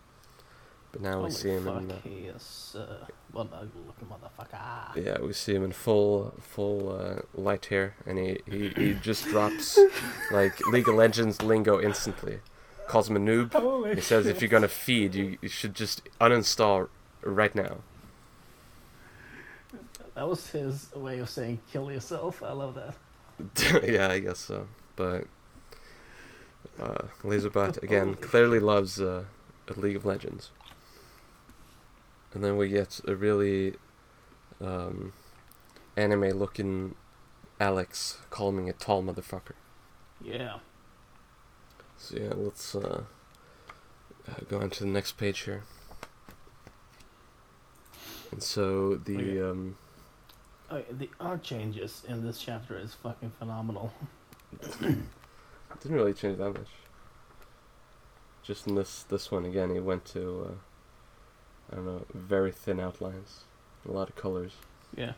but 0.92 1.00
now 1.00 1.14
Holy 1.14 1.24
we 1.26 1.30
see 1.30 1.48
him 1.50 1.68
in. 1.68 1.90
Uh, 1.90 1.96
he 2.02 2.10
is 2.26 2.76
uh, 2.78 3.06
one 3.32 3.48
ugly 3.52 3.82
looking 3.86 4.08
motherfucker. 4.08 5.04
yeah, 5.04 5.20
we 5.20 5.32
see 5.32 5.54
him 5.54 5.64
in 5.64 5.72
full 5.72 6.34
full 6.40 6.98
uh, 6.98 7.20
light 7.34 7.66
hair, 7.66 7.94
and 8.06 8.18
he, 8.18 8.38
he, 8.48 8.68
he 8.70 8.94
just 8.94 9.26
drops 9.26 9.78
like 10.30 10.58
League 10.66 10.88
of 10.88 10.94
Legends 10.94 11.42
lingo 11.42 11.80
instantly. 11.80 12.40
Calls 12.88 13.08
him 13.08 13.16
a 13.16 13.20
noob. 13.20 13.52
Holy 13.52 13.94
He 13.94 14.00
says 14.00 14.26
if 14.26 14.40
you're 14.40 14.48
gonna 14.48 14.68
feed, 14.68 15.14
you, 15.14 15.38
you 15.40 15.48
should 15.48 15.74
just 15.74 16.02
uninstall 16.20 16.88
right 17.22 17.54
now. 17.54 17.78
That 20.14 20.28
was 20.28 20.50
his 20.50 20.92
way 20.94 21.20
of 21.20 21.30
saying 21.30 21.60
kill 21.72 21.90
yourself. 21.90 22.42
I 22.42 22.52
love 22.52 22.74
that. 22.74 22.94
yeah, 23.88 24.08
I 24.08 24.18
guess 24.18 24.38
so. 24.38 24.66
But 24.96 25.26
uh, 26.78 27.04
Laserbot 27.22 27.82
again 27.82 28.14
clearly 28.20 28.58
loves 28.58 29.00
uh, 29.00 29.24
League 29.76 29.96
of 29.96 30.04
Legends. 30.04 30.50
And 32.32 32.44
then 32.44 32.56
we 32.56 32.68
get 32.68 33.00
a 33.06 33.14
really 33.14 33.74
um, 34.60 35.12
anime-looking 35.96 36.94
Alex 37.58 38.18
calling 38.30 38.64
me 38.64 38.70
a 38.70 38.72
tall 38.72 39.02
motherfucker. 39.02 39.54
Yeah. 40.22 40.58
So 41.98 42.16
yeah, 42.16 42.32
let's 42.36 42.74
uh, 42.74 43.02
uh, 44.28 44.34
go 44.48 44.60
on 44.60 44.70
to 44.70 44.84
the 44.84 44.90
next 44.90 45.12
page 45.12 45.40
here. 45.40 45.64
And 48.30 48.42
so 48.42 48.94
the 48.94 49.16
Okay. 49.16 49.40
um, 49.42 49.76
Oh, 50.72 50.84
the 50.88 51.10
art 51.18 51.42
changes 51.42 52.04
in 52.06 52.24
this 52.24 52.38
chapter 52.40 52.78
is 52.78 52.94
fucking 52.94 53.32
phenomenal. 53.40 53.92
Didn't 54.80 55.08
really 55.82 56.14
change 56.14 56.38
that 56.38 56.50
much. 56.52 56.68
Just 58.44 58.68
in 58.68 58.76
this 58.76 59.02
this 59.02 59.32
one 59.32 59.44
again, 59.44 59.74
he 59.74 59.80
went 59.80 60.04
to 60.06 60.46
uh, 60.48 60.54
I 61.72 61.76
don't 61.76 61.86
know, 61.86 62.04
very 62.14 62.50
thin 62.52 62.80
outlines, 62.80 63.40
a 63.88 63.92
lot 63.92 64.08
of 64.08 64.16
colors. 64.16 64.52
Yeah. 64.96 65.12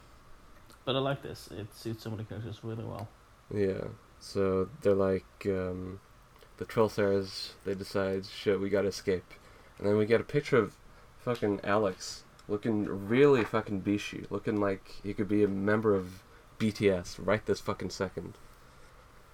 But 0.84 0.96
I 0.96 0.98
like 0.98 1.22
this. 1.22 1.48
It 1.50 1.74
suits 1.74 2.02
some 2.02 2.12
of 2.12 2.18
the 2.18 2.24
characters 2.24 2.58
really 2.62 2.84
well. 2.84 3.08
Yeah. 3.54 3.84
So 4.20 4.68
they're 4.82 4.94
like 4.94 5.24
um, 5.46 6.00
the 6.58 6.64
Trollsayers. 6.64 7.50
They 7.64 7.74
decide, 7.74 8.26
shit, 8.26 8.60
we 8.60 8.68
gotta 8.70 8.88
escape, 8.88 9.24
and 9.78 9.86
then 9.86 9.96
we 9.96 10.06
get 10.06 10.20
a 10.20 10.24
picture 10.24 10.58
of 10.58 10.74
fucking 11.20 11.60
Alex 11.64 12.24
looking 12.48 12.84
really 13.08 13.44
fucking 13.44 13.82
bishy, 13.82 14.28
looking 14.30 14.60
like 14.60 14.96
he 15.02 15.14
could 15.14 15.28
be 15.28 15.44
a 15.44 15.48
member 15.48 15.94
of 15.94 16.22
BTS 16.58 17.16
right 17.24 17.44
this 17.46 17.60
fucking 17.60 17.90
second. 17.90 18.34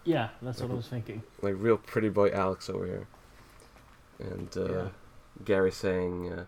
Yeah, 0.05 0.29
that's 0.41 0.61
what 0.61 0.71
I 0.71 0.75
was 0.75 0.87
thinking. 0.89 1.23
like 1.43 1.55
real 1.59 1.77
pretty 1.79 2.09
boy 2.11 2.31
Alex 2.31 2.71
over 2.71 2.87
here, 2.87 3.07
and 4.19 4.55
uh, 4.57 4.73
Yeah. 4.73 4.89
Gary 5.45 5.71
saying, 5.73 6.33
uh, 6.33 6.45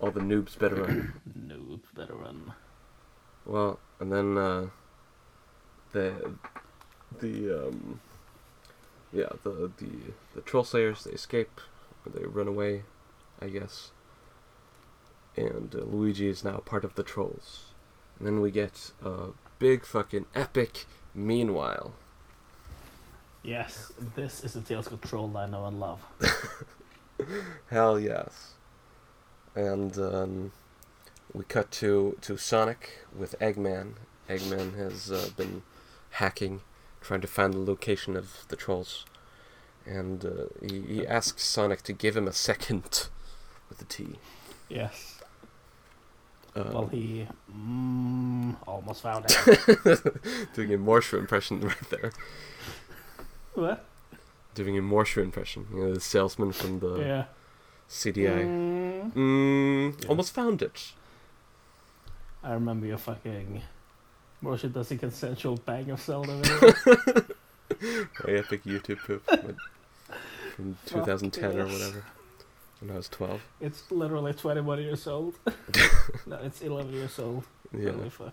"All 0.00 0.10
the 0.10 0.20
noobs 0.20 0.58
better 0.58 0.76
run." 0.76 1.14
Noob, 1.48 1.80
better 1.94 2.14
run. 2.14 2.52
well, 3.46 3.78
and 4.00 4.12
then 4.12 4.36
uh, 4.38 4.66
the 5.92 6.32
the 7.20 7.66
um, 7.68 8.00
yeah 9.12 9.28
the 9.42 9.70
the 9.78 9.90
the 10.34 10.40
troll 10.42 10.64
slayers 10.64 11.04
they 11.04 11.12
escape, 11.12 11.60
or 12.04 12.12
they 12.12 12.24
run 12.26 12.48
away, 12.48 12.82
I 13.40 13.48
guess. 13.48 13.90
And 15.36 15.74
uh, 15.74 15.78
Luigi 15.84 16.28
is 16.28 16.44
now 16.44 16.58
part 16.58 16.84
of 16.84 16.94
the 16.94 17.02
trolls, 17.02 17.72
and 18.18 18.26
then 18.26 18.40
we 18.40 18.50
get 18.50 18.92
a 19.04 19.28
big 19.58 19.84
fucking 19.84 20.26
epic. 20.34 20.86
Meanwhile, 21.14 21.92
Yes, 23.42 23.92
this 24.16 24.42
is 24.42 24.54
the 24.54 24.60
Tales 24.62 24.88
Control 24.88 25.36
I 25.36 25.46
know 25.46 25.66
and 25.66 25.78
love. 25.78 26.00
Hell 27.70 28.00
yes. 28.00 28.53
And 29.54 29.96
um, 29.98 30.52
we 31.32 31.44
cut 31.44 31.70
to, 31.72 32.16
to 32.22 32.36
Sonic 32.36 33.00
with 33.16 33.38
Eggman. 33.40 33.94
Eggman 34.28 34.76
has 34.76 35.10
uh, 35.12 35.28
been 35.36 35.62
hacking, 36.12 36.60
trying 37.00 37.20
to 37.20 37.26
find 37.26 37.54
the 37.54 37.58
location 37.58 38.16
of 38.16 38.46
the 38.48 38.56
trolls. 38.56 39.04
And 39.86 40.24
uh, 40.24 40.30
he, 40.62 40.80
he 40.80 41.06
asks 41.06 41.44
Sonic 41.44 41.82
to 41.82 41.92
give 41.92 42.16
him 42.16 42.26
a 42.26 42.32
second 42.32 43.08
with 43.68 43.78
the 43.78 43.84
T. 43.84 44.18
Yes. 44.68 45.20
Um, 46.56 46.72
Well, 46.72 46.86
he 46.86 47.26
mm, 47.52 48.56
almost 48.66 49.02
found 49.02 49.24
out. 49.26 49.44
doing 50.54 50.72
a 50.72 50.78
Morshu 50.78 51.18
impression 51.18 51.60
right 51.68 51.90
there. 51.90 52.12
what? 53.54 53.84
Doing 54.54 54.78
a 54.78 54.82
Morshu 54.82 55.22
impression. 55.22 55.66
You 55.72 55.80
know, 55.80 55.94
the 55.94 56.00
salesman 56.00 56.52
from 56.52 56.78
the 56.78 56.98
yeah. 56.98 57.24
CDI. 57.88 58.44
Mm, 58.44 59.12
Mm, 59.12 60.02
Yeah. 60.02 60.08
Almost 60.08 60.34
found 60.34 60.62
it. 60.62 60.92
I 62.42 62.52
remember 62.54 62.86
your 62.86 62.98
fucking 62.98 63.62
Morshu 64.42 64.72
does 64.72 64.90
a 64.90 64.96
consensual 64.96 65.56
bang 65.56 65.90
of 65.90 66.00
Zelda. 66.00 66.32
My 68.24 68.32
epic 68.32 68.64
YouTube 68.64 68.98
poop 68.98 69.24
from, 69.26 69.56
from 70.56 70.74
Fuck 70.86 71.04
2010 71.06 71.58
or 71.60 71.66
whatever. 71.66 72.04
When 72.80 72.90
I 72.90 72.96
was 72.96 73.08
12. 73.08 73.40
it's 73.60 73.90
literally 73.90 74.34
21 74.34 74.78
years 74.82 75.06
old. 75.06 75.34
no, 76.26 76.36
it's 76.36 76.60
11 76.60 76.92
years 76.92 77.18
old. 77.18 77.44
Yeah. 77.76 77.92
Holy 77.92 78.10
fuck. 78.10 78.32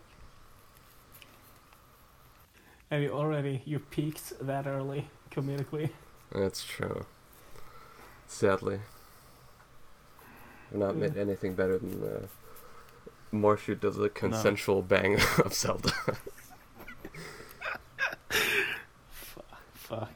And 2.89 3.04
you 3.04 3.12
already, 3.12 3.62
you 3.66 3.80
peaked 3.80 4.34
that 4.45 4.68
early, 4.68 5.08
comedically. 5.32 5.91
That's 6.34 6.64
true. 6.66 7.06
Sadly. 8.28 8.80
I've 10.72 10.80
not 10.80 10.96
made 10.96 11.18
anything 11.18 11.54
better 11.54 11.78
than 11.78 12.04
uh, 12.04 12.28
Morshoot 13.34 13.80
does 13.82 13.98
a 13.98 14.10
consensual 14.10 14.82
bang 14.82 15.16
of 15.44 15.54
Zelda. 15.54 15.92
Fuck. 19.74 20.14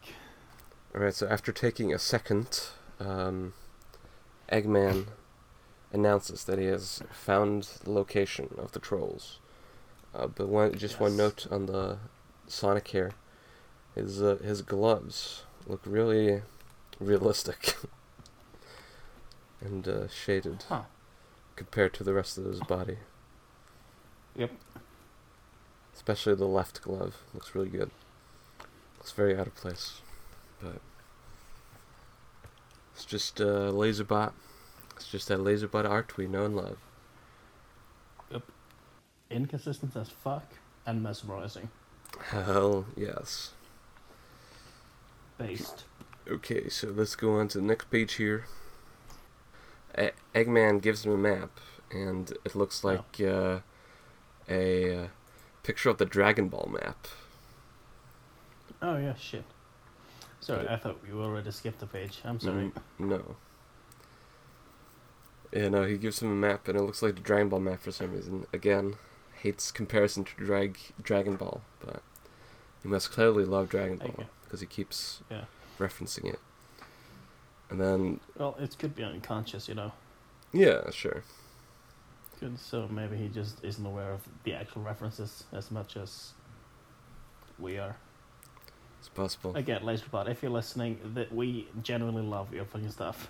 Alright, 0.93 1.16
so 1.16 1.28
after 1.28 1.51
taking 1.51 1.93
a 1.93 1.99
second, 1.99 2.70
um, 2.99 3.53
Eggman 4.49 5.08
announces 5.91 6.45
that 6.45 6.58
he 6.60 6.66
has 6.66 7.01
found 7.12 7.64
the 7.84 7.91
location 7.91 8.56
of 8.58 8.72
the 8.72 8.80
trolls. 8.80 9.39
Uh, 10.14 10.28
but 10.28 10.47
one, 10.47 10.78
just 10.78 10.99
one 10.99 11.18
note 11.18 11.47
on 11.51 11.66
the 11.66 11.97
Sonic 12.47 12.88
here. 12.89 13.12
His, 13.95 14.22
uh, 14.22 14.38
his 14.38 14.62
gloves 14.62 15.43
look 15.68 15.82
really 15.86 16.43
realistic. 16.99 17.76
and 19.66 19.88
uh, 19.88 20.07
shaded 20.07 20.63
Huh. 20.70 20.84
compared 21.55 21.93
to 21.95 22.03
the 22.03 22.13
rest 22.13 22.38
of 22.38 22.45
his 22.45 22.59
body. 22.61 22.97
Yep. 24.36 24.51
Especially 25.93 26.36
the 26.36 26.45
left 26.45 26.82
glove. 26.82 27.24
Looks 27.34 27.55
really 27.55 27.70
good. 27.70 27.89
Looks 28.97 29.11
very 29.11 29.38
out 29.38 29.47
of 29.47 29.55
place. 29.55 30.01
But 30.61 30.82
it's 32.93 33.05
just 33.05 33.39
a 33.39 33.68
uh, 33.68 33.72
Laserbot. 33.72 34.34
It's 34.95 35.09
just 35.09 35.28
that 35.28 35.39
Laserbot 35.39 35.89
art 35.89 36.18
we 36.18 36.28
know 36.28 36.45
and 36.45 36.55
love. 36.55 36.78
Yep. 38.32 38.43
Inconsistent 39.30 39.95
as 39.95 40.09
fuck 40.09 40.53
and 40.86 41.01
mesmerizing. 41.01 41.70
Hell 42.30 42.86
yes. 42.95 43.51
Based. 45.38 45.84
Okay, 46.30 46.70
so 46.70 46.88
let's 46.89 47.16
go 47.16 47.39
on 47.39 47.47
to 47.49 47.59
the 47.59 47.63
next 47.63 47.89
page 47.91 48.13
here. 48.13 48.45
Eggman 50.33 50.81
gives 50.81 51.05
him 51.05 51.11
a 51.13 51.17
map, 51.17 51.59
and 51.91 52.31
it 52.43 52.55
looks 52.55 52.83
Oh. 52.83 52.87
like 52.89 53.21
uh, 53.21 53.59
a 54.49 54.95
uh, 55.03 55.07
picture 55.63 55.89
of 55.89 55.97
the 55.97 56.05
Dragon 56.05 56.49
Ball 56.49 56.69
map. 56.71 57.07
Oh 58.81 58.97
yeah, 58.97 59.15
shit. 59.15 59.45
Sorry, 60.41 60.67
I 60.67 60.75
thought 60.75 60.99
you 61.07 61.21
already 61.21 61.49
skipped 61.51 61.79
the 61.79 61.87
page. 61.87 62.19
I'm 62.23 62.39
sorry. 62.39 62.71
Mm, 62.99 63.07
no. 63.09 63.35
Yeah, 65.51 65.69
no, 65.69 65.83
he 65.85 65.97
gives 65.97 66.21
him 66.21 66.31
a 66.31 66.35
map, 66.35 66.67
and 66.67 66.77
it 66.77 66.81
looks 66.83 67.01
like 67.01 67.15
the 67.15 67.21
Dragon 67.21 67.49
Ball 67.49 67.61
map 67.61 67.79
for 67.79 67.91
some 67.91 68.11
reason. 68.11 68.45
Again, 68.51 68.95
hates 69.41 69.71
comparison 69.71 70.25
to 70.25 70.35
drag 70.35 70.77
Dragon 71.01 71.35
Ball, 71.37 71.61
but 71.79 72.01
he 72.83 72.89
must 72.89 73.11
clearly 73.11 73.45
love 73.45 73.69
Dragon 73.69 73.97
Ball 73.97 74.09
Okay. 74.09 74.27
because 74.43 74.59
he 74.59 74.67
keeps 74.67 75.21
Yeah. 75.31 75.45
referencing 75.79 76.25
it. 76.25 76.39
And 77.70 77.80
then, 77.80 78.20
Well, 78.38 78.55
it 78.59 78.78
could 78.78 78.95
be 78.95 79.03
unconscious, 79.03 79.68
you 79.68 79.76
know. 79.76 79.91
yeah, 80.53 80.89
sure. 80.91 81.24
Good. 82.39 82.59
So 82.59 82.88
maybe 82.89 83.16
he 83.18 83.28
just 83.30 83.63
isn't 83.63 83.86
aware 83.86 84.11
of 84.11 84.22
the 84.43 84.53
actual 84.53 84.82
references 84.84 85.45
as 85.53 85.72
much 85.72 85.95
as 85.97 86.34
we 87.57 87.78
are. 87.80 87.95
It's 88.99 89.09
possible. 89.09 89.55
Again, 89.55 89.82
Laserbot, 89.84 90.28
if 90.30 90.41
you're 90.43 90.51
listening, 90.51 90.99
that 91.13 91.34
we 91.34 91.68
genuinely 91.82 92.24
love 92.24 92.53
your 92.53 92.66
fucking 92.66 92.91
stuff. 92.91 93.30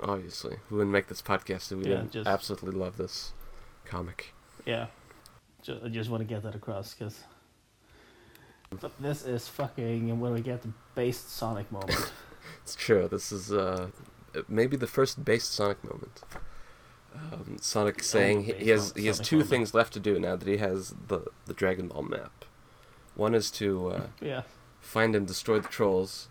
Obviously, 0.00 0.56
we 0.70 0.78
wouldn't 0.78 0.92
make 0.92 1.06
this 1.06 1.22
podcast 1.22 1.70
if 1.72 1.78
we 1.78 1.84
Yeah, 1.84 1.96
didn't 1.98 2.10
just- 2.12 2.28
absolutely 2.28 2.72
love 2.72 2.96
this 2.96 3.32
comic. 3.84 4.34
Yeah. 4.64 4.86
Ju- 5.62 5.80
I 5.84 5.88
just 5.88 6.10
want 6.10 6.20
to 6.22 6.24
get 6.26 6.42
that 6.42 6.54
across, 6.54 6.94
because. 6.94 7.22
This 8.98 9.24
is 9.24 9.46
fucking 9.48 10.18
when 10.18 10.32
we 10.32 10.40
get 10.40 10.62
the 10.62 10.72
based 10.96 11.30
Sonic 11.30 11.70
moment. 11.70 12.12
It's 12.62 12.74
true. 12.74 13.08
This 13.08 13.32
is 13.32 13.52
uh, 13.52 13.88
maybe 14.48 14.76
the 14.76 14.86
first 14.86 15.24
based 15.24 15.52
Sonic 15.52 15.82
moment. 15.84 16.22
Um, 17.14 17.56
Sonic 17.60 18.02
saying 18.02 18.44
he, 18.44 18.52
he 18.52 18.70
has 18.70 18.92
he 18.96 19.06
has 19.06 19.16
Sonic 19.16 19.28
two 19.28 19.36
moment. 19.36 19.50
things 19.50 19.74
left 19.74 19.92
to 19.94 20.00
do 20.00 20.18
now 20.18 20.36
that 20.36 20.48
he 20.48 20.58
has 20.58 20.94
the 21.08 21.26
the 21.46 21.54
Dragon 21.54 21.88
Ball 21.88 22.02
map. 22.02 22.44
One 23.14 23.34
is 23.34 23.50
to 23.52 23.88
uh, 23.88 24.06
yeah. 24.20 24.42
find 24.80 25.14
and 25.14 25.26
destroy 25.26 25.58
the 25.60 25.68
trolls, 25.68 26.28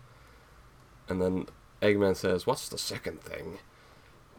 and 1.08 1.20
then 1.20 1.46
Eggman 1.82 2.16
says, 2.16 2.46
"What's 2.46 2.68
the 2.68 2.78
second 2.78 3.20
thing?" 3.20 3.58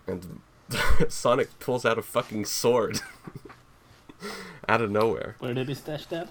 And 0.05 0.41
Sonic 1.09 1.59
pulls 1.59 1.85
out 1.85 1.97
a 1.97 2.01
fucking 2.01 2.45
sword 2.45 3.01
out 4.69 4.81
of 4.81 4.91
nowhere. 4.91 5.35
Where 5.39 5.53
did 5.53 5.67
he 5.67 5.73
stash 5.73 6.05
that? 6.07 6.29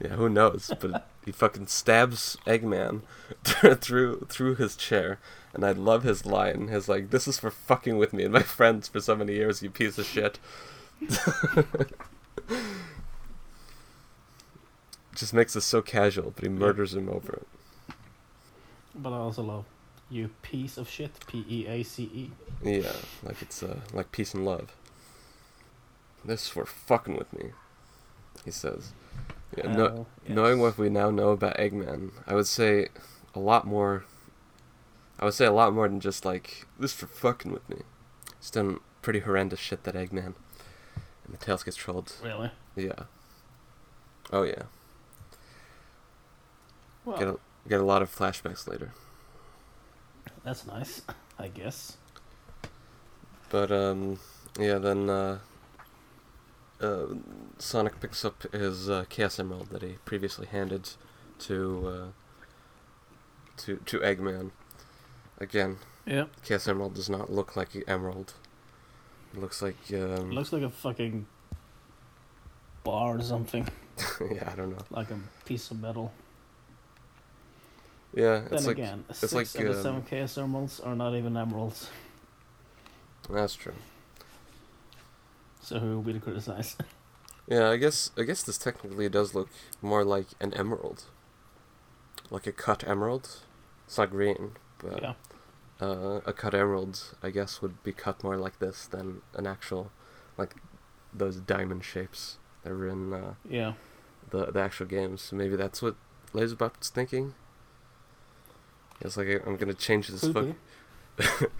Yeah, 0.00 0.16
who 0.16 0.28
knows? 0.28 0.72
But 0.80 1.08
he 1.24 1.32
fucking 1.32 1.68
stabs 1.68 2.36
Eggman 2.46 3.02
through 3.80 4.26
through 4.28 4.56
his 4.56 4.76
chair, 4.76 5.18
and 5.52 5.64
I 5.64 5.72
love 5.72 6.02
his 6.02 6.26
line. 6.26 6.68
His 6.68 6.88
like, 6.88 7.10
"This 7.10 7.28
is 7.28 7.38
for 7.38 7.50
fucking 7.50 7.96
with 7.96 8.12
me 8.12 8.24
and 8.24 8.32
my 8.32 8.42
friends 8.58 8.88
for 8.88 9.00
so 9.00 9.16
many 9.16 9.34
years, 9.34 9.62
you 9.62 9.70
piece 9.70 9.98
of 9.98 10.06
shit." 10.06 10.38
Just 15.14 15.32
makes 15.32 15.54
this 15.54 15.64
so 15.64 15.80
casual, 15.80 16.32
but 16.34 16.42
he 16.42 16.50
murders 16.50 16.94
him 16.94 17.08
over 17.08 17.34
it. 17.34 17.46
But 18.96 19.12
I 19.12 19.16
also 19.18 19.42
love 19.42 19.64
you 20.10 20.30
piece 20.42 20.76
of 20.76 20.88
shit. 20.88 21.10
P 21.26 21.44
E 21.48 21.66
A 21.66 21.82
C 21.82 22.04
E. 22.14 22.30
Yeah, 22.62 22.92
like 23.22 23.42
it's 23.42 23.62
uh, 23.62 23.80
like 23.92 24.12
peace 24.12 24.34
and 24.34 24.44
love. 24.44 24.74
This 26.24 26.42
is 26.42 26.48
for 26.48 26.64
fucking 26.64 27.16
with 27.16 27.32
me, 27.32 27.50
he 28.44 28.50
says. 28.50 28.92
Yeah, 29.56 29.72
no, 29.72 29.88
Hell 29.88 30.06
Knowing 30.28 30.60
what 30.60 30.78
we 30.78 30.88
now 30.88 31.10
know 31.10 31.30
about 31.30 31.56
Eggman, 31.58 32.10
I 32.26 32.34
would 32.34 32.46
say 32.46 32.88
a 33.34 33.38
lot 33.38 33.66
more. 33.66 34.04
I 35.20 35.24
would 35.24 35.34
say 35.34 35.46
a 35.46 35.52
lot 35.52 35.72
more 35.72 35.88
than 35.88 36.00
just 36.00 36.24
like 36.24 36.66
this 36.78 36.92
for 36.92 37.06
fucking 37.06 37.52
with 37.52 37.68
me. 37.68 37.78
He's 38.40 38.50
done 38.50 38.80
pretty 39.02 39.20
horrendous 39.20 39.60
shit 39.60 39.84
that 39.84 39.94
Eggman, 39.94 40.34
and 41.24 41.32
the 41.32 41.36
Tails 41.36 41.62
gets 41.62 41.76
trolled. 41.76 42.12
Really? 42.22 42.50
Yeah. 42.74 43.04
Oh 44.32 44.42
yeah. 44.42 44.62
Well, 47.04 47.18
Get 47.18 47.28
a, 47.28 47.36
get 47.68 47.80
a 47.80 47.84
lot 47.84 48.02
of 48.02 48.14
flashbacks 48.14 48.66
later. 48.66 48.92
that's 50.42 50.66
nice, 50.66 51.02
I 51.38 51.48
guess. 51.48 51.96
But 53.50 53.70
um, 53.70 54.18
yeah. 54.58 54.78
Then 54.78 55.08
uh, 55.10 55.38
uh, 56.80 57.06
Sonic 57.58 58.00
picks 58.00 58.24
up 58.24 58.42
his 58.52 58.88
uh, 58.90 59.04
Chaos 59.08 59.38
Emerald 59.38 59.68
that 59.70 59.82
he 59.82 59.96
previously 60.04 60.46
handed 60.46 60.90
to 61.40 61.88
uh, 61.88 62.06
to 63.58 63.76
to 63.76 63.98
Eggman. 64.00 64.50
Again, 65.38 65.78
Yeah. 66.06 66.26
Chaos 66.44 66.68
Emerald 66.68 66.94
does 66.94 67.10
not 67.10 67.30
look 67.30 67.56
like 67.56 67.74
an 67.74 67.82
emerald. 67.88 68.34
It 69.32 69.40
looks 69.40 69.60
like 69.62 69.76
um, 69.92 70.30
Looks 70.30 70.52
like 70.52 70.62
a 70.62 70.70
fucking 70.70 71.26
bar 72.84 73.18
or 73.18 73.22
something. 73.22 73.66
yeah, 74.20 74.50
I 74.52 74.54
don't 74.56 74.70
know. 74.70 74.84
Like 74.90 75.10
a 75.10 75.18
piece 75.44 75.70
of 75.70 75.80
metal. 75.80 76.12
Yeah, 78.14 78.40
Then 78.40 78.52
it's 78.52 78.66
like 78.66 78.78
again, 78.78 79.04
it's 79.08 79.18
six 79.18 79.32
like, 79.32 79.46
of 79.64 79.72
the 79.72 79.76
um, 79.78 79.82
seven 79.82 80.02
chaos 80.02 80.38
emeralds 80.38 80.78
are 80.78 80.94
not 80.94 81.14
even 81.16 81.36
emeralds. 81.36 81.90
that's 83.28 83.54
true. 83.56 83.74
So 85.64 85.78
who 85.80 85.96
will 85.96 86.02
be 86.02 86.12
to 86.12 86.20
criticize? 86.20 86.76
Yeah, 87.46 87.68
I 87.68 87.76
guess 87.76 88.10
I 88.16 88.22
guess 88.22 88.42
this 88.42 88.56
technically 88.56 89.06
does 89.10 89.34
look 89.34 89.50
more 89.82 90.02
like 90.02 90.28
an 90.40 90.54
emerald, 90.54 91.04
like 92.30 92.46
a 92.46 92.52
cut 92.52 92.82
emerald. 92.88 93.42
It's 93.86 93.98
not 93.98 94.08
green, 94.10 94.52
but 94.78 95.02
yeah. 95.02 95.12
uh, 95.78 96.20
a 96.24 96.32
cut 96.32 96.54
emerald, 96.54 97.14
I 97.22 97.28
guess, 97.28 97.60
would 97.60 97.82
be 97.82 97.92
cut 97.92 98.24
more 98.24 98.38
like 98.38 98.60
this 98.60 98.86
than 98.86 99.20
an 99.34 99.46
actual, 99.46 99.92
like 100.38 100.54
those 101.12 101.36
diamond 101.36 101.84
shapes 101.84 102.38
that 102.62 102.72
were 102.72 102.88
in 102.88 103.12
uh, 103.12 103.34
Yeah. 103.46 103.74
the 104.30 104.46
the 104.46 104.60
actual 104.60 104.86
games. 104.86 105.20
So 105.20 105.36
maybe 105.36 105.54
that's 105.54 105.82
what 105.82 105.96
Laserbot's 106.32 106.88
thinking. 106.88 107.34
It's 109.02 109.18
like 109.18 109.28
I'm 109.46 109.58
gonna 109.58 109.74
change 109.74 110.08
this 110.08 110.26
fuck, 110.32 110.56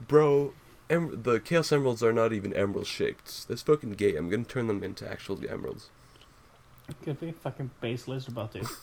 bro. 0.00 0.52
Em- 0.90 1.22
the 1.22 1.38
Chaos 1.40 1.70
Emeralds 1.72 2.02
are 2.02 2.12
not 2.12 2.32
even 2.32 2.52
emerald 2.54 2.86
shaped. 2.86 3.46
That's 3.48 3.62
fucking 3.62 3.92
gay. 3.92 4.16
I'm 4.16 4.28
gonna 4.30 4.44
turn 4.44 4.66
them 4.68 4.82
into 4.82 5.08
actual 5.10 5.38
emeralds. 5.48 5.90
Could 7.04 7.20
be. 7.20 7.32
Fucking 7.32 7.70
baseless 7.80 8.26
about 8.28 8.56
it. 8.56 8.66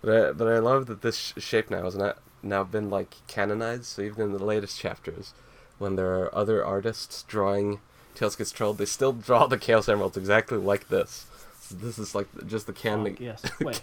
But 0.00 0.10
I, 0.28 0.32
but 0.32 0.48
I 0.48 0.58
love 0.58 0.86
that 0.86 1.02
this 1.02 1.18
sh- 1.36 1.42
shape 1.42 1.70
now 1.70 1.82
has 1.84 1.94
not 1.96 2.16
now 2.42 2.64
been 2.64 2.88
like 2.88 3.14
canonized. 3.26 3.84
So 3.84 4.00
even 4.02 4.22
in 4.22 4.32
the 4.32 4.42
latest 4.42 4.80
chapters, 4.80 5.34
when 5.76 5.96
there 5.96 6.14
are 6.14 6.34
other 6.34 6.64
artists 6.64 7.22
drawing 7.24 7.80
Tails 8.14 8.36
gets 8.36 8.52
trolled, 8.52 8.78
they 8.78 8.86
still 8.86 9.12
draw 9.12 9.46
the 9.46 9.58
Chaos 9.58 9.86
Emeralds 9.86 10.16
exactly 10.16 10.56
like 10.56 10.88
this. 10.88 11.26
So 11.60 11.74
this 11.74 11.98
is 11.98 12.14
like 12.14 12.26
just 12.46 12.66
the 12.66 12.72
canon, 12.72 13.16
Fuck, 13.16 13.20
yes. 13.20 13.42
Wait. 13.60 13.82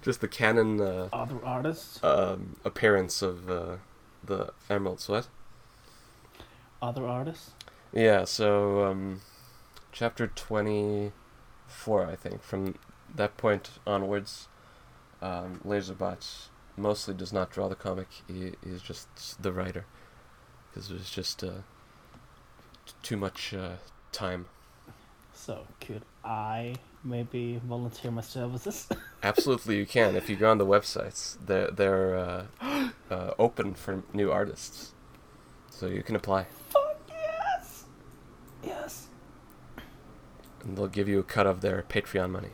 just 0.00 0.22
the 0.22 0.28
canon 0.28 0.80
uh, 0.80 1.10
Other 1.12 1.36
artists? 1.44 2.02
um, 2.02 2.56
appearance 2.64 3.20
of 3.20 3.50
uh, 3.50 3.76
the 4.24 4.54
emeralds. 4.70 5.06
What? 5.06 5.28
Other 6.82 7.06
artists? 7.06 7.52
Yeah. 7.92 8.24
So 8.24 8.84
um, 8.84 9.20
chapter 9.92 10.26
twenty 10.28 11.12
four, 11.66 12.06
I 12.06 12.16
think. 12.16 12.42
From 12.42 12.76
that 13.14 13.36
point 13.36 13.70
onwards, 13.86 14.48
um, 15.22 15.60
Laserbot 15.64 16.48
mostly 16.76 17.14
does 17.14 17.32
not 17.32 17.50
draw 17.50 17.68
the 17.68 17.74
comic. 17.74 18.08
He 18.26 18.52
is 18.62 18.82
just 18.82 19.42
the 19.42 19.52
writer 19.52 19.84
because 20.70 20.88
there's 20.88 21.10
just 21.10 21.42
uh, 21.44 21.62
t- 22.86 22.92
too 23.02 23.16
much 23.16 23.52
uh, 23.54 23.76
time. 24.12 24.46
So 25.32 25.66
could 25.80 26.02
I 26.24 26.74
maybe 27.02 27.60
volunteer 27.64 28.10
my 28.10 28.20
services? 28.20 28.88
Absolutely, 29.22 29.76
you 29.78 29.86
can 29.86 30.16
if 30.16 30.28
you 30.28 30.36
go 30.36 30.50
on 30.50 30.58
the 30.58 30.66
websites. 30.66 31.36
They're 31.44 31.70
they're 31.70 32.16
uh, 32.16 32.44
uh, 33.10 33.34
open 33.38 33.74
for 33.74 34.02
new 34.12 34.30
artists, 34.30 34.92
so 35.80 35.86
you 35.86 36.02
can 36.02 36.14
apply, 36.14 36.44
Fuck 36.68 37.00
yes! 37.08 37.84
Yes. 38.62 39.06
and 40.62 40.76
they'll 40.76 40.86
give 40.88 41.08
you 41.08 41.18
a 41.18 41.22
cut 41.22 41.46
of 41.46 41.62
their 41.62 41.82
Patreon 41.88 42.30
money. 42.30 42.50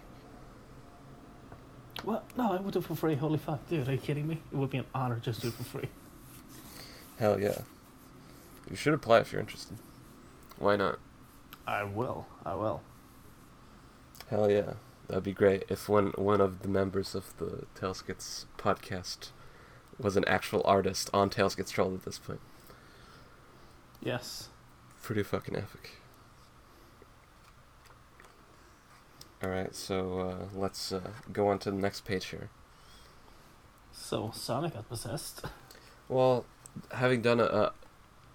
Well, 2.05 2.23
no, 2.39 2.53
I 2.53 2.61
would 2.61 2.73
do 2.73 2.79
it 2.79 2.85
for 2.85 2.95
free. 2.95 3.17
Holy 3.17 3.39
fuck, 3.39 3.69
dude, 3.69 3.89
are 3.89 3.93
you 3.93 3.99
kidding 3.99 4.29
me? 4.29 4.39
It 4.53 4.57
would 4.57 4.71
be 4.71 4.79
an 4.79 4.85
honor 4.95 5.19
just 5.21 5.41
to 5.41 5.47
do 5.47 5.49
it 5.49 5.55
for 5.55 5.65
free. 5.65 5.89
Hell 7.19 7.41
yeah, 7.41 7.63
you 8.71 8.77
should 8.77 8.95
apply 8.95 9.19
if 9.19 9.33
you're 9.33 9.41
interested. 9.41 9.77
Why 10.61 10.77
not? 10.77 11.01
I 11.67 11.83
will. 11.83 12.27
I 12.45 12.55
will. 12.55 12.81
Hell 14.31 14.49
yeah, 14.49 14.75
that'd 15.09 15.25
be 15.25 15.33
great 15.33 15.65
if 15.69 15.89
one 15.89 16.13
one 16.15 16.41
of 16.41 16.63
the 16.63 16.69
members 16.69 17.17
of 17.17 17.37
the 17.39 17.65
Tails 17.75 18.03
Gets 18.03 18.47
podcast 18.57 19.31
was 19.99 20.17
an 20.17 20.25
actual 20.27 20.63
artist 20.65 21.11
on 21.13 21.29
Tails 21.29 21.57
Gets 21.57 21.73
Trolled 21.73 21.95
at 21.95 22.05
this 22.05 22.21
point. 22.21 22.41
Yes. 24.07 24.51
Pretty 25.03 25.25
fucking 25.25 25.57
epic. 25.57 25.97
Alright, 29.43 29.75
so 29.75 30.21
uh, 30.21 30.45
let's 30.55 30.93
uh, 30.93 31.11
go 31.33 31.49
on 31.49 31.59
to 31.59 31.73
the 31.73 31.77
next 31.77 32.05
page 32.05 32.27
here. 32.27 32.49
So 33.91 34.31
Sonic 34.33 34.75
got 34.75 34.89
possessed. 34.89 35.45
Well, 36.09 36.47
having 36.93 37.21
done 37.21 37.41
a, 37.41 37.45
a 37.47 37.73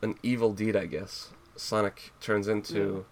an 0.01 0.15
evil 0.21 0.51
deed, 0.51 0.75
I 0.75 0.87
guess, 0.87 1.29
Sonic 1.55 2.11
turns 2.19 2.49
into 2.49 3.05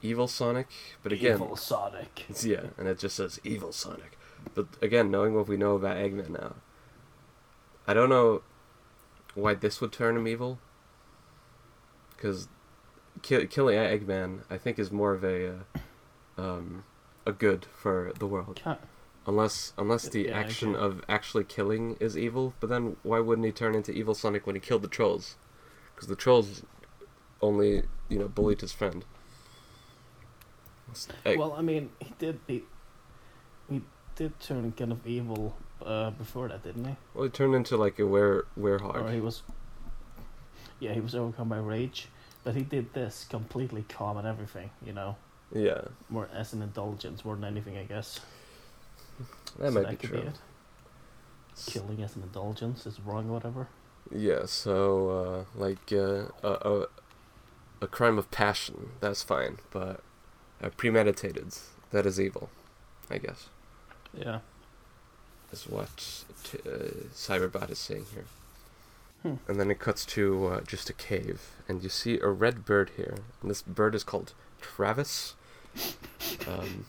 evil 0.00 0.28
Sonic, 0.28 0.68
but 1.02 1.10
again, 1.10 1.34
Evil 1.34 1.56
Sonic. 1.56 2.26
yeah, 2.42 2.66
and 2.78 2.86
it 2.86 3.00
just 3.00 3.16
says 3.16 3.40
evil 3.42 3.72
Sonic. 3.72 4.16
but 4.54 4.68
again, 4.80 5.10
knowing 5.10 5.34
what 5.34 5.48
we 5.48 5.56
know 5.56 5.74
about 5.74 5.96
Eggman 5.96 6.30
now, 6.30 6.54
I 7.88 7.94
don't 7.94 8.10
know 8.10 8.42
why 9.34 9.54
this 9.54 9.80
would 9.80 9.90
turn 9.90 10.16
him 10.16 10.28
evil. 10.28 10.60
Because 12.20 12.48
ki- 13.22 13.46
killing 13.46 13.78
Eggman, 13.78 14.40
I 14.50 14.58
think, 14.58 14.78
is 14.78 14.92
more 14.92 15.14
of 15.14 15.24
a 15.24 15.48
uh, 16.36 16.40
um, 16.40 16.84
a 17.24 17.32
good 17.32 17.66
for 17.72 18.12
the 18.18 18.26
world. 18.26 18.60
Unless 19.26 19.72
unless 19.78 20.06
the 20.08 20.24
Yeah, 20.24 20.38
action 20.38 20.74
of 20.74 21.02
actually 21.08 21.44
killing 21.44 21.96
is 21.98 22.16
evil, 22.18 22.52
but 22.60 22.68
then 22.68 22.96
why 23.02 23.20
wouldn't 23.20 23.46
he 23.46 23.52
turn 23.52 23.74
into 23.74 23.92
evil 23.92 24.14
Sonic 24.14 24.46
when 24.46 24.54
he 24.56 24.60
killed 24.60 24.82
the 24.82 24.88
trolls? 24.88 25.36
Because 25.94 26.08
the 26.08 26.16
trolls 26.16 26.62
only 27.40 27.84
you 28.10 28.18
know 28.18 28.28
bullied 28.28 28.60
his 28.60 28.72
friend. 28.72 29.04
Egg- 31.24 31.38
Well, 31.38 31.54
I 31.54 31.62
mean, 31.62 31.90
he 32.00 32.12
did 32.18 32.40
he, 32.46 32.64
he 33.70 33.82
did 34.16 34.38
turn 34.40 34.72
kind 34.72 34.92
of 34.92 35.06
evil 35.06 35.56
uh, 35.80 36.10
before 36.10 36.48
that, 36.48 36.64
didn't 36.64 36.84
he? 36.84 36.96
well, 37.14 37.24
he 37.24 37.30
turned 37.30 37.54
into 37.54 37.76
like 37.76 37.98
a 37.98 38.06
were 38.06 38.46
werehog. 38.58 38.94
Or 39.00 39.10
he 39.10 39.20
was. 39.20 39.42
Yeah, 40.80 40.94
he 40.94 41.00
was 41.00 41.14
overcome 41.14 41.48
by 41.50 41.58
rage, 41.58 42.08
but 42.44 42.54
he 42.54 42.62
did 42.62 42.92
this 42.94 43.26
completely 43.28 43.84
calm 43.88 44.16
and 44.16 44.26
everything. 44.26 44.70
You 44.84 44.92
know, 44.92 45.16
Yeah, 45.54 45.82
more 46.08 46.28
as 46.34 46.52
an 46.52 46.62
indulgence 46.62 47.24
more 47.24 47.34
than 47.36 47.44
anything, 47.44 47.76
I 47.76 47.84
guess. 47.84 48.20
that 49.58 49.72
So 49.72 49.80
might 49.82 49.90
be 49.90 49.96
could 49.96 50.10
true. 50.10 50.18
it. 50.20 50.38
Killing 51.66 52.02
as 52.02 52.16
an 52.16 52.22
indulgence 52.22 52.86
is 52.86 52.98
wrong, 53.00 53.28
or 53.28 53.34
whatever. 53.34 53.68
Yeah, 54.10 54.46
so 54.46 55.10
uh, 55.10 55.58
like 55.60 55.92
uh, 55.92 56.24
a, 56.42 56.48
a 56.48 56.86
a 57.82 57.86
crime 57.86 58.18
of 58.18 58.30
passion, 58.30 58.90
that's 59.00 59.22
fine, 59.22 59.58
but 59.70 60.00
uh, 60.62 60.70
premeditated, 60.76 61.54
that 61.90 62.06
is 62.06 62.20
evil, 62.20 62.50
I 63.10 63.18
guess. 63.18 63.48
Yeah. 64.14 64.40
is 65.52 65.66
what 65.66 66.24
t- 66.44 66.58
uh, 66.66 67.08
Cyberbot 67.14 67.70
is 67.70 67.78
saying 67.78 68.06
here. 68.14 68.24
Hmm. 69.22 69.34
And 69.46 69.60
then 69.60 69.70
it 69.70 69.78
cuts 69.78 70.06
to 70.06 70.46
uh, 70.46 70.60
just 70.62 70.88
a 70.88 70.94
cave, 70.94 71.50
and 71.68 71.82
you 71.82 71.88
see 71.88 72.18
a 72.20 72.28
red 72.28 72.64
bird 72.64 72.92
here. 72.96 73.16
And 73.42 73.50
this 73.50 73.62
bird 73.62 73.94
is 73.94 74.02
called 74.02 74.32
Travis. 74.60 75.34
Um, 76.48 76.86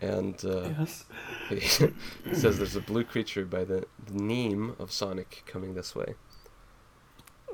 and 0.00 0.44
uh, 0.44 0.70
Yes. 0.78 1.04
he, 1.48 1.60
says 2.34 2.58
there's 2.58 2.76
a 2.76 2.80
blue 2.80 3.04
creature 3.04 3.44
by 3.44 3.64
the, 3.64 3.86
the 4.04 4.14
name 4.14 4.76
of 4.78 4.92
Sonic 4.92 5.42
coming 5.46 5.74
this 5.74 5.94
way. 5.94 6.14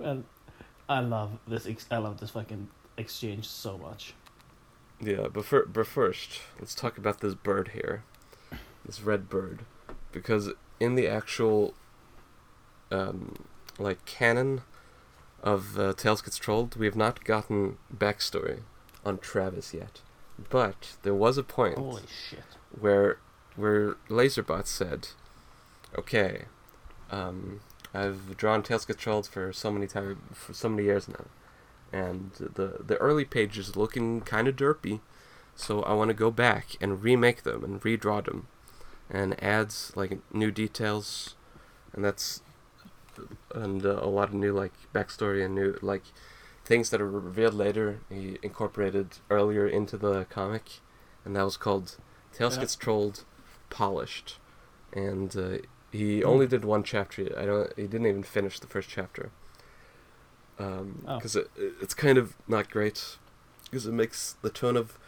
And 0.02 0.24
I 0.88 1.00
love 1.00 1.38
this. 1.46 1.66
Ex- 1.66 1.86
I 1.90 1.98
love 1.98 2.18
this 2.20 2.30
fucking 2.30 2.68
exchange 2.96 3.48
so 3.48 3.78
much. 3.78 4.14
Yeah, 5.00 5.28
but, 5.32 5.44
fir- 5.44 5.66
but 5.66 5.86
first, 5.86 6.40
let's 6.58 6.74
talk 6.74 6.98
about 6.98 7.20
this 7.20 7.34
bird 7.34 7.70
here. 7.72 8.04
This 8.84 9.00
red 9.00 9.28
bird. 9.28 9.64
Because 10.12 10.50
in 10.80 10.96
the 10.96 11.08
actual, 11.08 11.74
um, 12.90 13.34
like, 13.78 14.04
canon 14.04 14.62
of 15.42 15.78
uh, 15.78 15.92
Tails 15.94 16.22
Gets 16.22 16.38
Trolled, 16.38 16.76
we 16.76 16.86
have 16.86 16.96
not 16.96 17.24
gotten 17.24 17.78
backstory 17.94 18.60
on 19.04 19.18
Travis 19.18 19.74
yet. 19.74 20.00
But 20.50 20.96
there 21.02 21.14
was 21.14 21.36
a 21.36 21.42
point 21.42 21.76
Holy 21.76 22.02
shit. 22.30 22.44
where 22.78 23.18
where 23.56 23.96
Laserbot 24.08 24.66
said, 24.66 25.08
"Okay, 25.98 26.44
um, 27.10 27.60
I've 27.92 28.36
drawn 28.36 28.62
Tails 28.62 28.84
Get 28.84 28.98
Trolled 28.98 29.26
for 29.26 29.52
so 29.52 29.70
many 29.70 29.86
time 29.86 30.22
for 30.32 30.54
so 30.54 30.68
many 30.68 30.84
years 30.84 31.08
now, 31.08 31.26
and 31.92 32.32
the 32.38 32.78
the 32.84 32.96
early 32.96 33.24
pages 33.24 33.76
looking 33.76 34.22
kind 34.22 34.48
of 34.48 34.56
derpy, 34.56 35.00
so 35.54 35.82
I 35.82 35.92
want 35.92 36.08
to 36.08 36.14
go 36.14 36.30
back 36.30 36.76
and 36.80 37.02
remake 37.02 37.42
them 37.42 37.62
and 37.62 37.80
redraw 37.82 38.24
them, 38.24 38.46
and 39.10 39.40
adds 39.42 39.92
like 39.94 40.18
new 40.32 40.50
details, 40.50 41.34
and 41.92 42.04
that's 42.04 42.42
and 43.54 43.84
uh, 43.84 43.98
a 44.02 44.06
lot 44.08 44.28
of 44.28 44.34
new 44.34 44.52
like 44.52 44.72
backstory 44.94 45.44
and 45.44 45.54
new 45.54 45.78
like." 45.82 46.04
Things 46.64 46.90
that 46.90 47.00
are 47.00 47.10
revealed 47.10 47.54
later, 47.54 47.98
he 48.08 48.38
incorporated 48.40 49.18
earlier 49.28 49.66
into 49.66 49.96
the 49.96 50.26
comic, 50.26 50.78
and 51.24 51.34
that 51.34 51.42
was 51.42 51.56
called 51.56 51.96
Tails 52.32 52.54
Yeah. 52.54 52.60
gets 52.60 52.76
trolled, 52.76 53.24
polished, 53.68 54.38
and 54.92 55.36
uh, 55.36 55.58
he 55.90 56.20
Hmm. 56.20 56.28
only 56.28 56.46
did 56.46 56.64
one 56.64 56.84
chapter. 56.84 57.22
I 57.36 57.46
don't. 57.46 57.72
He 57.76 57.88
didn't 57.88 58.06
even 58.06 58.22
finish 58.22 58.60
the 58.60 58.68
first 58.68 58.88
chapter. 58.88 59.32
Um, 60.58 61.04
Oh. 61.08 61.16
because 61.16 61.34
it, 61.34 61.50
it's 61.56 61.94
kind 61.94 62.16
of 62.16 62.34
not 62.46 62.70
great, 62.70 63.16
because 63.64 63.86
it 63.86 63.92
makes 63.92 64.36
the 64.42 64.50
tone 64.50 64.76
of. 64.76 64.98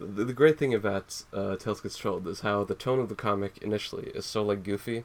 The, 0.00 0.24
the 0.24 0.32
great 0.32 0.58
thing 0.58 0.72
about 0.74 1.22
uh, 1.34 1.56
Tails 1.56 1.82
gets 1.82 1.98
trolled 1.98 2.26
is 2.26 2.40
how 2.40 2.64
the 2.64 2.74
tone 2.74 2.98
of 2.98 3.08
the 3.10 3.14
comic 3.14 3.58
initially 3.58 4.08
is 4.14 4.24
so 4.24 4.42
like 4.42 4.62
goofy, 4.64 5.04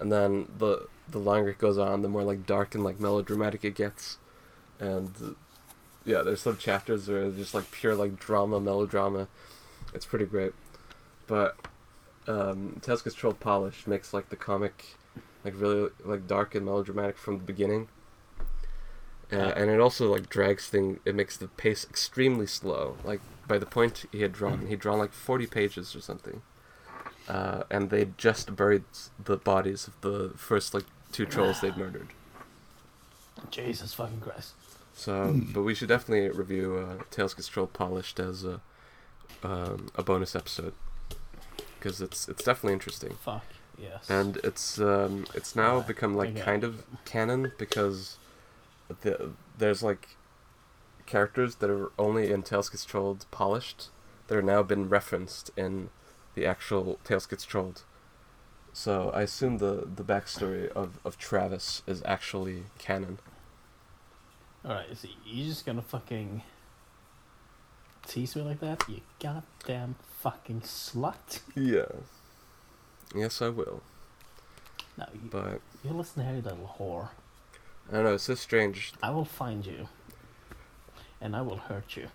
and 0.00 0.10
then 0.12 0.48
the 0.58 0.86
the 1.08 1.18
longer 1.18 1.50
it 1.50 1.58
goes 1.58 1.78
on, 1.78 2.02
the 2.02 2.08
more 2.08 2.22
like 2.24 2.46
dark 2.46 2.74
and 2.74 2.82
like 2.84 2.98
melodramatic 3.00 3.64
it 3.64 3.74
gets, 3.74 4.18
and 4.80 5.10
uh, 5.22 5.30
yeah, 6.04 6.22
there's 6.22 6.40
some 6.40 6.56
chapters 6.56 7.08
where 7.08 7.22
it's 7.24 7.36
just 7.36 7.54
like 7.54 7.70
pure 7.70 7.94
like 7.94 8.18
drama, 8.18 8.60
melodrama. 8.60 9.28
It's 9.94 10.06
pretty 10.06 10.24
great, 10.26 10.52
but 11.26 11.56
um, 12.26 12.78
Tails 12.82 13.02
Gets 13.02 13.14
Trolled 13.16 13.38
Polished 13.40 13.86
makes 13.86 14.12
like 14.12 14.28
the 14.30 14.36
comic 14.36 14.96
like 15.44 15.54
really 15.60 15.90
like 16.04 16.26
dark 16.26 16.54
and 16.54 16.66
melodramatic 16.66 17.16
from 17.16 17.38
the 17.38 17.44
beginning. 17.44 17.88
Uh, 19.32 19.36
Yeah. 19.36 19.52
and 19.56 19.70
it 19.70 19.80
also 19.80 20.10
like 20.12 20.28
drags 20.28 20.68
thing. 20.68 21.00
It 21.04 21.14
makes 21.14 21.36
the 21.36 21.48
pace 21.48 21.84
extremely 21.88 22.46
slow. 22.46 22.96
Like 23.04 23.20
by 23.48 23.58
the 23.58 23.66
point 23.66 24.06
he 24.12 24.22
had 24.22 24.32
drawn, 24.32 24.66
he'd 24.66 24.80
drawn 24.80 24.98
like 24.98 25.12
forty 25.12 25.46
pages 25.46 25.94
or 25.96 26.00
something, 26.00 26.42
uh, 27.28 27.64
and 27.70 27.90
they 27.90 28.08
just 28.16 28.54
buried 28.54 28.84
the 29.22 29.36
bodies 29.36 29.88
of 29.88 30.00
the 30.00 30.32
first 30.36 30.74
like 30.74 30.84
two 31.12 31.26
trolls 31.26 31.60
they'd 31.60 31.76
murdered. 31.76 32.08
Jesus 33.50 33.94
fucking 33.94 34.20
Christ. 34.20 34.54
So, 34.94 35.38
but 35.52 35.62
we 35.62 35.74
should 35.74 35.88
definitely 35.88 36.30
review 36.30 36.76
uh, 36.76 37.02
Tails 37.10 37.34
Gets 37.34 37.48
Trolled 37.48 37.72
Polished 37.74 38.18
as 38.18 38.44
a 38.44 38.60
um, 39.42 39.90
a 39.94 40.02
bonus 40.02 40.34
episode 40.34 40.72
because 41.78 42.00
it's 42.00 42.28
it's 42.28 42.42
definitely 42.42 42.72
interesting. 42.72 43.14
Fuck. 43.22 43.44
Yes. 43.78 44.08
and 44.08 44.38
it's 44.38 44.80
um, 44.80 45.26
it's 45.34 45.54
now 45.54 45.72
Alright, 45.72 45.86
become 45.86 46.16
like 46.16 46.30
okay. 46.30 46.40
kind 46.40 46.64
of 46.64 46.84
canon 47.04 47.52
because 47.58 48.16
the, 49.02 49.32
there's 49.58 49.82
like 49.82 50.16
characters 51.04 51.56
that 51.56 51.68
are 51.68 51.90
only 51.98 52.32
in 52.32 52.42
Tails 52.42 52.70
Gets 52.70 52.86
Trolled 52.86 53.26
polished 53.30 53.88
that 54.28 54.36
are 54.36 54.42
now 54.42 54.62
been 54.62 54.88
referenced 54.88 55.50
in 55.58 55.90
the 56.36 56.46
actual 56.46 57.00
Tails 57.02 57.26
Gets 57.26 57.44
Trolled. 57.44 57.82
So 58.72 59.10
I 59.10 59.22
assume 59.22 59.58
the 59.58 59.88
the 59.92 60.04
backstory 60.04 60.70
of, 60.72 61.00
of 61.04 61.18
Travis 61.18 61.82
is 61.88 62.02
actually 62.04 62.64
canon. 62.78 63.18
Alright, 64.64 64.96
so 64.96 65.08
you 65.24 65.46
just 65.46 65.66
gonna 65.66 65.82
fucking 65.82 66.42
tease 68.06 68.36
me 68.36 68.42
like 68.42 68.60
that? 68.60 68.82
You 68.88 69.00
goddamn 69.18 69.96
fucking 70.20 70.60
slut. 70.60 71.40
Yeah. 71.54 71.86
Yes, 73.14 73.40
I 73.40 73.48
will. 73.48 73.82
Now, 74.98 75.08
you, 75.12 75.28
But 75.30 75.60
you 75.84 75.90
listen 75.90 76.24
here, 76.24 76.36
you 76.36 76.42
little 76.42 76.74
whore. 76.78 77.08
I 77.88 77.94
don't 77.94 78.04
know. 78.04 78.14
It's 78.14 78.24
so 78.24 78.34
strange. 78.34 78.92
I 79.02 79.10
will 79.10 79.24
find 79.24 79.64
you. 79.64 79.88
And 81.20 81.34
I 81.36 81.42
will 81.42 81.58
hurt 81.58 81.96
you. 81.96 82.08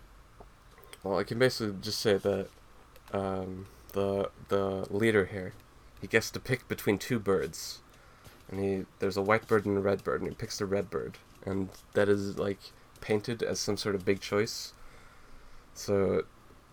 Well, 1.04 1.18
I 1.18 1.24
can 1.24 1.40
basically 1.40 1.76
just 1.82 2.00
say 2.00 2.18
that 2.18 2.50
um, 3.14 3.66
the 3.94 4.30
the 4.50 4.88
leader 4.90 5.26
here, 5.26 5.54
he 6.02 6.08
gets 6.08 6.30
to 6.32 6.40
pick 6.40 6.68
between 6.68 6.98
two 6.98 7.20
birds, 7.20 7.80
and 8.50 8.60
he 8.64 8.86
there's 9.00 9.18
a 9.18 9.22
white 9.22 9.48
bird 9.48 9.66
and 9.66 9.78
a 9.78 9.82
red 9.82 10.04
bird, 10.04 10.22
and 10.22 10.30
he 10.30 10.36
picks 10.36 10.58
the 10.58 10.66
red 10.66 10.90
bird, 10.90 11.18
and 11.46 11.70
that 11.94 12.10
is 12.10 12.38
like 12.38 12.60
painted 13.02 13.42
as 13.44 13.60
some 13.60 13.78
sort 13.78 13.96
of 13.96 14.06
big 14.06 14.20
choice. 14.22 14.74
So, 15.74 16.26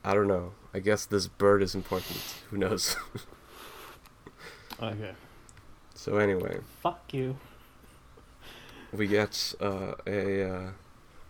I 0.05 0.13
don't 0.13 0.27
know. 0.29 0.53
I 0.75 0.81
guess 0.81 1.07
this 1.07 1.27
bird 1.29 1.63
is 1.63 1.75
important. 1.75 2.19
Who 2.51 2.57
knows? 2.59 2.97
Okay. 4.81 5.13
so 5.95 6.19
anyway, 6.19 6.59
Fuck 6.83 7.13
you. 7.13 7.37
we 8.93 9.09
get 9.09 9.55
uh, 9.61 9.95
a 10.07 10.49
uh, 10.49 10.71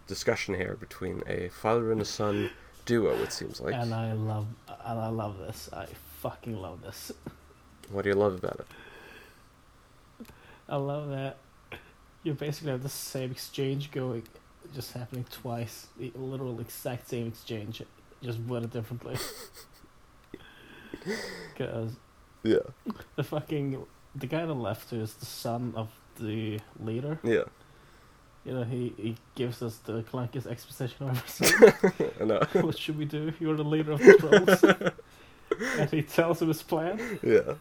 discussion 0.07 0.55
here 0.55 0.76
between 0.78 1.22
a 1.26 1.49
father 1.49 1.91
and 1.91 2.01
a 2.03 2.05
son 2.05 2.51
duo. 2.89 3.12
It 3.22 3.32
seems 3.32 3.61
like. 3.61 3.74
and 3.74 3.93
I 3.95 4.12
love 4.12 4.47
and 4.84 4.99
I 4.99 5.09
love 5.09 5.39
this. 5.39 5.68
I 5.72 5.86
fucking 6.22 6.57
love 6.61 6.80
this. 6.82 7.12
What 7.93 8.03
do 8.03 8.09
you 8.11 8.14
love 8.16 8.34
about 8.43 8.61
it? 8.61 8.66
I 10.68 10.76
love 10.76 11.09
that 11.11 11.36
you 12.24 12.34
basically 12.34 12.72
have 12.72 12.82
the 12.82 12.89
same 12.89 13.30
exchange 13.30 13.91
going, 13.91 14.22
just 14.74 14.93
happening 14.93 15.24
twice. 15.30 15.86
The 15.99 16.11
literal 16.16 16.59
exact 16.61 17.09
same 17.09 17.28
exchange, 17.28 17.82
just 18.22 18.39
worded 18.41 18.72
differently. 18.72 19.16
Because 21.55 21.93
Yeah. 22.43 22.59
the 23.16 23.22
fucking 23.24 23.84
the 24.14 24.26
guy 24.26 24.43
on 24.43 24.49
the 24.49 24.55
left 24.55 24.93
is 24.93 25.14
the 25.14 25.26
son 25.26 25.72
of 25.76 25.89
the 26.18 26.59
leader, 26.80 27.18
Yeah. 27.22 27.45
You 28.45 28.53
know, 28.53 28.64
he, 28.64 28.95
he 28.97 29.16
gives 29.34 29.62
us 29.62 29.76
the 29.78 30.03
clunkiest 30.03 30.47
exposition 30.47 31.09
I've 31.09 31.18
ever 31.18 31.28
seen. 31.28 32.11
I 32.20 32.24
know. 32.24 32.41
what 32.62 32.78
should 32.78 32.99
we 32.99 33.05
do? 33.05 33.32
You're 33.41 33.57
the 33.57 33.64
leader 33.64 33.93
of 33.93 33.99
the 33.99 34.14
trolls. 34.14 34.93
and 35.78 35.91
he 35.91 36.03
tells 36.03 36.41
him 36.41 36.49
his 36.49 36.62
plan. 36.62 37.18
Yeah. 37.22 37.55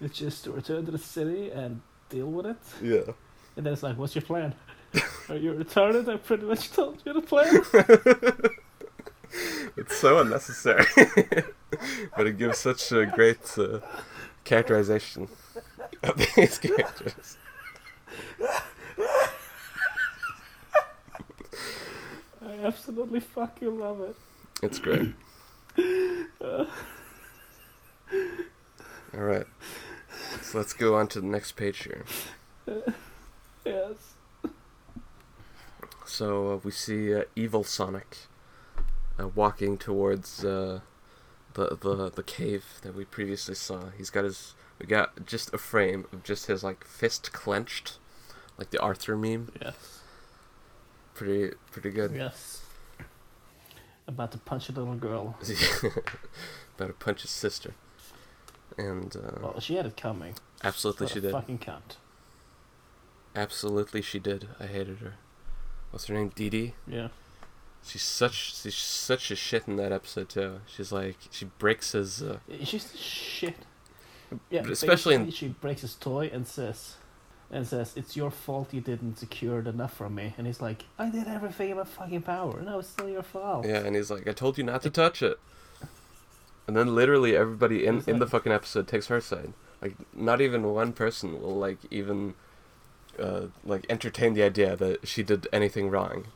It's 0.00 0.18
just 0.18 0.44
to 0.44 0.52
return 0.52 0.84
to 0.86 0.92
the 0.92 0.98
city 0.98 1.50
and 1.50 1.80
deal 2.08 2.30
with 2.30 2.46
it. 2.46 2.56
Yeah. 2.82 3.12
And 3.56 3.66
then 3.66 3.72
it's 3.72 3.82
like, 3.82 3.98
what's 3.98 4.14
your 4.14 4.22
plan? 4.22 4.54
Are 5.28 5.36
you 5.36 5.52
retarded? 5.52 6.08
I 6.08 6.16
pretty 6.16 6.44
much 6.44 6.70
told 6.70 7.02
you 7.04 7.12
the 7.12 7.20
plan. 7.20 7.62
It's 9.76 9.96
so 9.96 10.18
unnecessary, 10.20 10.86
but 12.16 12.26
it 12.26 12.38
gives 12.38 12.58
such 12.58 12.90
a 12.92 13.06
great 13.06 13.58
uh, 13.58 13.80
characterization 14.44 15.28
of 16.02 16.16
these 16.16 16.58
characters. 16.58 17.36
I 22.58 22.66
absolutely 22.66 23.20
fucking 23.20 23.78
love 23.78 24.00
it. 24.00 24.16
It's 24.62 24.78
great. 24.78 25.14
All 29.14 29.24
right, 29.24 29.46
so 30.42 30.58
let's 30.58 30.72
go 30.72 30.96
on 30.96 31.08
to 31.08 31.20
the 31.20 31.26
next 31.26 31.52
page 31.52 31.84
here. 31.84 32.04
Yes. 33.64 34.14
So 36.06 36.52
uh, 36.52 36.56
we 36.64 36.70
see 36.70 37.14
uh, 37.14 37.24
evil 37.36 37.64
Sonic 37.64 38.16
uh, 39.20 39.28
walking 39.28 39.76
towards 39.76 40.42
uh, 40.42 40.80
the 41.52 41.76
the 41.78 42.10
the 42.10 42.22
cave 42.22 42.64
that 42.82 42.94
we 42.94 43.04
previously 43.04 43.54
saw. 43.54 43.90
He's 43.96 44.08
got 44.08 44.24
his 44.24 44.54
we 44.78 44.86
got 44.86 45.26
just 45.26 45.52
a 45.52 45.58
frame 45.58 46.06
of 46.12 46.22
just 46.22 46.46
his 46.46 46.64
like 46.64 46.82
fist 46.84 47.32
clenched, 47.32 47.98
like 48.56 48.70
the 48.70 48.80
Arthur 48.80 49.16
meme. 49.16 49.52
Yes. 49.60 49.97
Pretty 51.18 51.54
pretty 51.72 51.90
good. 51.90 52.12
Yes. 52.14 52.62
About 54.06 54.32
to 54.32 54.38
punch 54.38 54.68
a 54.68 54.72
little 54.72 54.94
girl. 54.94 55.36
About 56.76 56.86
to 56.86 56.92
punch 56.94 57.22
his 57.22 57.30
sister, 57.30 57.74
and 58.78 59.14
uh, 59.16 59.38
Well, 59.42 59.60
she 59.60 59.74
had 59.74 59.84
it 59.86 59.96
coming. 59.96 60.34
absolutely 60.64 61.06
What 61.06 61.12
she 61.14 61.20
did. 61.20 61.32
Fucking 61.32 61.58
cunt. 61.58 61.96
Absolutely 63.34 64.00
she 64.02 64.18
did. 64.18 64.48
I 64.58 64.66
hated 64.66 64.98
her. 64.98 65.14
What's 65.90 66.06
her 66.06 66.14
name? 66.14 66.30
Dee 66.34 66.50
Dee. 66.50 66.74
Yeah. 66.86 67.08
She's 67.84 68.02
such 68.02 68.54
she's 68.56 68.74
such 68.76 69.30
a 69.30 69.36
shit 69.36 69.66
in 69.66 69.76
that 69.76 69.92
episode 69.92 70.28
too. 70.28 70.60
She's 70.66 70.92
like 70.92 71.16
she 71.30 71.46
breaks 71.58 71.92
his. 71.92 72.22
Uh, 72.22 72.38
She's 72.62 72.96
shit. 72.98 73.56
Yeah, 74.50 74.62
especially 74.70 75.14
in- 75.14 75.30
she 75.30 75.48
breaks 75.48 75.80
his 75.80 75.94
toy 75.94 76.30
and 76.32 76.46
says, 76.46 76.96
and 77.50 77.66
says, 77.66 77.94
"It's 77.96 78.16
your 78.16 78.30
fault 78.30 78.72
you 78.74 78.80
didn't 78.80 79.18
secure 79.18 79.58
it 79.60 79.66
enough 79.66 79.94
from 79.94 80.14
me." 80.14 80.34
And 80.36 80.46
he's 80.46 80.60
like, 80.60 80.84
"I 80.98 81.08
did 81.10 81.26
everything 81.28 81.70
in 81.70 81.76
my 81.76 81.84
fucking 81.84 82.22
power. 82.22 82.58
and 82.58 82.66
No, 82.66 82.78
it's 82.78 82.88
still 82.88 83.08
your 83.08 83.22
fault." 83.22 83.66
Yeah, 83.66 83.78
and 83.78 83.96
he's 83.96 84.10
like, 84.10 84.28
I 84.28 84.32
told 84.32 84.58
you 84.58 84.64
not 84.64 84.82
to 84.82 84.90
touch 84.90 85.22
it. 85.22 85.38
And 86.66 86.76
then 86.76 86.94
literally 86.94 87.34
everybody 87.34 87.86
in, 87.86 88.02
in 88.06 88.18
the 88.18 88.26
fucking 88.26 88.52
episode 88.52 88.86
takes 88.86 89.06
her 89.06 89.22
side. 89.22 89.54
Like, 89.80 89.94
not 90.14 90.42
even 90.42 90.64
one 90.74 90.92
person 90.92 91.40
will, 91.40 91.56
like, 91.56 91.78
even, 91.90 92.34
uh, 93.18 93.46
like, 93.64 93.86
entertain 93.88 94.34
the 94.34 94.42
idea 94.42 94.76
that 94.76 95.08
she 95.08 95.22
did 95.22 95.48
anything 95.50 95.88
wrong. 95.88 96.26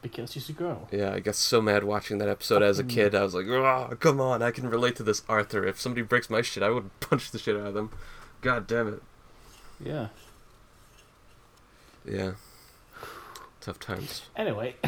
Because 0.00 0.32
she's 0.32 0.48
a 0.48 0.52
girl. 0.54 0.88
Yeah, 0.90 1.12
I 1.12 1.20
got 1.20 1.34
so 1.34 1.60
mad 1.60 1.84
watching 1.84 2.18
that 2.18 2.28
episode 2.28 2.62
as 2.62 2.78
a 2.78 2.84
kid. 2.84 3.14
I 3.14 3.22
was 3.22 3.34
like, 3.34 3.46
oh, 3.46 3.94
come 4.00 4.20
on, 4.20 4.40
I 4.42 4.50
can 4.50 4.68
relate 4.70 4.96
to 4.96 5.02
this 5.02 5.22
Arthur. 5.28 5.66
If 5.66 5.78
somebody 5.78 6.02
breaks 6.02 6.30
my 6.30 6.40
shit, 6.42 6.62
I 6.62 6.70
would 6.70 6.88
punch 7.00 7.30
the 7.32 7.38
shit 7.38 7.54
out 7.56 7.66
of 7.66 7.74
them. 7.74 7.90
God 8.42 8.66
damn 8.66 8.88
it. 8.88 9.02
Yeah. 9.82 10.08
Yeah. 12.04 12.32
Tough 13.60 13.78
times. 13.80 14.22
Anyway, 14.36 14.76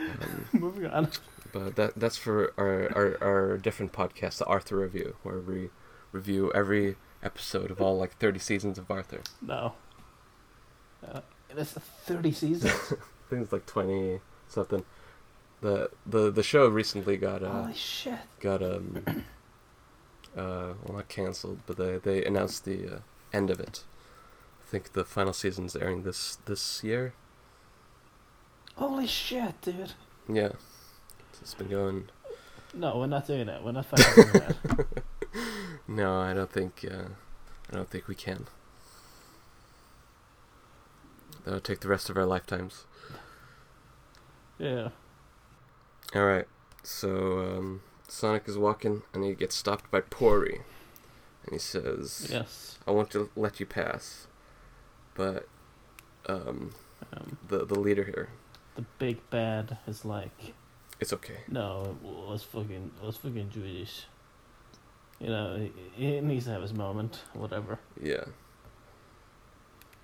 Um, 0.00 0.46
moving 0.52 0.86
on. 0.86 1.08
But 1.52 1.76
that 1.76 1.92
that's 1.98 2.16
for 2.16 2.52
our, 2.56 2.90
our, 2.96 3.18
our 3.22 3.58
different 3.58 3.92
podcast, 3.92 4.38
the 4.38 4.46
Arthur 4.46 4.76
Review, 4.76 5.16
where 5.22 5.38
we 5.38 5.70
review 6.12 6.50
every 6.54 6.96
episode 7.22 7.70
of 7.70 7.80
all 7.80 7.98
like 7.98 8.16
30 8.16 8.38
seasons 8.38 8.78
of 8.78 8.90
Arthur. 8.90 9.20
No. 9.42 9.74
Uh, 11.06 11.20
it's 11.50 11.72
thirty 11.72 12.32
seasons. 12.32 12.72
I 12.92 12.96
think 13.28 13.42
it's 13.42 13.52
like 13.52 13.66
20 13.66 14.20
something. 14.48 14.84
The 15.60 15.90
the 16.06 16.30
the 16.30 16.42
show 16.42 16.66
recently 16.68 17.16
got 17.18 17.42
uh 17.42 17.50
Holy 17.62 17.74
shit! 17.74 18.18
got 18.40 18.62
um 18.62 19.04
uh 20.36 20.74
well 20.84 20.96
not 20.96 21.08
canceled, 21.08 21.60
but 21.66 21.76
they 21.76 21.98
they 21.98 22.24
announced 22.24 22.64
the 22.64 22.86
uh, 22.88 22.98
end 23.32 23.50
of 23.50 23.60
it. 23.60 23.84
I 24.66 24.70
think 24.70 24.92
the 24.92 25.04
final 25.04 25.32
season's 25.32 25.74
airing 25.76 26.02
this 26.02 26.38
this 26.46 26.82
year. 26.84 27.14
Holy 28.76 29.06
shit, 29.06 29.60
dude! 29.60 29.92
Yeah. 30.28 30.52
So 31.32 31.38
it's 31.42 31.54
been 31.54 31.68
going 31.68 32.08
No, 32.72 32.98
we're 32.98 33.06
not 33.06 33.26
doing 33.26 33.46
that. 33.46 33.64
We're 33.64 33.72
not 33.72 33.86
fucking 33.86 34.14
doing 34.14 34.32
that. 34.32 34.86
No, 35.88 36.20
I 36.20 36.34
don't 36.34 36.50
think. 36.52 36.84
Uh, 36.88 37.08
I 37.72 37.74
don't 37.76 37.90
think 37.90 38.06
we 38.06 38.14
can. 38.14 38.46
That'll 41.44 41.60
take 41.60 41.80
the 41.80 41.88
rest 41.88 42.08
of 42.10 42.16
our 42.16 42.24
lifetimes. 42.26 42.84
Yeah. 44.58 44.90
All 46.14 46.24
right. 46.24 46.46
So 46.84 47.40
um, 47.40 47.82
Sonic 48.10 48.48
is 48.48 48.58
walking, 48.58 49.02
and 49.14 49.24
he 49.24 49.34
gets 49.34 49.54
stopped 49.54 49.90
by 49.90 50.00
Pori, 50.00 50.62
and 51.44 51.52
he 51.52 51.58
says, 51.58 52.28
Yes. 52.30 52.78
"I 52.86 52.90
want 52.90 53.10
to 53.10 53.30
let 53.36 53.60
you 53.60 53.66
pass, 53.66 54.26
but 55.14 55.48
um, 56.26 56.74
Um, 57.12 57.38
the 57.48 57.64
the 57.64 57.78
leader 57.78 58.04
here, 58.04 58.28
the 58.74 58.84
big 58.98 59.18
bad 59.30 59.78
is 59.86 60.04
like, 60.04 60.54
it's 60.98 61.12
okay." 61.12 61.40
no, 61.48 61.96
let's 62.02 62.42
fucking, 62.42 62.90
let's 63.02 63.16
fucking 63.16 63.48
do 63.48 63.62
this. 63.62 64.06
You 65.20 65.28
know, 65.28 65.56
he, 65.96 66.04
he 66.06 66.20
needs 66.20 66.46
to 66.46 66.50
have 66.52 66.62
his 66.62 66.72
moment, 66.74 67.20
whatever. 67.34 67.78
Yeah. 68.02 68.24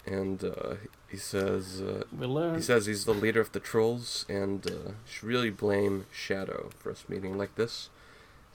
And 0.04 0.44
uh, 0.44 0.74
he 1.08 1.16
says, 1.16 1.80
uh, 1.82 2.04
We 2.16 2.26
learn. 2.26 2.54
He 2.56 2.62
says 2.62 2.86
he's 2.86 3.06
the 3.06 3.14
leader 3.14 3.40
of 3.40 3.50
the 3.52 3.58
trolls 3.60 4.24
and 4.28 4.64
uh, 4.70 4.92
should 5.04 5.24
really 5.24 5.50
blame 5.50 6.06
Shadow 6.12 6.70
for 6.78 6.92
us 6.92 7.04
meeting 7.08 7.36
like 7.36 7.56
this. 7.56 7.88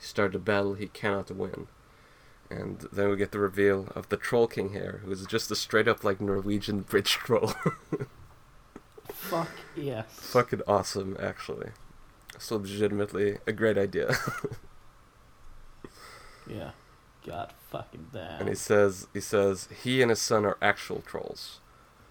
He 0.02 0.06
started 0.08 0.34
a 0.34 0.40
battle 0.40 0.74
he 0.74 0.88
cannot 0.88 1.30
win. 1.30 1.68
And 2.50 2.88
then 2.92 3.08
we 3.08 3.16
get 3.16 3.30
the 3.30 3.38
reveal 3.38 3.86
of 3.94 4.08
the 4.08 4.16
Troll 4.16 4.48
King 4.48 4.72
here, 4.72 5.00
who 5.04 5.12
is 5.12 5.24
just 5.26 5.48
a 5.52 5.54
straight 5.54 5.86
up 5.86 6.02
like 6.02 6.20
Norwegian 6.20 6.80
bridge 6.90 7.12
troll. 7.12 7.52
Fuck 9.12 9.48
yes. 9.76 10.06
Fucking 10.10 10.62
awesome, 10.66 11.16
actually. 11.20 11.70
It's 12.34 12.50
legitimately 12.50 13.38
a 13.46 13.52
great 13.52 13.78
idea. 13.78 14.16
Yeah. 16.50 16.70
God 17.24 17.52
fucking 17.70 18.08
damn. 18.12 18.40
and 18.40 18.48
he 18.48 18.56
says 18.56 19.06
he 19.14 19.20
says 19.20 19.68
he 19.84 20.02
and 20.02 20.10
his 20.10 20.20
son 20.20 20.44
are 20.44 20.58
actual 20.60 21.00
trolls, 21.02 21.60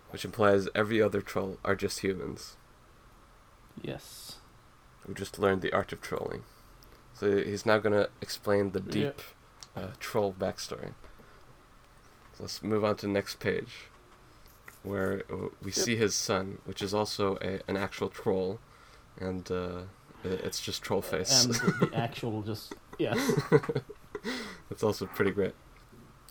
which 0.09 0.23
implies 0.23 0.69
every 0.73 1.01
other 1.01 1.21
troll 1.21 1.57
are 1.65 1.75
just 1.75 1.99
humans. 1.99 2.55
Yes. 3.81 4.37
who 5.05 5.13
just 5.13 5.37
learned 5.37 5.61
the 5.61 5.73
art 5.73 5.91
of 5.91 5.99
trolling. 5.99 6.43
So 7.13 7.37
he's 7.37 7.65
now 7.65 7.77
going 7.77 7.93
to 7.93 8.09
explain 8.21 8.71
the 8.71 8.79
Yeah. 8.81 8.91
deep 8.91 9.21
uh, 9.75 9.87
troll 9.99 10.33
backstory. 10.37 10.93
So 12.33 12.43
let's 12.43 12.63
move 12.63 12.83
on 12.83 12.95
to 12.97 13.05
the 13.05 13.11
next 13.11 13.39
page, 13.39 13.87
where 14.83 15.23
uh, 15.31 15.49
we 15.63 15.71
see 15.71 15.95
his 15.95 16.15
son, 16.15 16.59
which 16.65 16.81
is 16.81 16.93
also 16.93 17.37
a, 17.41 17.59
an 17.67 17.77
actual 17.77 18.09
troll, 18.09 18.59
and 19.19 19.49
uh, 19.51 19.81
it's 20.23 20.59
just 20.61 20.81
troll 20.81 21.01
face. 21.01 21.45
And 21.45 21.53
the, 21.55 21.91
actual 21.93 22.41
just 22.41 22.73
yes. 22.97 23.17
It's 24.69 24.83
also 24.83 25.05
pretty 25.05 25.31
great. 25.31 25.53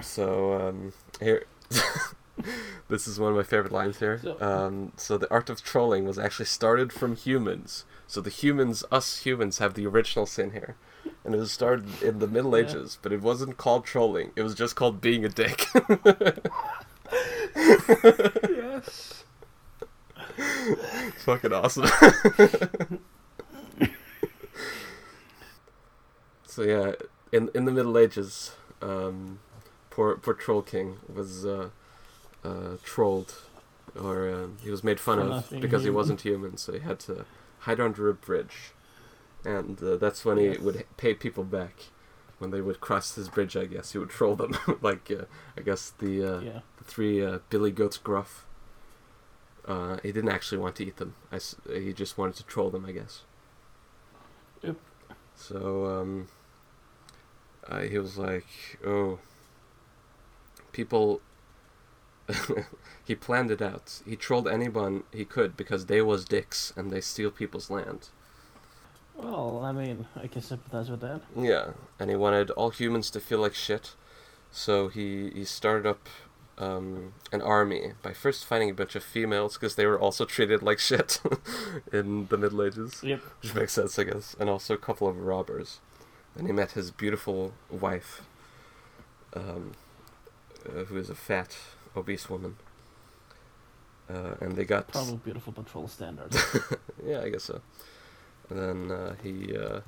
So 0.01 0.55
um, 0.55 0.93
here, 1.20 1.45
this 2.89 3.07
is 3.07 3.18
one 3.20 3.31
of 3.33 3.37
my 3.37 3.43
favorite 3.43 3.72
lines 3.72 3.99
here. 3.99 4.20
Um, 4.41 4.93
so 4.97 5.18
the 5.18 5.31
art 5.31 5.51
of 5.51 5.62
trolling 5.62 6.05
was 6.07 6.18
actually 6.18 6.47
started 6.47 6.93
from 6.93 7.16
humans. 7.16 7.85
So 8.11 8.20
the 8.20 8.28
humans, 8.28 8.82
us 8.90 9.18
humans, 9.18 9.58
have 9.58 9.74
the 9.74 9.86
original 9.86 10.26
sin 10.26 10.50
here, 10.50 10.74
and 11.24 11.32
it 11.32 11.38
was 11.38 11.52
started 11.52 12.02
in 12.02 12.18
the 12.18 12.26
Middle 12.26 12.58
Yeah. 12.58 12.64
Ages. 12.64 12.98
But 13.00 13.12
it 13.12 13.22
wasn't 13.22 13.56
called 13.56 13.84
trolling; 13.84 14.32
it 14.34 14.42
was 14.42 14.56
just 14.56 14.74
called 14.74 15.00
being 15.00 15.24
a 15.24 15.28
dick. 15.28 15.68
yes. 17.54 19.22
Fucking 21.18 21.52
awesome. 21.52 21.86
so 26.48 26.62
yeah, 26.62 26.94
in 27.30 27.48
in 27.54 27.64
the 27.64 27.70
Middle 27.70 27.96
Ages, 27.96 28.56
um, 28.82 29.38
poor 29.90 30.16
poor 30.16 30.34
Troll 30.34 30.62
King 30.62 30.96
was 31.06 31.46
uh, 31.46 31.68
uh, 32.44 32.76
trolled, 32.82 33.36
or 33.94 34.28
um, 34.28 34.56
he 34.64 34.70
was 34.72 34.82
made 34.82 34.98
fun 34.98 35.18
For 35.18 35.54
of 35.54 35.61
because 35.61 35.84
he 35.84 35.90
wasn't 35.90 36.22
human, 36.22 36.56
so 36.56 36.72
he 36.72 36.80
had 36.80 36.98
to 37.00 37.24
hide 37.61 37.80
under 37.80 38.08
a 38.08 38.14
bridge, 38.14 38.72
and 39.44 39.82
uh, 39.82 39.96
that's 39.96 40.24
when 40.24 40.38
Yes. 40.38 40.56
he 40.58 40.62
would 40.62 40.84
pay 40.96 41.14
people 41.14 41.44
back. 41.44 41.74
When 42.38 42.50
they 42.52 42.62
would 42.62 42.80
cross 42.80 43.14
his 43.16 43.28
bridge, 43.28 43.54
I 43.56 43.66
guess 43.66 43.92
he 43.92 43.98
would 43.98 44.08
troll 44.18 44.34
them, 44.36 44.56
like 44.82 45.11
uh, 45.11 45.24
I 45.56 45.61
guess 45.61 45.90
the 45.98 46.22
uh, 46.24 46.40
Yeah. 46.40 46.61
the 46.78 46.84
three 46.84 47.24
uh, 47.24 47.40
Billy 47.50 47.70
Goats 47.70 47.98
Gruff. 47.98 48.46
Uh, 49.66 49.98
he 50.02 50.11
didn't 50.11 50.30
actually 50.30 50.56
want 50.58 50.74
to 50.76 50.86
eat 50.86 50.96
them. 50.96 51.14
I 51.30 51.36
s- 51.36 51.54
he 51.70 51.92
just 51.92 52.16
wanted 52.16 52.36
to 52.36 52.44
troll 52.44 52.70
them, 52.70 52.86
I 52.86 52.92
guess. 52.92 53.22
Yep. 54.62 54.76
So, 55.36 55.84
um, 55.86 56.28
uh, 57.68 57.80
he 57.80 57.98
was 57.98 58.16
like, 58.16 58.46
"Oh, 58.84 59.18
people." 60.72 61.20
he 63.05 63.14
planned 63.14 63.51
it 63.51 63.62
out. 63.62 64.01
He 64.07 64.16
trolled 64.16 64.49
anyone 64.49 65.05
he 65.12 65.24
could 65.24 65.57
because 65.57 65.87
they 65.87 66.01
was 66.03 66.24
dicks 66.24 66.72
and 66.76 66.91
they 66.91 67.01
steal 67.01 67.31
people's 67.31 67.70
land. 67.70 68.09
Well, 69.16 69.61
I 69.64 69.72
mean, 69.72 70.07
I 70.16 70.26
can 70.28 70.41
sympathize 70.43 70.91
with 70.91 71.01
that. 71.01 71.20
Yeah, 71.37 71.72
and 71.99 72.09
he 72.11 72.16
wanted 72.16 72.51
all 72.53 72.70
humans 72.70 73.11
to 73.11 73.20
feel 73.20 73.39
like 73.39 73.55
shit, 73.55 73.95
so 74.51 74.89
he 74.89 75.31
he 75.35 75.45
started 75.45 75.87
up 75.87 76.09
um, 76.57 77.12
an 77.33 77.43
army 77.43 77.93
by 78.03 78.12
first 78.14 78.47
finding 78.47 78.70
a 78.70 78.74
bunch 78.74 78.95
of 78.97 79.03
females 79.03 79.55
because 79.59 79.74
they 79.74 79.85
were 79.87 79.99
also 80.01 80.24
treated 80.24 80.62
like 80.62 80.78
shit 80.78 81.20
in 81.93 82.26
the 82.28 82.39
Middle 82.39 82.62
Ages, 82.62 83.01
Yep. 83.03 83.20
which 83.43 83.55
makes 83.55 83.72
sense, 83.74 83.99
I 83.99 84.05
guess, 84.05 84.35
and 84.41 84.49
also 84.49 84.74
a 84.74 84.78
couple 84.78 85.07
of 85.09 85.18
robbers. 85.18 85.81
Then 86.35 86.47
he 86.47 86.53
met 86.53 86.72
his 86.72 86.91
beautiful 86.91 87.53
wife, 87.70 88.22
um, 89.35 89.72
uh, 90.66 90.85
who 90.85 90.97
is 90.97 91.11
a 91.11 91.14
fat, 91.14 91.57
obese 91.97 92.28
woman, 92.28 92.57
uh, 94.09 94.34
and 94.41 94.57
they 94.57 94.64
got 94.64 94.88
Probably 94.88 95.16
beautiful 95.16 95.53
patrol 95.53 95.88
standards. 95.88 96.36
yeah, 97.07 97.20
I 97.20 97.30
guess 97.30 97.45
so. 97.45 97.61
And 98.49 98.59
then 98.59 98.91
uh, 98.91 99.14
he 99.22 99.57
uh, 99.57 99.80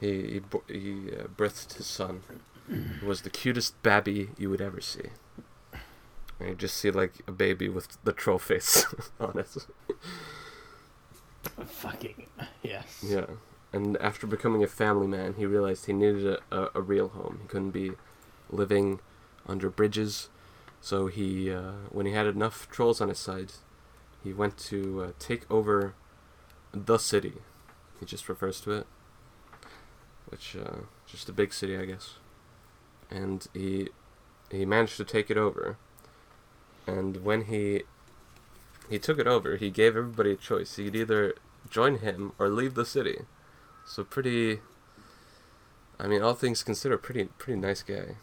he 0.00 0.40
he, 0.40 0.40
he 0.68 1.10
uh, 1.12 1.24
birthed 1.36 1.74
his 1.74 1.86
son, 1.86 2.22
who 2.68 3.06
was 3.06 3.22
the 3.22 3.30
cutest 3.30 3.80
babby 3.82 4.30
you 4.38 4.50
would 4.50 4.60
ever 4.60 4.80
see. 4.80 5.10
And 6.40 6.48
you 6.48 6.54
just 6.56 6.76
see 6.76 6.90
like 6.90 7.22
a 7.28 7.32
baby 7.32 7.68
with 7.68 7.96
the 8.02 8.12
troll 8.12 8.38
face 8.38 8.86
on 9.20 9.38
it. 9.38 9.56
Fucking 11.66 12.26
yes. 12.62 13.04
Yeah. 13.06 13.26
And 13.72 13.96
after 13.98 14.26
becoming 14.26 14.62
a 14.62 14.68
family 14.68 15.06
man, 15.06 15.34
he 15.34 15.46
realized 15.46 15.86
he 15.86 15.92
needed 15.92 16.26
a, 16.26 16.38
a, 16.56 16.70
a 16.76 16.80
real 16.80 17.08
home. 17.08 17.40
He 17.42 17.48
couldn't 17.48 17.70
be 17.70 17.92
living 18.50 19.00
under 19.46 19.68
bridges. 19.68 20.28
So 20.84 21.06
he, 21.06 21.50
uh, 21.50 21.88
when 21.88 22.04
he 22.04 22.12
had 22.12 22.26
enough 22.26 22.68
trolls 22.70 23.00
on 23.00 23.08
his 23.08 23.18
side, 23.18 23.52
he 24.22 24.34
went 24.34 24.58
to 24.68 25.02
uh, 25.02 25.10
take 25.18 25.50
over 25.50 25.94
the 26.74 26.98
city. 26.98 27.36
He 27.98 28.04
just 28.04 28.28
refers 28.28 28.60
to 28.60 28.72
it, 28.72 28.86
which 30.28 30.54
uh, 30.54 30.80
just 31.06 31.26
a 31.30 31.32
big 31.32 31.54
city, 31.54 31.78
I 31.78 31.86
guess. 31.86 32.16
And 33.10 33.46
he 33.54 33.88
he 34.50 34.66
managed 34.66 34.98
to 34.98 35.06
take 35.06 35.30
it 35.30 35.38
over. 35.38 35.78
And 36.86 37.24
when 37.24 37.44
he 37.44 37.84
he 38.90 38.98
took 38.98 39.18
it 39.18 39.26
over, 39.26 39.56
he 39.56 39.70
gave 39.70 39.96
everybody 39.96 40.32
a 40.32 40.36
choice. 40.36 40.76
He 40.76 40.84
could 40.84 40.96
either 40.96 41.34
join 41.70 42.00
him 42.00 42.32
or 42.38 42.50
leave 42.50 42.74
the 42.74 42.84
city. 42.84 43.20
So 43.86 44.04
pretty. 44.04 44.60
I 45.98 46.08
mean, 46.08 46.20
all 46.20 46.34
things 46.34 46.62
considered, 46.62 46.98
pretty 46.98 47.24
pretty 47.38 47.58
nice 47.58 47.82
guy. 47.82 48.16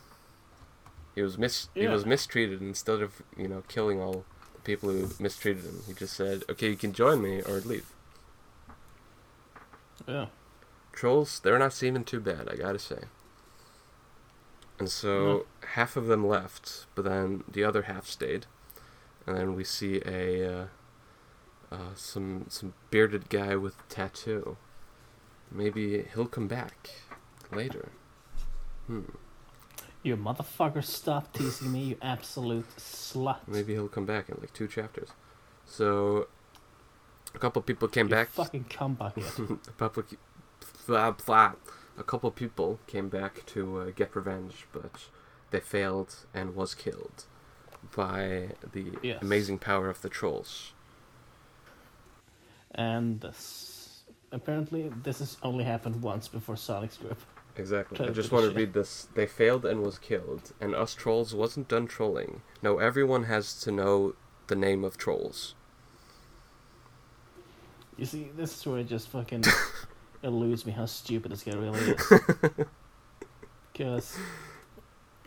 He 1.15 1.21
was 1.21 1.37
mis 1.37 1.69
he 1.75 1.87
was 1.87 2.05
mistreated 2.05 2.61
instead 2.61 3.01
of 3.01 3.21
you 3.37 3.47
know 3.47 3.63
killing 3.67 4.01
all 4.01 4.25
the 4.53 4.61
people 4.63 4.89
who 4.89 5.09
mistreated 5.19 5.63
him. 5.63 5.81
He 5.87 5.93
just 5.93 6.15
said, 6.15 6.43
"Okay, 6.49 6.69
you 6.69 6.77
can 6.77 6.93
join 6.93 7.21
me 7.21 7.41
or 7.41 7.59
leave." 7.59 7.91
Yeah. 10.07 10.27
Trolls, 10.93 11.39
they're 11.39 11.59
not 11.59 11.73
seeming 11.73 12.03
too 12.03 12.19
bad, 12.19 12.49
I 12.49 12.55
gotta 12.55 12.79
say. 12.79 13.03
And 14.79 14.89
so 14.89 15.45
half 15.73 15.95
of 15.95 16.07
them 16.07 16.25
left, 16.25 16.87
but 16.95 17.05
then 17.05 17.43
the 17.49 17.63
other 17.63 17.83
half 17.83 18.07
stayed, 18.07 18.47
and 19.27 19.37
then 19.37 19.55
we 19.55 19.63
see 19.63 20.01
a 20.05 20.61
uh, 20.61 20.65
uh, 21.71 21.93
some 21.95 22.45
some 22.49 22.73
bearded 22.89 23.29
guy 23.29 23.55
with 23.55 23.75
a 23.79 23.93
tattoo. 23.93 24.57
Maybe 25.51 26.03
he'll 26.13 26.25
come 26.25 26.47
back 26.47 26.89
later. 27.51 27.89
Hmm. 28.87 29.01
You 30.03 30.17
motherfucker, 30.17 30.83
stop 30.83 31.31
teasing 31.33 31.71
me, 31.71 31.79
you 31.81 31.97
absolute 32.01 32.67
slut. 32.77 33.37
Maybe 33.47 33.73
he'll 33.73 33.87
come 33.87 34.05
back 34.05 34.29
in 34.29 34.37
like 34.39 34.51
two 34.53 34.67
chapters. 34.67 35.09
So 35.65 36.27
a 37.35 37.37
couple 37.39 37.61
people 37.61 37.87
came 37.87 38.07
you 38.07 38.11
back. 38.15 38.29
fucking 38.29 38.65
cum 38.65 38.95
bucket. 38.95 39.23
a 39.67 39.71
couple, 39.77 40.03
blah, 40.87 41.11
blah. 41.11 41.53
a 41.97 42.03
couple 42.03 42.31
people 42.31 42.79
came 42.87 43.09
back 43.09 43.45
to 43.47 43.77
uh, 43.79 43.85
get 43.95 44.15
revenge, 44.15 44.65
but 44.73 44.91
they 45.51 45.59
failed 45.59 46.25
and 46.33 46.55
was 46.55 46.73
killed 46.73 47.25
by 47.95 48.49
the 48.73 48.85
Yes. 49.03 49.21
amazing 49.21 49.59
power 49.59 49.87
of 49.89 50.01
the 50.01 50.09
trolls. 50.09 50.73
and 52.73 53.19
this, 53.21 54.03
apparently, 54.31 54.89
this 55.03 55.19
has 55.19 55.37
only 55.43 55.63
happened 55.63 56.01
once 56.01 56.27
before 56.27 56.55
Sonic's 56.55 56.97
group. 56.97 57.19
Exactly. 57.61 58.07
I 58.07 58.09
just 58.11 58.31
want 58.31 58.49
to 58.49 58.55
read 58.57 58.73
this. 58.73 59.07
They 59.13 59.27
failed 59.27 59.65
and 59.65 59.81
was 59.81 59.97
killed, 59.99 60.51
and 60.59 60.73
us 60.75 60.93
trolls 60.95 61.33
wasn't 61.35 61.67
done 61.67 61.85
trolling. 61.87 62.41
No, 62.61 62.79
everyone 62.79 63.23
has 63.25 63.59
to 63.61 63.71
know 63.71 64.15
the 64.47 64.55
name 64.55 64.83
of 64.83 64.97
trolls. 64.97 65.53
You 67.97 68.05
see, 68.05 68.31
this 68.35 68.57
is 68.57 68.65
where 68.65 68.79
it 68.79 68.87
just 68.87 69.07
fucking 69.09 69.43
eludes 70.23 70.65
me 70.65 70.71
how 70.71 70.85
stupid 70.87 71.31
this 71.31 71.43
guy 71.43 71.53
really 71.53 71.79
is. 71.79 72.11
Because 73.73 74.17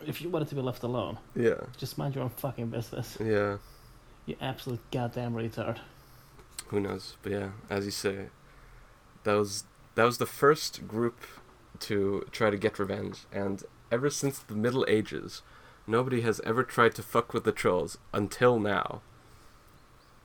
if 0.05 0.21
you 0.21 0.29
wanted 0.29 0.47
to 0.49 0.55
be 0.55 0.61
left 0.61 0.83
alone, 0.83 1.17
Yeah. 1.35 1.61
just 1.77 1.97
mind 1.97 2.13
your 2.15 2.23
own 2.23 2.29
fucking 2.29 2.67
business. 2.67 3.17
Yeah. 3.19 3.57
You 4.27 4.35
absolute 4.39 4.79
goddamn 4.91 5.33
retard. 5.33 5.79
Who 6.67 6.79
knows? 6.79 7.17
But 7.23 7.31
yeah, 7.31 7.49
as 7.69 7.85
you 7.85 7.91
say, 7.91 8.27
that 9.23 9.33
was 9.33 9.63
that 9.95 10.03
was 10.03 10.19
the 10.19 10.25
first 10.27 10.87
group 10.87 11.19
to 11.81 12.25
try 12.31 12.49
to 12.49 12.57
get 12.57 12.79
revenge, 12.79 13.25
and 13.31 13.63
ever 13.91 14.09
since 14.09 14.39
the 14.39 14.55
Middle 14.55 14.85
Ages, 14.87 15.41
nobody 15.87 16.21
has 16.21 16.41
ever 16.43 16.63
tried 16.63 16.95
to 16.95 17.03
fuck 17.03 17.33
with 17.33 17.43
the 17.43 17.51
trolls 17.51 17.97
until 18.13 18.59
now. 18.59 19.01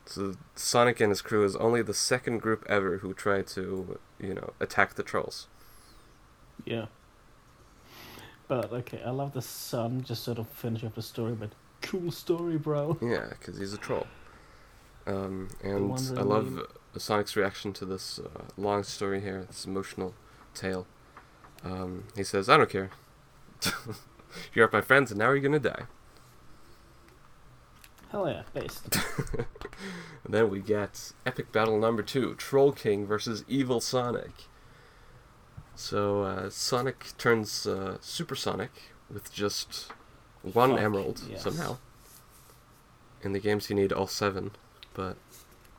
So 0.05 0.35
Sonic 0.55 0.99
and 0.99 1.09
his 1.09 1.21
crew 1.21 1.45
is 1.45 1.55
only 1.55 1.81
the 1.81 1.93
second 1.93 2.39
group 2.39 2.65
ever 2.67 2.97
who 2.97 3.13
tried 3.13 3.47
to, 3.47 3.99
you 4.19 4.33
know, 4.33 4.53
attack 4.59 4.95
the 4.95 5.03
trolls. 5.03 5.47
Yeah. 6.65 6.87
But 8.47 8.73
okay, 8.73 9.01
I 9.05 9.11
love 9.11 9.33
the 9.33 9.41
son 9.41 10.03
just 10.03 10.23
sort 10.23 10.37
of 10.37 10.49
finish 10.49 10.83
up 10.83 10.95
the 10.95 11.01
story, 11.01 11.33
but 11.33 11.51
cool 11.81 12.11
story, 12.11 12.57
bro. 12.57 12.97
Yeah, 13.01 13.27
because 13.29 13.57
he's 13.57 13.73
a 13.73 13.77
troll. 13.77 14.07
Um, 15.07 15.49
and 15.63 15.93
I 16.17 16.21
love 16.21 16.67
Sonic's 16.97 17.35
reaction 17.35 17.73
to 17.73 17.85
this 17.85 18.19
uh, 18.19 18.43
long 18.57 18.83
story 18.83 19.21
here, 19.21 19.45
this 19.47 19.65
emotional 19.65 20.13
tale. 20.53 20.85
Um, 21.63 22.05
he 22.15 22.23
says, 22.23 22.49
I 22.49 22.57
don't 22.57 22.69
care. 22.69 22.89
you're 24.53 24.69
my 24.71 24.81
friends, 24.81 25.11
and 25.11 25.19
now 25.19 25.31
you're 25.31 25.39
gonna 25.39 25.59
die. 25.59 25.83
Hell 28.11 28.27
yeah, 28.27 28.43
based. 28.53 28.97
And 30.23 30.33
then 30.33 30.49
we 30.49 30.59
get 30.59 31.11
epic 31.25 31.51
battle 31.51 31.79
number 31.79 32.03
two 32.03 32.35
Troll 32.35 32.71
King 32.71 33.05
versus 33.05 33.43
Evil 33.47 33.81
Sonic. 33.81 34.31
So, 35.75 36.23
uh, 36.23 36.49
Sonic 36.49 37.17
turns 37.17 37.65
uh, 37.65 37.97
supersonic 38.01 38.71
with 39.11 39.33
just 39.33 39.91
one 40.41 40.71
Fuck, 40.71 40.79
emerald 40.79 41.21
yes. 41.29 41.43
somehow. 41.43 41.77
In 43.23 43.33
the 43.33 43.39
games, 43.39 43.69
you 43.69 43.75
need 43.75 43.91
all 43.91 44.07
seven, 44.07 44.51
but 44.93 45.17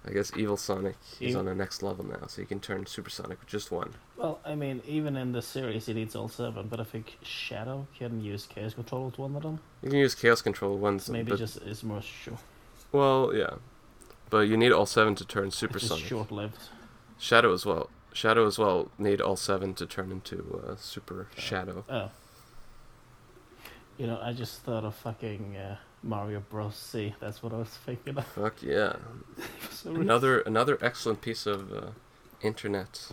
I 0.05 0.11
guess 0.11 0.33
Evil 0.37 0.57
Sonic 0.57 0.97
is 1.21 1.37
on 1.37 1.45
the 1.45 1.55
next 1.55 1.83
level 1.83 2.05
now, 2.05 2.27
so 2.27 2.41
you 2.41 2.47
can 2.47 2.61
turn 2.61 2.87
supersonic 2.87 3.41
with 3.41 3.49
just 3.49 3.71
one. 3.71 3.95
Well, 4.23 4.39
I 4.45 4.55
mean, 4.55 4.83
even 4.87 5.17
in 5.17 5.33
the 5.33 5.43
series, 5.43 5.89
it 5.89 5.95
needs 5.95 6.15
all 6.15 6.29
seven, 6.29 6.69
but 6.69 6.79
I 6.79 6.85
think 6.85 7.19
Shadow 7.23 7.89
can 7.99 8.23
use 8.23 8.47
Chaos 8.47 8.73
Control 8.73 9.07
with 9.07 9.19
one 9.19 9.35
of 9.35 9.43
them. 9.43 9.59
You 9.83 9.91
can 9.91 9.99
use 9.99 10.15
Chaos 10.15 10.41
Control 10.41 10.79
once, 10.79 11.09
maybe 11.09 11.31
but, 11.31 11.41
just 11.41 11.57
is 11.63 11.83
more 11.83 12.01
sure. 12.01 12.39
well, 12.93 13.33
yeah, 13.35 13.55
but 14.31 14.47
you 14.47 14.57
need 14.57 14.71
all 14.71 14.87
seven 14.87 15.17
to 15.17 15.25
turn 15.25 15.51
supersonic. 15.51 16.05
short-lived. 16.05 16.69
Shadow 17.19 17.53
as 17.53 17.67
well. 17.67 17.91
Shadow 18.13 18.47
as 18.47 18.61
well 18.61 18.93
need 18.97 19.21
all 19.21 19.35
seven 19.35 19.75
to 19.75 19.87
turn 19.87 20.13
into 20.13 20.63
uh, 20.69 20.77
Super 20.77 21.27
Shadow. 21.37 21.85
Oh. 21.89 22.11
You 23.99 24.07
know, 24.07 24.21
I 24.23 24.33
just 24.33 24.61
thought 24.63 24.85
of 24.85 24.95
fucking 24.95 25.57
uh, 25.57 25.79
Mario 26.05 26.45
Bros. 26.49 26.77
Z. 26.77 27.17
That's 27.19 27.43
what 27.43 27.53
I 27.53 27.57
was 27.57 27.69
thinking 27.69 28.17
of. 28.17 28.25
Fuck 28.27 28.63
yeah! 28.63 28.95
Another 29.85 30.41
another 30.41 30.79
excellent 30.81 31.23
piece 31.23 31.45
of 31.45 31.73
uh, 31.73 31.87
internet. 32.41 33.13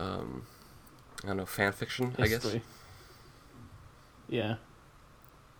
Um, 0.00 0.46
I 1.22 1.28
don't 1.28 1.36
know 1.36 1.46
fan 1.46 1.72
fiction. 1.72 2.14
I 2.18 2.26
guess. 2.28 2.56
Yeah. 4.28 4.56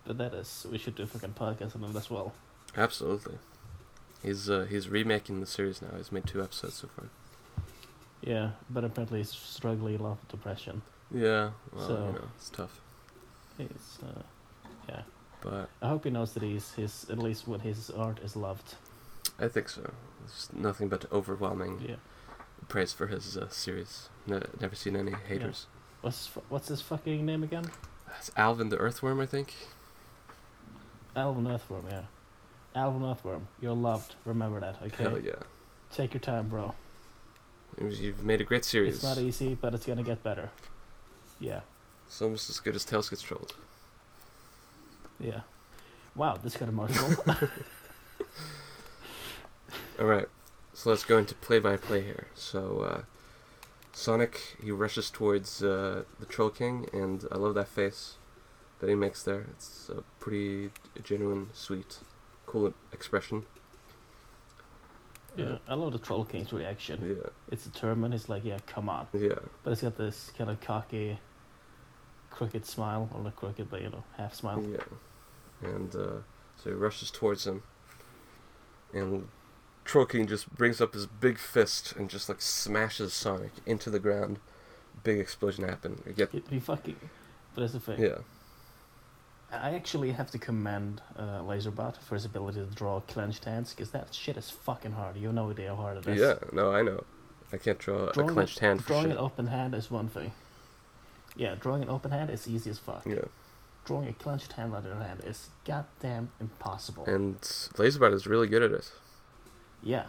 But 0.05 0.17
that 0.17 0.33
is, 0.33 0.65
we 0.71 0.77
should 0.77 0.95
do 0.95 1.03
a 1.03 1.07
fucking 1.07 1.33
podcast 1.33 1.75
on 1.75 1.83
it 1.89 1.95
as 1.95 2.09
well. 2.09 2.33
Absolutely. 2.75 3.37
He's 4.23 4.49
uh, 4.49 4.65
he's 4.69 4.89
remaking 4.89 5.39
the 5.39 5.45
series 5.45 5.81
now. 5.81 5.89
He's 5.97 6.11
made 6.11 6.25
two 6.25 6.41
episodes 6.41 6.75
so 6.75 6.87
far. 6.95 7.05
Yeah, 8.21 8.51
but 8.69 8.83
apparently 8.83 9.19
he's 9.19 9.31
struggling 9.31 9.99
a 9.99 10.03
lot 10.03 10.17
with 10.21 10.29
depression. 10.29 10.81
Yeah. 11.13 11.51
Well, 11.73 11.87
So- 11.87 11.93
you 12.07 12.13
know, 12.19 12.27
it's 12.37 12.49
tough. 12.49 12.79
He's, 13.57 13.99
uh, 14.03 14.21
yeah. 14.89 15.01
But 15.41 15.69
I 15.81 15.89
hope 15.89 16.03
he 16.05 16.09
knows 16.11 16.33
that 16.33 16.43
he's 16.43 16.71
his 16.73 17.07
at 17.09 17.17
least 17.19 17.47
what 17.47 17.61
his 17.61 17.89
art 17.91 18.19
is 18.23 18.35
loved. 18.35 18.75
I 19.39 19.47
think 19.47 19.69
so. 19.69 19.91
There's 20.19 20.49
nothing 20.53 20.87
but 20.87 21.05
overwhelming 21.11 21.83
Yeah. 21.87 21.95
Praise 22.67 22.93
for 22.93 23.07
his 23.07 23.37
uh, 23.37 23.49
series. 23.49 24.09
Ne- 24.27 24.41
never 24.59 24.75
seen 24.75 24.95
any 24.95 25.13
haters. 25.27 25.67
what's 26.01 26.27
what's 26.49 26.67
his 26.69 26.81
fucking 26.81 27.25
name 27.25 27.43
again? 27.43 27.71
It's 28.17 28.31
Alvin 28.35 28.69
the 28.69 28.77
Earthworm, 28.77 29.19
I 29.19 29.25
think. 29.25 29.53
Alvin 31.15 31.47
Earthworm, 31.47 31.85
yeah. 31.89 32.03
Alvin 32.75 33.03
Earthworm, 33.03 33.47
you're 33.61 33.73
loved. 33.75 34.15
Remember 34.25 34.59
that, 34.59 34.77
okay? 34.83 35.03
Hell 35.03 35.19
yeah. 35.19 35.33
Take 35.93 36.13
your 36.13 36.21
time, 36.21 36.47
bro. 36.47 36.73
You've 37.79 38.23
made 38.23 38.41
a 38.41 38.43
great 38.43 38.65
series. 38.65 38.95
It's 38.95 39.03
not 39.03 39.17
easy, 39.17 39.55
but 39.55 39.73
it's 39.73 39.85
gonna 39.85 40.03
get 40.03 40.23
better. 40.23 40.49
Yeah, 41.39 41.61
It's 42.07 42.21
almost 42.21 42.49
as 42.49 42.59
good 42.59 42.75
as 42.75 42.85
Tails 42.85 43.09
Gets 43.09 43.21
Trolled. 43.23 43.55
yeah. 45.19 45.41
Wow, 46.15 46.37
this 46.43 46.55
got 46.57 46.69
emotional. 46.69 47.15
Alright, 49.99 50.27
so 50.81 50.89
let's 50.89 51.03
go 51.03 51.19
into 51.19 51.35
play 51.35 51.59
by 51.59 51.77
play 51.77 52.01
here. 52.01 52.25
So, 52.33 52.79
uh, 52.79 53.01
Sonic, 53.93 54.57
he 54.63 54.71
rushes 54.71 55.11
towards 55.11 55.61
uh, 55.61 56.05
the 56.19 56.25
Troll 56.25 56.49
King, 56.49 56.87
and 56.91 57.23
I 57.31 57.37
love 57.37 57.53
that 57.53 57.67
face 57.67 58.15
that 58.79 58.89
he 58.89 58.95
makes 58.95 59.21
there. 59.21 59.45
It's 59.51 59.89
a 59.89 60.01
pretty 60.19 60.71
genuine, 61.03 61.49
sweet, 61.53 61.99
cool 62.47 62.73
expression. 62.91 63.43
yeah, 65.37 65.59
I 65.67 65.75
love 65.75 65.93
the 65.93 65.99
Troll 65.99 66.25
King's 66.25 66.51
reaction. 66.51 67.15
Yeah, 67.21 67.29
It's 67.51 67.65
determined. 67.65 68.15
It's 68.15 68.27
like, 68.27 68.43
yeah, 68.43 68.57
come 68.65 68.89
on. 68.89 69.05
yeah, 69.13 69.35
But 69.63 69.73
it's 69.73 69.83
got 69.83 69.97
this 69.97 70.31
kind 70.35 70.49
of 70.49 70.59
cocky, 70.61 71.19
crooked 72.31 72.65
smile, 72.65 73.07
or 73.13 73.21
not 73.21 73.35
crooked, 73.35 73.69
but 73.69 73.83
you 73.83 73.89
know, 73.91 74.03
half 74.17 74.33
smile. 74.33 74.65
yeah. 74.67 75.69
And 75.69 75.93
uh, 75.95 76.21
so 76.57 76.71
he 76.71 76.71
rushes 76.71 77.11
towards 77.11 77.45
him, 77.45 77.61
and 78.95 79.27
Troll 79.91 80.05
King 80.05 80.25
just 80.25 80.49
brings 80.55 80.79
up 80.79 80.93
his 80.93 81.05
big 81.05 81.37
fist 81.37 81.93
and 81.97 82.09
just 82.09 82.29
like 82.29 82.41
smashes 82.41 83.13
Sonic 83.13 83.51
into 83.65 83.89
the 83.89 83.99
ground. 83.99 84.39
Big 85.03 85.19
explosion 85.19 85.67
happen. 85.67 86.01
You 86.07 86.13
get 86.13 86.31
He, 86.49 86.61
fucking. 86.61 86.95
But 87.53 87.61
that's 87.61 87.73
the 87.73 87.81
thing. 87.81 87.99
yeah, 88.01 88.19
I 89.51 89.71
actually 89.75 90.13
have 90.13 90.31
to 90.31 90.37
commend 90.37 91.01
uh, 91.17 91.41
Laserbot 91.41 91.97
for 91.97 92.15
his 92.15 92.23
ability 92.23 92.61
to 92.61 92.67
draw 92.67 93.01
clenched 93.01 93.43
hands, 93.43 93.71
because 93.73 93.91
that 93.91 94.13
shit 94.13 94.37
is 94.37 94.49
fucking 94.49 94.93
hard. 94.93 95.17
You 95.17 95.25
have 95.27 95.35
no 95.35 95.49
idea 95.51 95.69
how 95.71 95.75
hard 95.75 95.97
it 95.97 96.07
is. 96.07 96.21
yeah. 96.21 96.35
No, 96.53 96.71
I 96.71 96.83
know. 96.83 97.03
I 97.51 97.57
can't 97.57 97.77
draw 97.77 98.05
a 98.05 98.13
clenched 98.13 98.57
it- 98.57 98.61
hand 98.61 98.81
for 98.83 98.87
Drawing 98.93 99.03
shit. 99.07 99.11
an 99.11 99.17
open 99.17 99.47
hand 99.47 99.75
is 99.75 99.91
one 99.91 100.07
thing. 100.07 100.31
Yeah, 101.35 101.55
drawing 101.55 101.83
an 101.83 101.89
open 101.89 102.11
hand 102.11 102.29
is 102.29 102.47
easy 102.47 102.69
as 102.69 102.79
fuck. 102.79 103.05
Yeah, 103.05 103.25
Drawing 103.83 104.07
a 104.07 104.13
clenched 104.13 104.53
hand 104.53 104.73
on 104.73 104.83
the 104.83 104.91
other 104.95 105.03
hand 105.03 105.19
is 105.25 105.49
goddamn 105.65 106.31
impossible. 106.39 107.03
and 107.07 107.41
Laserbot 107.41 108.13
is 108.13 108.25
really 108.25 108.47
good 108.47 108.63
at 108.63 108.71
it. 108.71 108.89
Yeah. 109.83 110.05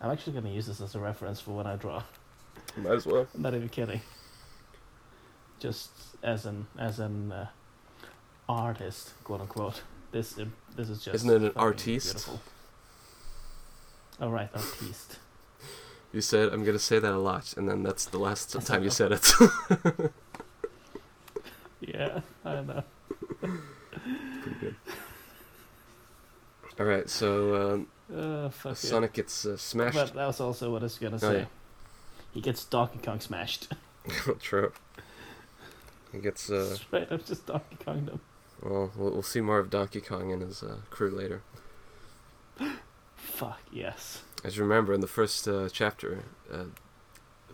I'm 0.00 0.10
actually 0.10 0.34
gonna 0.34 0.50
use 0.50 0.66
this 0.66 0.80
as 0.80 0.94
a 0.94 0.98
reference 0.98 1.40
for 1.40 1.52
when 1.52 1.66
I 1.66 1.76
draw. 1.76 2.02
Might 2.76 2.92
as 2.92 3.06
well. 3.06 3.26
I'm 3.34 3.42
not 3.42 3.54
even 3.54 3.68
kidding. 3.68 4.00
Just 5.58 5.90
as 6.22 6.46
an 6.46 6.66
as 6.78 6.98
an 6.98 7.32
uh, 7.32 7.48
artist, 8.48 9.12
quote 9.24 9.40
unquote. 9.40 9.82
This 10.12 10.38
um, 10.38 10.52
this 10.76 10.90
is 10.90 11.02
just. 11.02 11.14
Isn't 11.14 11.30
it 11.30 11.42
an 11.42 11.52
artiste? 11.56 12.12
Beautiful. 12.12 12.40
All 14.20 14.30
right, 14.30 14.50
artiste. 14.54 15.18
You 16.12 16.20
said 16.20 16.52
I'm 16.52 16.64
gonna 16.64 16.78
say 16.78 16.98
that 16.98 17.12
a 17.12 17.18
lot, 17.18 17.54
and 17.56 17.68
then 17.68 17.82
that's 17.82 18.04
the 18.04 18.18
last 18.18 18.52
time 18.66 18.84
you 18.84 18.90
said 18.90 19.12
it. 19.12 19.32
Yeah, 21.86 22.20
I 22.44 22.52
don't 22.54 22.66
know. 22.66 22.82
Pretty 23.40 24.58
good. 24.60 24.74
All 26.80 26.86
right, 26.86 27.08
so 27.08 27.74
um, 27.74 27.88
Uh, 28.12 28.48
fuck. 28.50 28.76
Sonic 28.76 29.12
gets 29.14 29.46
uh, 29.46 29.56
smashed. 29.56 29.94
But 29.96 30.14
that 30.14 30.26
was 30.26 30.40
also 30.40 30.70
what 30.72 30.82
I 30.82 30.84
was 30.84 30.98
gonna 30.98 31.16
Oh, 31.16 31.18
say. 31.18 31.38
yeah. 31.40 31.44
He 32.32 32.40
gets 32.40 32.64
Donkey 32.64 32.98
Kong 32.98 33.20
smashed. 33.20 33.68
True. 34.40 34.72
He 36.12 36.18
gets. 36.18 36.50
Uh, 36.50 36.74
Straight 36.76 37.10
up 37.10 37.24
just 37.24 37.46
Donkey 37.46 37.76
Kong 37.84 38.04
them. 38.06 38.20
well, 38.62 38.92
we'll 38.96 39.10
we'll 39.12 39.22
see 39.22 39.40
more 39.40 39.58
of 39.58 39.70
Donkey 39.70 40.00
Kong 40.00 40.32
and 40.32 40.42
his 40.42 40.62
uh, 40.62 40.78
crew 40.90 41.10
later. 41.10 41.42
Fuck 43.16 43.60
yes. 43.72 44.22
As 44.44 44.56
you 44.56 44.62
remember, 44.62 44.92
in 44.92 45.00
the 45.00 45.06
first 45.06 45.48
uh, 45.48 45.68
chapter, 45.72 46.24
uh, 46.52 46.64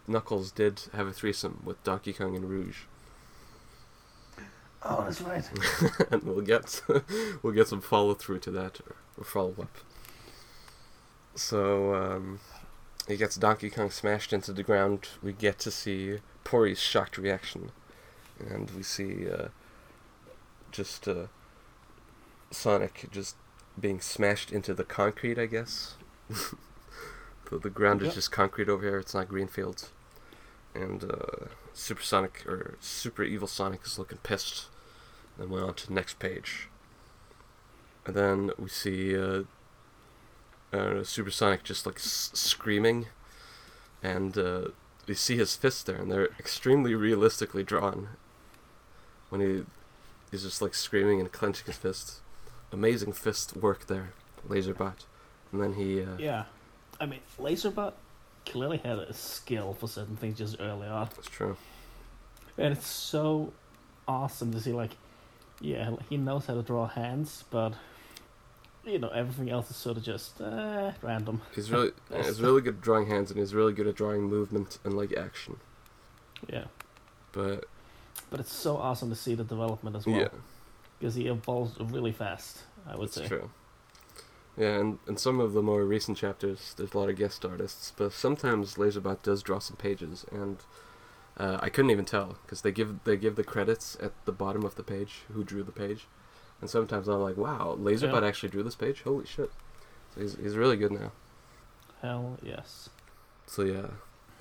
Knuckles 0.08 0.50
did 0.50 0.82
have 0.92 1.06
a 1.06 1.12
threesome 1.12 1.62
with 1.64 1.82
Donkey 1.84 2.12
Kong 2.12 2.34
and 2.34 2.50
Rouge, 2.50 2.80
Oh, 4.82 5.02
that's 5.04 5.20
right. 5.20 5.48
and 6.10 6.22
we'll 6.22 6.40
get 6.40 6.80
we'll 7.42 7.52
get 7.52 7.68
some 7.68 7.80
follow 7.82 8.14
through 8.14 8.38
to 8.40 8.50
that 8.50 8.80
or, 8.80 8.96
or 9.18 9.24
follow 9.24 9.54
up. 9.60 9.76
So 11.40 11.94
um, 11.94 12.38
he 13.08 13.16
gets 13.16 13.34
Donkey 13.36 13.70
Kong 13.70 13.90
smashed 13.90 14.30
into 14.34 14.52
the 14.52 14.62
ground. 14.62 15.08
We 15.22 15.32
get 15.32 15.58
to 15.60 15.70
see 15.70 16.18
Pori's 16.44 16.78
shocked 16.78 17.16
reaction, 17.16 17.72
and 18.38 18.70
we 18.72 18.82
see 18.82 19.26
uh, 19.28 19.48
just 20.70 21.08
uh, 21.08 21.28
Sonic 22.50 23.08
just 23.10 23.36
being 23.80 24.02
smashed 24.02 24.52
into 24.52 24.74
the 24.74 24.84
concrete. 24.84 25.38
I 25.38 25.46
guess 25.46 25.94
the 26.28 27.58
the 27.58 27.70
ground 27.70 28.02
Yep. 28.02 28.08
is 28.10 28.14
just 28.16 28.30
concrete 28.30 28.68
over 28.68 28.84
here. 28.86 28.98
It's 28.98 29.14
not 29.14 29.26
green 29.26 29.48
fields, 29.48 29.88
and 30.74 31.02
uh, 31.02 31.46
Supersonic 31.72 32.44
or 32.46 32.76
Super 32.80 33.22
Evil 33.22 33.48
Sonic 33.48 33.80
is 33.86 33.98
looking 33.98 34.18
pissed. 34.18 34.66
Then 35.38 35.48
we're 35.48 35.64
on 35.64 35.72
to 35.74 35.86
the 35.86 35.94
next 35.94 36.18
page. 36.18 36.68
And 38.04 38.14
then 38.14 38.50
we 38.58 38.68
see 38.68 39.16
uh, 39.16 39.44
uh, 40.72 41.02
Supersonic 41.04 41.62
just 41.64 41.86
like 41.86 41.96
s- 41.96 42.30
screaming, 42.34 43.06
and 44.02 44.36
uh, 44.38 44.68
we 45.06 45.14
see 45.14 45.36
his 45.36 45.56
fists 45.56 45.82
there, 45.82 45.96
and 45.96 46.10
they're 46.10 46.28
extremely 46.38 46.94
realistically 46.94 47.62
drawn. 47.64 48.08
When 49.28 49.40
he 49.40 49.64
he's 50.30 50.42
just 50.42 50.60
like 50.62 50.74
screaming 50.74 51.20
and 51.20 51.30
clenching 51.32 51.66
his 51.66 51.76
fists, 51.76 52.20
amazing 52.72 53.12
fist 53.12 53.56
work 53.56 53.86
there, 53.86 54.12
Laserbot. 54.48 55.04
And 55.52 55.60
then 55.62 55.74
he 55.74 56.02
uh, 56.02 56.16
Yeah. 56.18 56.44
I 57.00 57.06
mean, 57.06 57.20
Laserbot 57.38 57.94
clearly 58.46 58.78
had 58.78 58.98
a 58.98 59.12
skill 59.12 59.74
for 59.74 59.88
certain 59.88 60.16
things 60.16 60.38
just 60.38 60.56
early 60.60 60.86
on. 60.86 61.08
that's 61.16 61.28
true. 61.28 61.56
And 62.58 62.72
it's 62.72 62.86
so 62.86 63.52
awesome 64.06 64.52
to 64.52 64.60
see, 64.60 64.72
like, 64.72 64.90
yeah, 65.60 65.92
he 66.08 66.16
knows 66.16 66.46
how 66.46 66.54
to 66.54 66.62
draw 66.62 66.86
hands, 66.86 67.44
but, 67.50 67.72
you 68.90 68.98
know, 68.98 69.08
everything 69.08 69.50
else 69.50 69.70
is 69.70 69.76
sort 69.76 69.96
of 69.96 70.02
just 70.02 70.40
uh, 70.40 70.92
random. 71.02 71.40
He's 71.54 71.70
really 71.70 71.90
he's 72.14 72.40
really 72.40 72.60
good 72.60 72.74
at 72.76 72.80
drawing 72.80 73.06
hands, 73.06 73.30
and 73.30 73.38
he's 73.38 73.54
really 73.54 73.72
good 73.72 73.86
at 73.86 73.94
drawing 73.94 74.22
movement 74.24 74.78
and 74.84 74.94
like 74.94 75.16
action. 75.16 75.56
Yeah. 76.48 76.64
But 77.32 77.66
But 78.30 78.40
it's 78.40 78.52
so 78.52 78.76
awesome 78.76 79.10
to 79.10 79.16
see 79.16 79.34
the 79.34 79.44
development 79.44 79.96
as 79.96 80.06
well. 80.06 80.16
yeah, 80.20 80.28
Because 80.98 81.14
he 81.14 81.26
evolves 81.26 81.78
really 81.80 82.12
fast, 82.12 82.60
I 82.86 82.96
would 82.96 83.08
That's 83.08 83.14
say. 83.14 83.28
true. 83.28 83.50
Yeah, 84.56 84.78
and 84.78 84.98
in 85.06 85.16
some 85.16 85.38
of 85.40 85.52
the 85.52 85.62
more 85.62 85.84
recent 85.84 86.18
chapters, 86.18 86.74
there's 86.76 86.92
a 86.92 86.98
lot 86.98 87.08
of 87.08 87.16
guest 87.16 87.44
artists, 87.44 87.92
but 87.96 88.12
sometimes 88.12 88.74
Laserbot 88.74 89.22
does 89.22 89.42
draw 89.42 89.58
some 89.58 89.76
pages, 89.76 90.26
and 90.32 90.58
uh, 91.36 91.58
I 91.62 91.68
couldn't 91.70 91.92
even 91.92 92.04
tell 92.04 92.36
because 92.44 92.62
they 92.62 92.72
give 92.72 93.04
they 93.04 93.16
give 93.16 93.36
the 93.36 93.44
credits 93.44 93.96
at 94.02 94.12
the 94.26 94.32
bottom 94.32 94.64
of 94.64 94.74
the 94.74 94.82
page 94.82 95.20
who 95.32 95.44
drew 95.44 95.62
the 95.62 95.72
page, 95.72 96.06
and 96.60 96.68
sometimes 96.70 97.08
I'm 97.08 97.20
like, 97.20 97.36
wow, 97.36 97.76
Laserbot 97.78 98.20
Yeah. 98.22 98.28
actually 98.28 98.50
drew 98.50 98.62
this 98.62 98.74
page. 98.74 99.02
Holy 99.02 99.26
shit! 99.26 99.50
So 100.14 100.20
he's 100.20 100.36
he's 100.36 100.56
really 100.56 100.76
good 100.76 100.92
now. 100.92 101.12
Hell 102.02 102.38
yes. 102.42 102.88
So 103.46 103.62
yeah, 103.62 103.88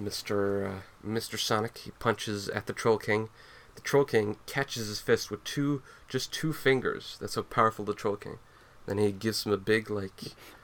Mr. 0.01 0.69
Uh, 0.69 0.79
Mr. 1.05 1.37
Sonic 1.39 1.77
he 1.79 1.91
punches 1.91 2.47
at 2.49 2.65
the 2.67 2.73
Troll 2.73 2.97
King. 2.97 3.29
The 3.75 3.81
Troll 3.81 4.05
King 4.05 4.37
catches 4.45 4.87
his 4.87 4.99
fist 4.99 5.29
with 5.31 5.43
two 5.43 5.81
just 6.07 6.31
two 6.33 6.53
fingers. 6.53 7.17
That's 7.19 7.35
how 7.35 7.43
powerful 7.43 7.85
the 7.85 7.93
Troll 7.93 8.15
King. 8.17 8.39
Then 8.85 8.97
he 8.97 9.11
gives 9.11 9.45
him 9.45 9.51
a 9.51 9.57
big 9.57 9.89
like 9.89 10.11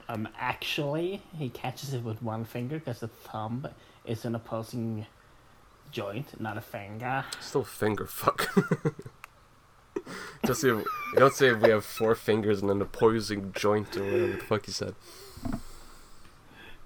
Um, 0.10 0.28
actually, 0.38 1.22
he 1.38 1.50
catches 1.50 1.94
it 1.94 2.04
with 2.04 2.22
one 2.22 2.46
finger 2.46 2.80
because 2.80 3.00
the 3.00 3.08
thumb 3.08 3.68
is 4.06 4.24
an 4.26 4.36
opposing 4.36 5.06
joint, 5.92 6.40
not 6.40 6.58
a 6.58 6.62
finger. 6.62 7.26
Still 7.40 7.64
finger 7.64 8.06
fuck. 8.06 8.50
Just 10.46 10.62
say 10.62 10.68
you 10.68 10.86
don't 11.16 11.34
say 11.34 11.52
we 11.54 11.70
have 11.70 11.84
four 11.86 12.16
fingers 12.16 12.62
and 12.62 12.70
an 12.72 12.82
opposing 12.82 13.52
joint 13.54 13.96
or 13.98 14.04
whatever 14.04 14.28
the 14.34 14.38
fuck 14.38 14.68
you 14.68 14.74
said. 14.74 14.96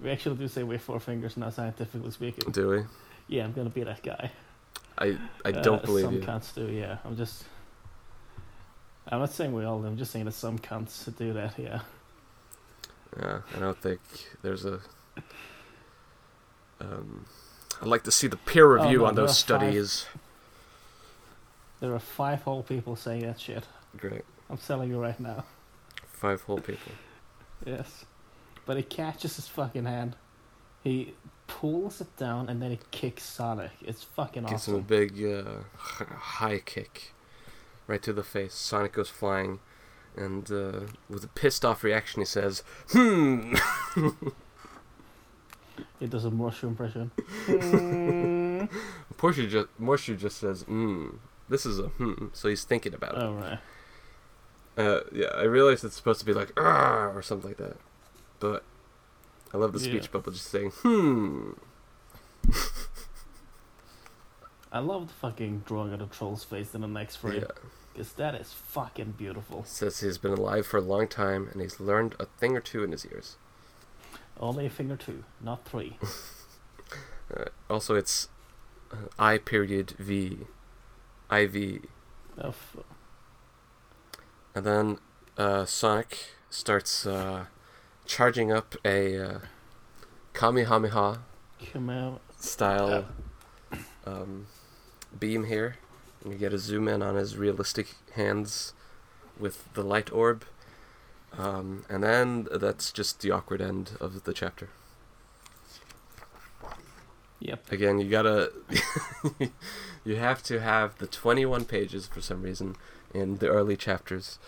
We 0.00 0.10
actually 0.10 0.36
do 0.36 0.48
say 0.48 0.62
we 0.62 0.76
have 0.76 0.82
four 0.82 0.98
fingers 1.00 1.36
now, 1.36 1.50
scientifically 1.50 2.10
speaking. 2.10 2.50
Do 2.52 2.68
we? 2.68 2.82
Yeah, 3.28 3.44
I'm 3.44 3.52
gonna 3.52 3.70
be 3.70 3.84
that 3.84 4.02
guy. 4.02 4.30
I 4.98 5.18
I 5.44 5.50
Uh, 5.50 5.62
don't 5.62 5.82
believe 5.84 6.04
some 6.06 6.14
you. 6.14 6.20
cunts 6.20 6.54
do. 6.54 6.66
Yeah, 6.70 6.98
I'm 7.04 7.16
just. 7.16 7.44
I'm 9.08 9.20
not 9.20 9.30
saying 9.30 9.52
we 9.52 9.64
all 9.64 9.80
do. 9.80 9.86
I'm 9.88 9.96
just 9.96 10.10
saying 10.12 10.24
that 10.26 10.32
some 10.32 10.58
cunts 10.58 11.14
do 11.16 11.32
that. 11.34 11.58
Yeah. 11.58 11.80
Yeah, 13.18 13.40
I 13.56 13.58
don't 13.58 13.76
think 13.78 14.00
there's 14.42 14.64
a. 14.64 14.80
Um, 16.80 17.26
I'd 17.82 17.88
like 17.88 18.04
to 18.04 18.10
see 18.10 18.26
the 18.26 18.36
peer 18.36 18.64
Oh, 18.78 18.82
review 18.82 18.98
no, 18.98 19.06
on 19.06 19.14
those 19.14 19.36
studies. 19.38 20.02
five. 20.02 20.20
There 21.80 21.94
are 21.94 21.98
five 21.98 22.42
whole 22.42 22.62
people 22.62 22.94
saying 22.96 23.22
that 23.22 23.40
shit. 23.40 23.64
Great, 23.96 24.24
I'm 24.48 24.58
telling 24.58 24.90
you 24.90 25.00
right 25.00 25.18
now. 25.18 25.44
five 26.06 26.42
whole 26.42 26.58
people. 26.58 26.92
Yes. 27.64 28.04
But 28.66 28.76
he 28.76 28.82
catches 28.82 29.36
his 29.36 29.48
fucking 29.48 29.86
hand. 29.86 30.16
He 30.84 31.14
pulls 31.46 32.00
it 32.00 32.16
down 32.16 32.48
and 32.48 32.62
then 32.62 32.70
he 32.70 32.78
kicks 32.90 33.24
Sonic. 33.24 33.72
It's 33.82 34.02
fucking 34.04 34.44
Gives 34.44 34.68
him 34.68 34.76
a 34.76 34.80
big 34.80 35.22
uh, 35.24 35.64
high 35.76 36.58
kick 36.60 37.12
right 37.86 38.02
to 38.02 38.12
the 38.12 38.22
face. 38.22 38.54
Sonic 38.54 38.92
goes 38.92 39.08
flying, 39.08 39.58
and 40.16 40.50
uh, 40.50 40.80
with 41.08 41.24
a 41.24 41.28
pissed 41.28 41.64
off 41.64 41.82
reaction, 41.82 42.20
he 42.20 42.26
says, 42.26 42.62
"Hmm." 42.90 43.54
It 46.00 46.10
does 46.10 46.24
a 46.24 46.30
Morshu 46.30 46.64
impression. 46.64 47.10
Porsche 49.18 49.48
just 49.48 49.68
Morshu 49.80 50.16
just 50.18 50.38
says, 50.38 50.62
"Hmm." 50.62 51.08
This 51.50 51.66
is 51.66 51.78
a 51.78 51.88
hmm, 51.88 52.26
so 52.32 52.48
he's 52.48 52.64
thinking 52.64 52.94
about 52.94 53.14
it. 53.16 53.18
oh 53.18 53.34
right. 53.34 53.58
Uh, 54.78 55.00
yeah, 55.12 55.26
I 55.34 55.42
realized 55.42 55.84
it's 55.84 55.96
supposed 55.96 56.20
to 56.20 56.26
be 56.26 56.32
like 56.32 56.52
"ah" 56.56 57.10
or 57.14 57.20
something 57.22 57.48
like 57.50 57.58
that, 57.58 57.76
but 58.38 58.62
I 59.52 59.56
love 59.58 59.72
the 59.74 59.80
speech 59.80 60.04
Yeah. 60.04 60.10
bubble 60.12 60.32
just 60.32 60.46
saying 60.46 60.70
"hmm." 60.82 61.50
I 64.72 64.78
love 64.78 65.08
the 65.08 65.14
fucking 65.14 65.64
drawing 65.66 65.92
of 65.92 65.98
the 65.98 66.06
troll's 66.06 66.44
face 66.44 66.74
in 66.74 66.80
the 66.82 66.86
next 66.86 67.16
frame. 67.16 67.40
Yeah. 67.42 67.48
Because 67.92 68.12
that 68.12 68.36
is 68.36 68.52
fucking 68.52 69.12
beautiful. 69.18 69.64
Says 69.64 69.98
he's 70.00 70.16
been 70.18 70.32
alive 70.32 70.64
for 70.66 70.76
a 70.76 70.80
long 70.80 71.08
time 71.08 71.48
and 71.50 71.60
he's 71.60 71.80
learned 71.80 72.14
a 72.20 72.26
thing 72.26 72.56
or 72.56 72.60
two 72.60 72.84
in 72.84 72.92
his 72.92 73.04
years. 73.04 73.36
Only 74.38 74.66
a 74.66 74.70
thing 74.70 74.90
or 74.92 74.96
two, 74.96 75.24
not 75.40 75.64
three. 75.64 75.96
Uh, 77.32 77.44
also, 77.68 77.94
it's 77.94 78.26
uh, 78.92 78.96
I 79.16 79.38
period 79.38 79.92
V, 80.00 80.38
IV, 81.32 81.82
Oh, 82.42 82.54
and 84.54 84.64
then 84.64 84.98
uh, 85.36 85.64
Sonic 85.64 86.30
starts 86.48 87.06
uh, 87.06 87.46
charging 88.06 88.50
up 88.50 88.74
a 88.84 89.18
uh, 89.18 89.38
Kamehameha 90.32 91.18
come 91.72 91.90
out. 91.90 92.20
style 92.38 93.06
um, 94.06 94.46
beam 95.18 95.44
here. 95.44 95.76
And 96.24 96.32
you 96.32 96.38
get 96.38 96.52
a 96.52 96.58
zoom 96.58 96.88
in 96.88 97.02
on 97.02 97.14
his 97.16 97.36
realistic 97.36 97.94
hands 98.14 98.72
with 99.38 99.72
the 99.74 99.82
light 99.82 100.10
orb. 100.12 100.44
Um, 101.36 101.84
and 101.88 102.02
then 102.02 102.46
that's 102.52 102.90
just 102.92 103.20
the 103.20 103.30
awkward 103.30 103.60
end 103.62 103.92
of 104.00 104.24
the 104.24 104.32
chapter. 104.32 104.68
Yep. 107.40 107.72
Again, 107.72 107.98
you 108.00 108.10
gotta. 108.10 108.52
you 110.04 110.16
have 110.16 110.42
to 110.44 110.60
have 110.60 110.98
the 110.98 111.06
21 111.06 111.64
pages 111.64 112.06
for 112.06 112.20
some 112.20 112.42
reason 112.42 112.76
in 113.14 113.36
the 113.38 113.48
early 113.48 113.76
chapters. 113.76 114.38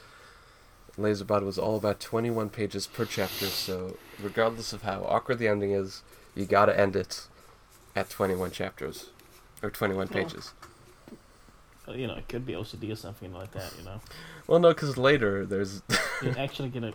Laserbot 0.99 1.43
was 1.43 1.59
all 1.59 1.77
about 1.77 2.01
21 2.01 2.51
pages 2.51 2.87
per 2.87 3.05
chapter, 3.05 3.47
so 3.47 3.97
regardless 4.23 4.73
of 4.73 4.83
how 4.83 5.03
awkward 5.09 5.39
the 5.39 5.49
ending 5.49 5.73
is, 5.73 6.03
you 6.35 6.45
gotta 6.45 6.79
end 6.79 6.95
it 6.97 7.29
at 7.97 8.11
21 8.11 8.51
chapters. 8.51 9.11
Or 9.63 9.71
21 9.71 10.09
Well. 10.09 10.25
pages. 10.25 10.53
You 11.89 12.07
know, 12.07 12.15
it 12.15 12.29
could 12.29 12.45
be 12.47 12.53
OCD 12.55 12.93
or 12.93 12.97
something 12.97 13.33
like 13.33 13.53
that, 13.53 13.73
you 13.79 13.85
know. 13.85 14.01
Well, 14.49 14.59
no, 14.59 14.71
because 14.71 14.99
later 14.99 15.47
there's. 15.47 15.83
You're 16.23 16.37
actually 16.37 16.69
gonna. 16.71 16.93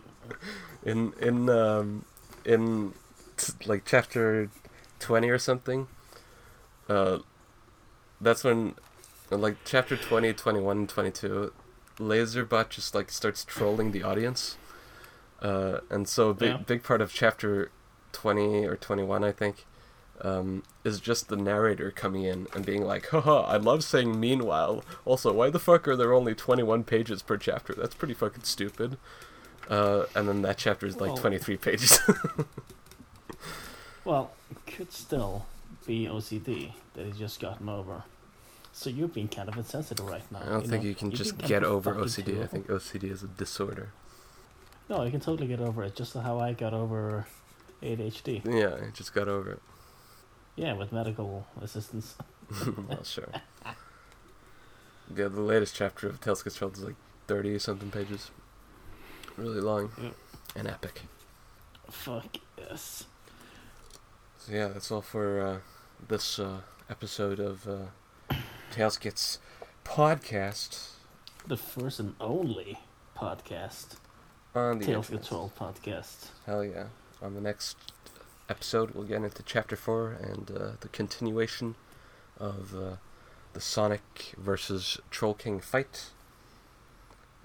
in 0.83 1.13
in 1.21 1.49
um 1.49 2.03
in 2.43 2.93
t- 3.37 3.53
like 3.65 3.83
chapter 3.85 4.49
20 4.99 5.29
or 5.29 5.37
something 5.39 5.87
uh 6.89 7.19
that's 8.21 8.43
when 8.43 8.75
like 9.29 9.57
chapter 9.65 9.95
20 9.97 10.33
21 10.33 10.87
22 10.87 11.53
laserbot 11.97 12.69
just 12.69 12.95
like 12.95 13.11
starts 13.11 13.43
trolling 13.43 13.91
the 13.91 14.03
audience 14.03 14.57
uh 15.41 15.79
and 15.89 16.07
so 16.07 16.29
a 16.29 16.33
big 16.33 16.49
Yeah. 16.51 16.57
big 16.57 16.83
part 16.83 17.01
of 17.01 17.13
chapter 17.13 17.71
20 18.13 18.65
or 18.65 18.75
21 18.75 19.23
i 19.23 19.31
think 19.31 19.65
um, 20.21 20.63
is 20.83 20.99
just 20.99 21.27
the 21.27 21.35
narrator 21.35 21.91
coming 21.91 22.23
in 22.23 22.47
and 22.55 22.65
being 22.65 22.83
like, 22.83 23.05
haha, 23.09 23.41
I 23.41 23.57
love 23.57 23.83
saying 23.83 24.19
meanwhile. 24.19 24.83
Also, 25.05 25.31
why 25.31 25.51
the 25.51 25.59
fuck 25.59 25.87
are 25.87 25.95
there 25.95 26.11
only 26.11 26.33
21 26.33 26.85
pages 26.85 27.21
per 27.21 27.37
chapter? 27.37 27.75
That's 27.75 27.93
pretty 27.93 28.15
fucking 28.15 28.41
stupid. 28.41 28.97
Uh, 29.69 30.05
and 30.15 30.27
then 30.27 30.41
that 30.41 30.57
chapter 30.57 30.87
is 30.87 30.95
like 30.99 31.09
Well- 31.09 31.17
23 31.17 31.57
pages. 31.57 31.99
Well, 34.05 34.31
could 34.65 34.91
still 34.91 35.45
be 35.87 36.05
OCD 36.05 36.73
that 36.93 37.05
he's 37.05 37.17
just 37.17 37.39
gotten 37.39 37.69
over. 37.69 38.03
So 38.73 38.89
you're 38.91 39.07
being 39.07 39.27
kind 39.27 39.49
of 39.49 39.57
insensitive 39.57 40.05
right 40.07 40.29
now. 40.31 40.39
I 40.41 40.45
don't 40.49 40.67
think 40.67 40.83
know? 40.83 40.89
you 40.89 40.93
can 40.95 41.09
You're 41.09 41.17
just 41.17 41.37
get 41.39 41.63
over 41.63 41.95
OCD. 41.95 42.43
I 42.43 42.45
think 42.45 42.67
OCD 42.67 43.09
is 43.11 43.23
a 43.23 43.27
disorder. 43.27 43.89
No, 44.89 45.03
you 45.03 45.11
can 45.11 45.19
totally 45.19 45.47
get 45.47 45.59
over 45.59 45.83
it, 45.83 45.95
just 45.95 46.13
how 46.13 46.39
I 46.39 46.53
got 46.53 46.73
over 46.73 47.25
ADHD. 47.81 48.45
Yeah, 48.45 48.85
I 48.87 48.91
just 48.91 49.13
got 49.13 49.27
over 49.27 49.53
it. 49.53 49.61
Yeah, 50.55 50.73
with 50.73 50.91
medical 50.91 51.45
assistance. 51.61 52.15
well, 52.87 53.03
sure. 53.03 53.29
Yeah, 55.15 55.27
the 55.27 55.41
latest 55.41 55.75
chapter 55.75 56.07
of 56.07 56.19
Tails 56.21 56.43
Gets 56.43 56.61
is 56.61 56.83
like 56.83 56.95
30 57.27 57.59
something 57.59 57.91
pages. 57.91 58.31
Really 59.37 59.61
long 59.61 59.91
Yep. 60.01 60.13
and 60.55 60.67
epic. 60.67 61.01
Fuck 61.89 62.37
yes. 62.57 63.05
So, 64.39 64.51
yeah, 64.53 64.67
that's 64.69 64.91
all 64.91 65.01
for 65.01 65.41
uh, 65.41 65.57
this 66.05 66.39
uh, 66.39 66.61
episode 66.89 67.39
of 67.39 67.67
uh, 67.67 68.35
Tails 68.71 68.97
Gets 68.97 69.39
Podcast 69.83 70.91
The 71.47 71.57
first 71.57 71.99
and 71.99 72.15
only 72.19 72.79
podcast, 73.15 73.95
on 74.53 74.79
the 74.79 74.85
Tails 74.85 75.09
Gets 75.09 75.27
Trolled 75.29 75.55
podcast. 75.55 76.27
Hell 76.45 76.63
yeah. 76.63 76.85
On 77.21 77.33
the 77.33 77.41
next 77.41 77.77
episode, 78.49 78.91
we'll 78.91 79.05
get 79.05 79.23
into 79.23 79.43
chapter 79.43 79.75
4 79.75 80.11
and 80.21 80.51
uh, 80.51 80.71
the 80.79 80.87
continuation 80.89 81.75
of 82.39 82.75
uh, 82.75 82.95
the 83.53 83.61
Sonic 83.61 84.33
versus 84.37 84.99
Troll 85.09 85.33
King 85.33 85.59
fight. 85.59 86.11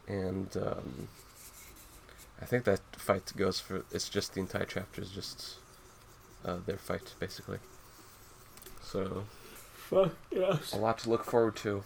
And 0.07 0.55
um, 0.57 1.09
I 2.41 2.45
think 2.45 2.65
that 2.65 2.81
fight 2.93 3.33
goes 3.37 3.61
for. 3.61 3.85
It's 3.93 4.09
just 4.09 4.35
the 4.35 4.41
entire 4.41 4.65
chapter 4.67 5.01
is 5.01 5.11
just 5.11 5.55
uh, 6.45 6.59
their 6.67 6.77
fight, 6.77 7.15
basically. 7.19 7.59
So, 8.93 9.25
Fuck 9.75 10.13
yes. 10.31 10.75
a 10.75 10.77
lot 10.77 10.99
to 10.99 11.09
look 11.09 11.25
forward 11.25 11.57
to. 11.57 11.83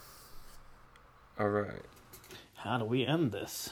Alright. 1.39 1.83
How 2.57 2.79
do 2.79 2.85
we 2.85 3.07
end 3.07 3.31
this? 3.31 3.71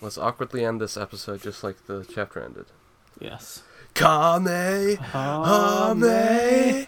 Let's 0.00 0.18
awkwardly 0.18 0.64
end 0.64 0.80
this 0.80 0.96
episode 0.96 1.42
just 1.42 1.62
like 1.62 1.86
the 1.86 2.04
chapter 2.12 2.42
ended. 2.42 2.66
Yes. 3.20 3.62
Kame! 3.94 4.96
Hame! 4.96 6.86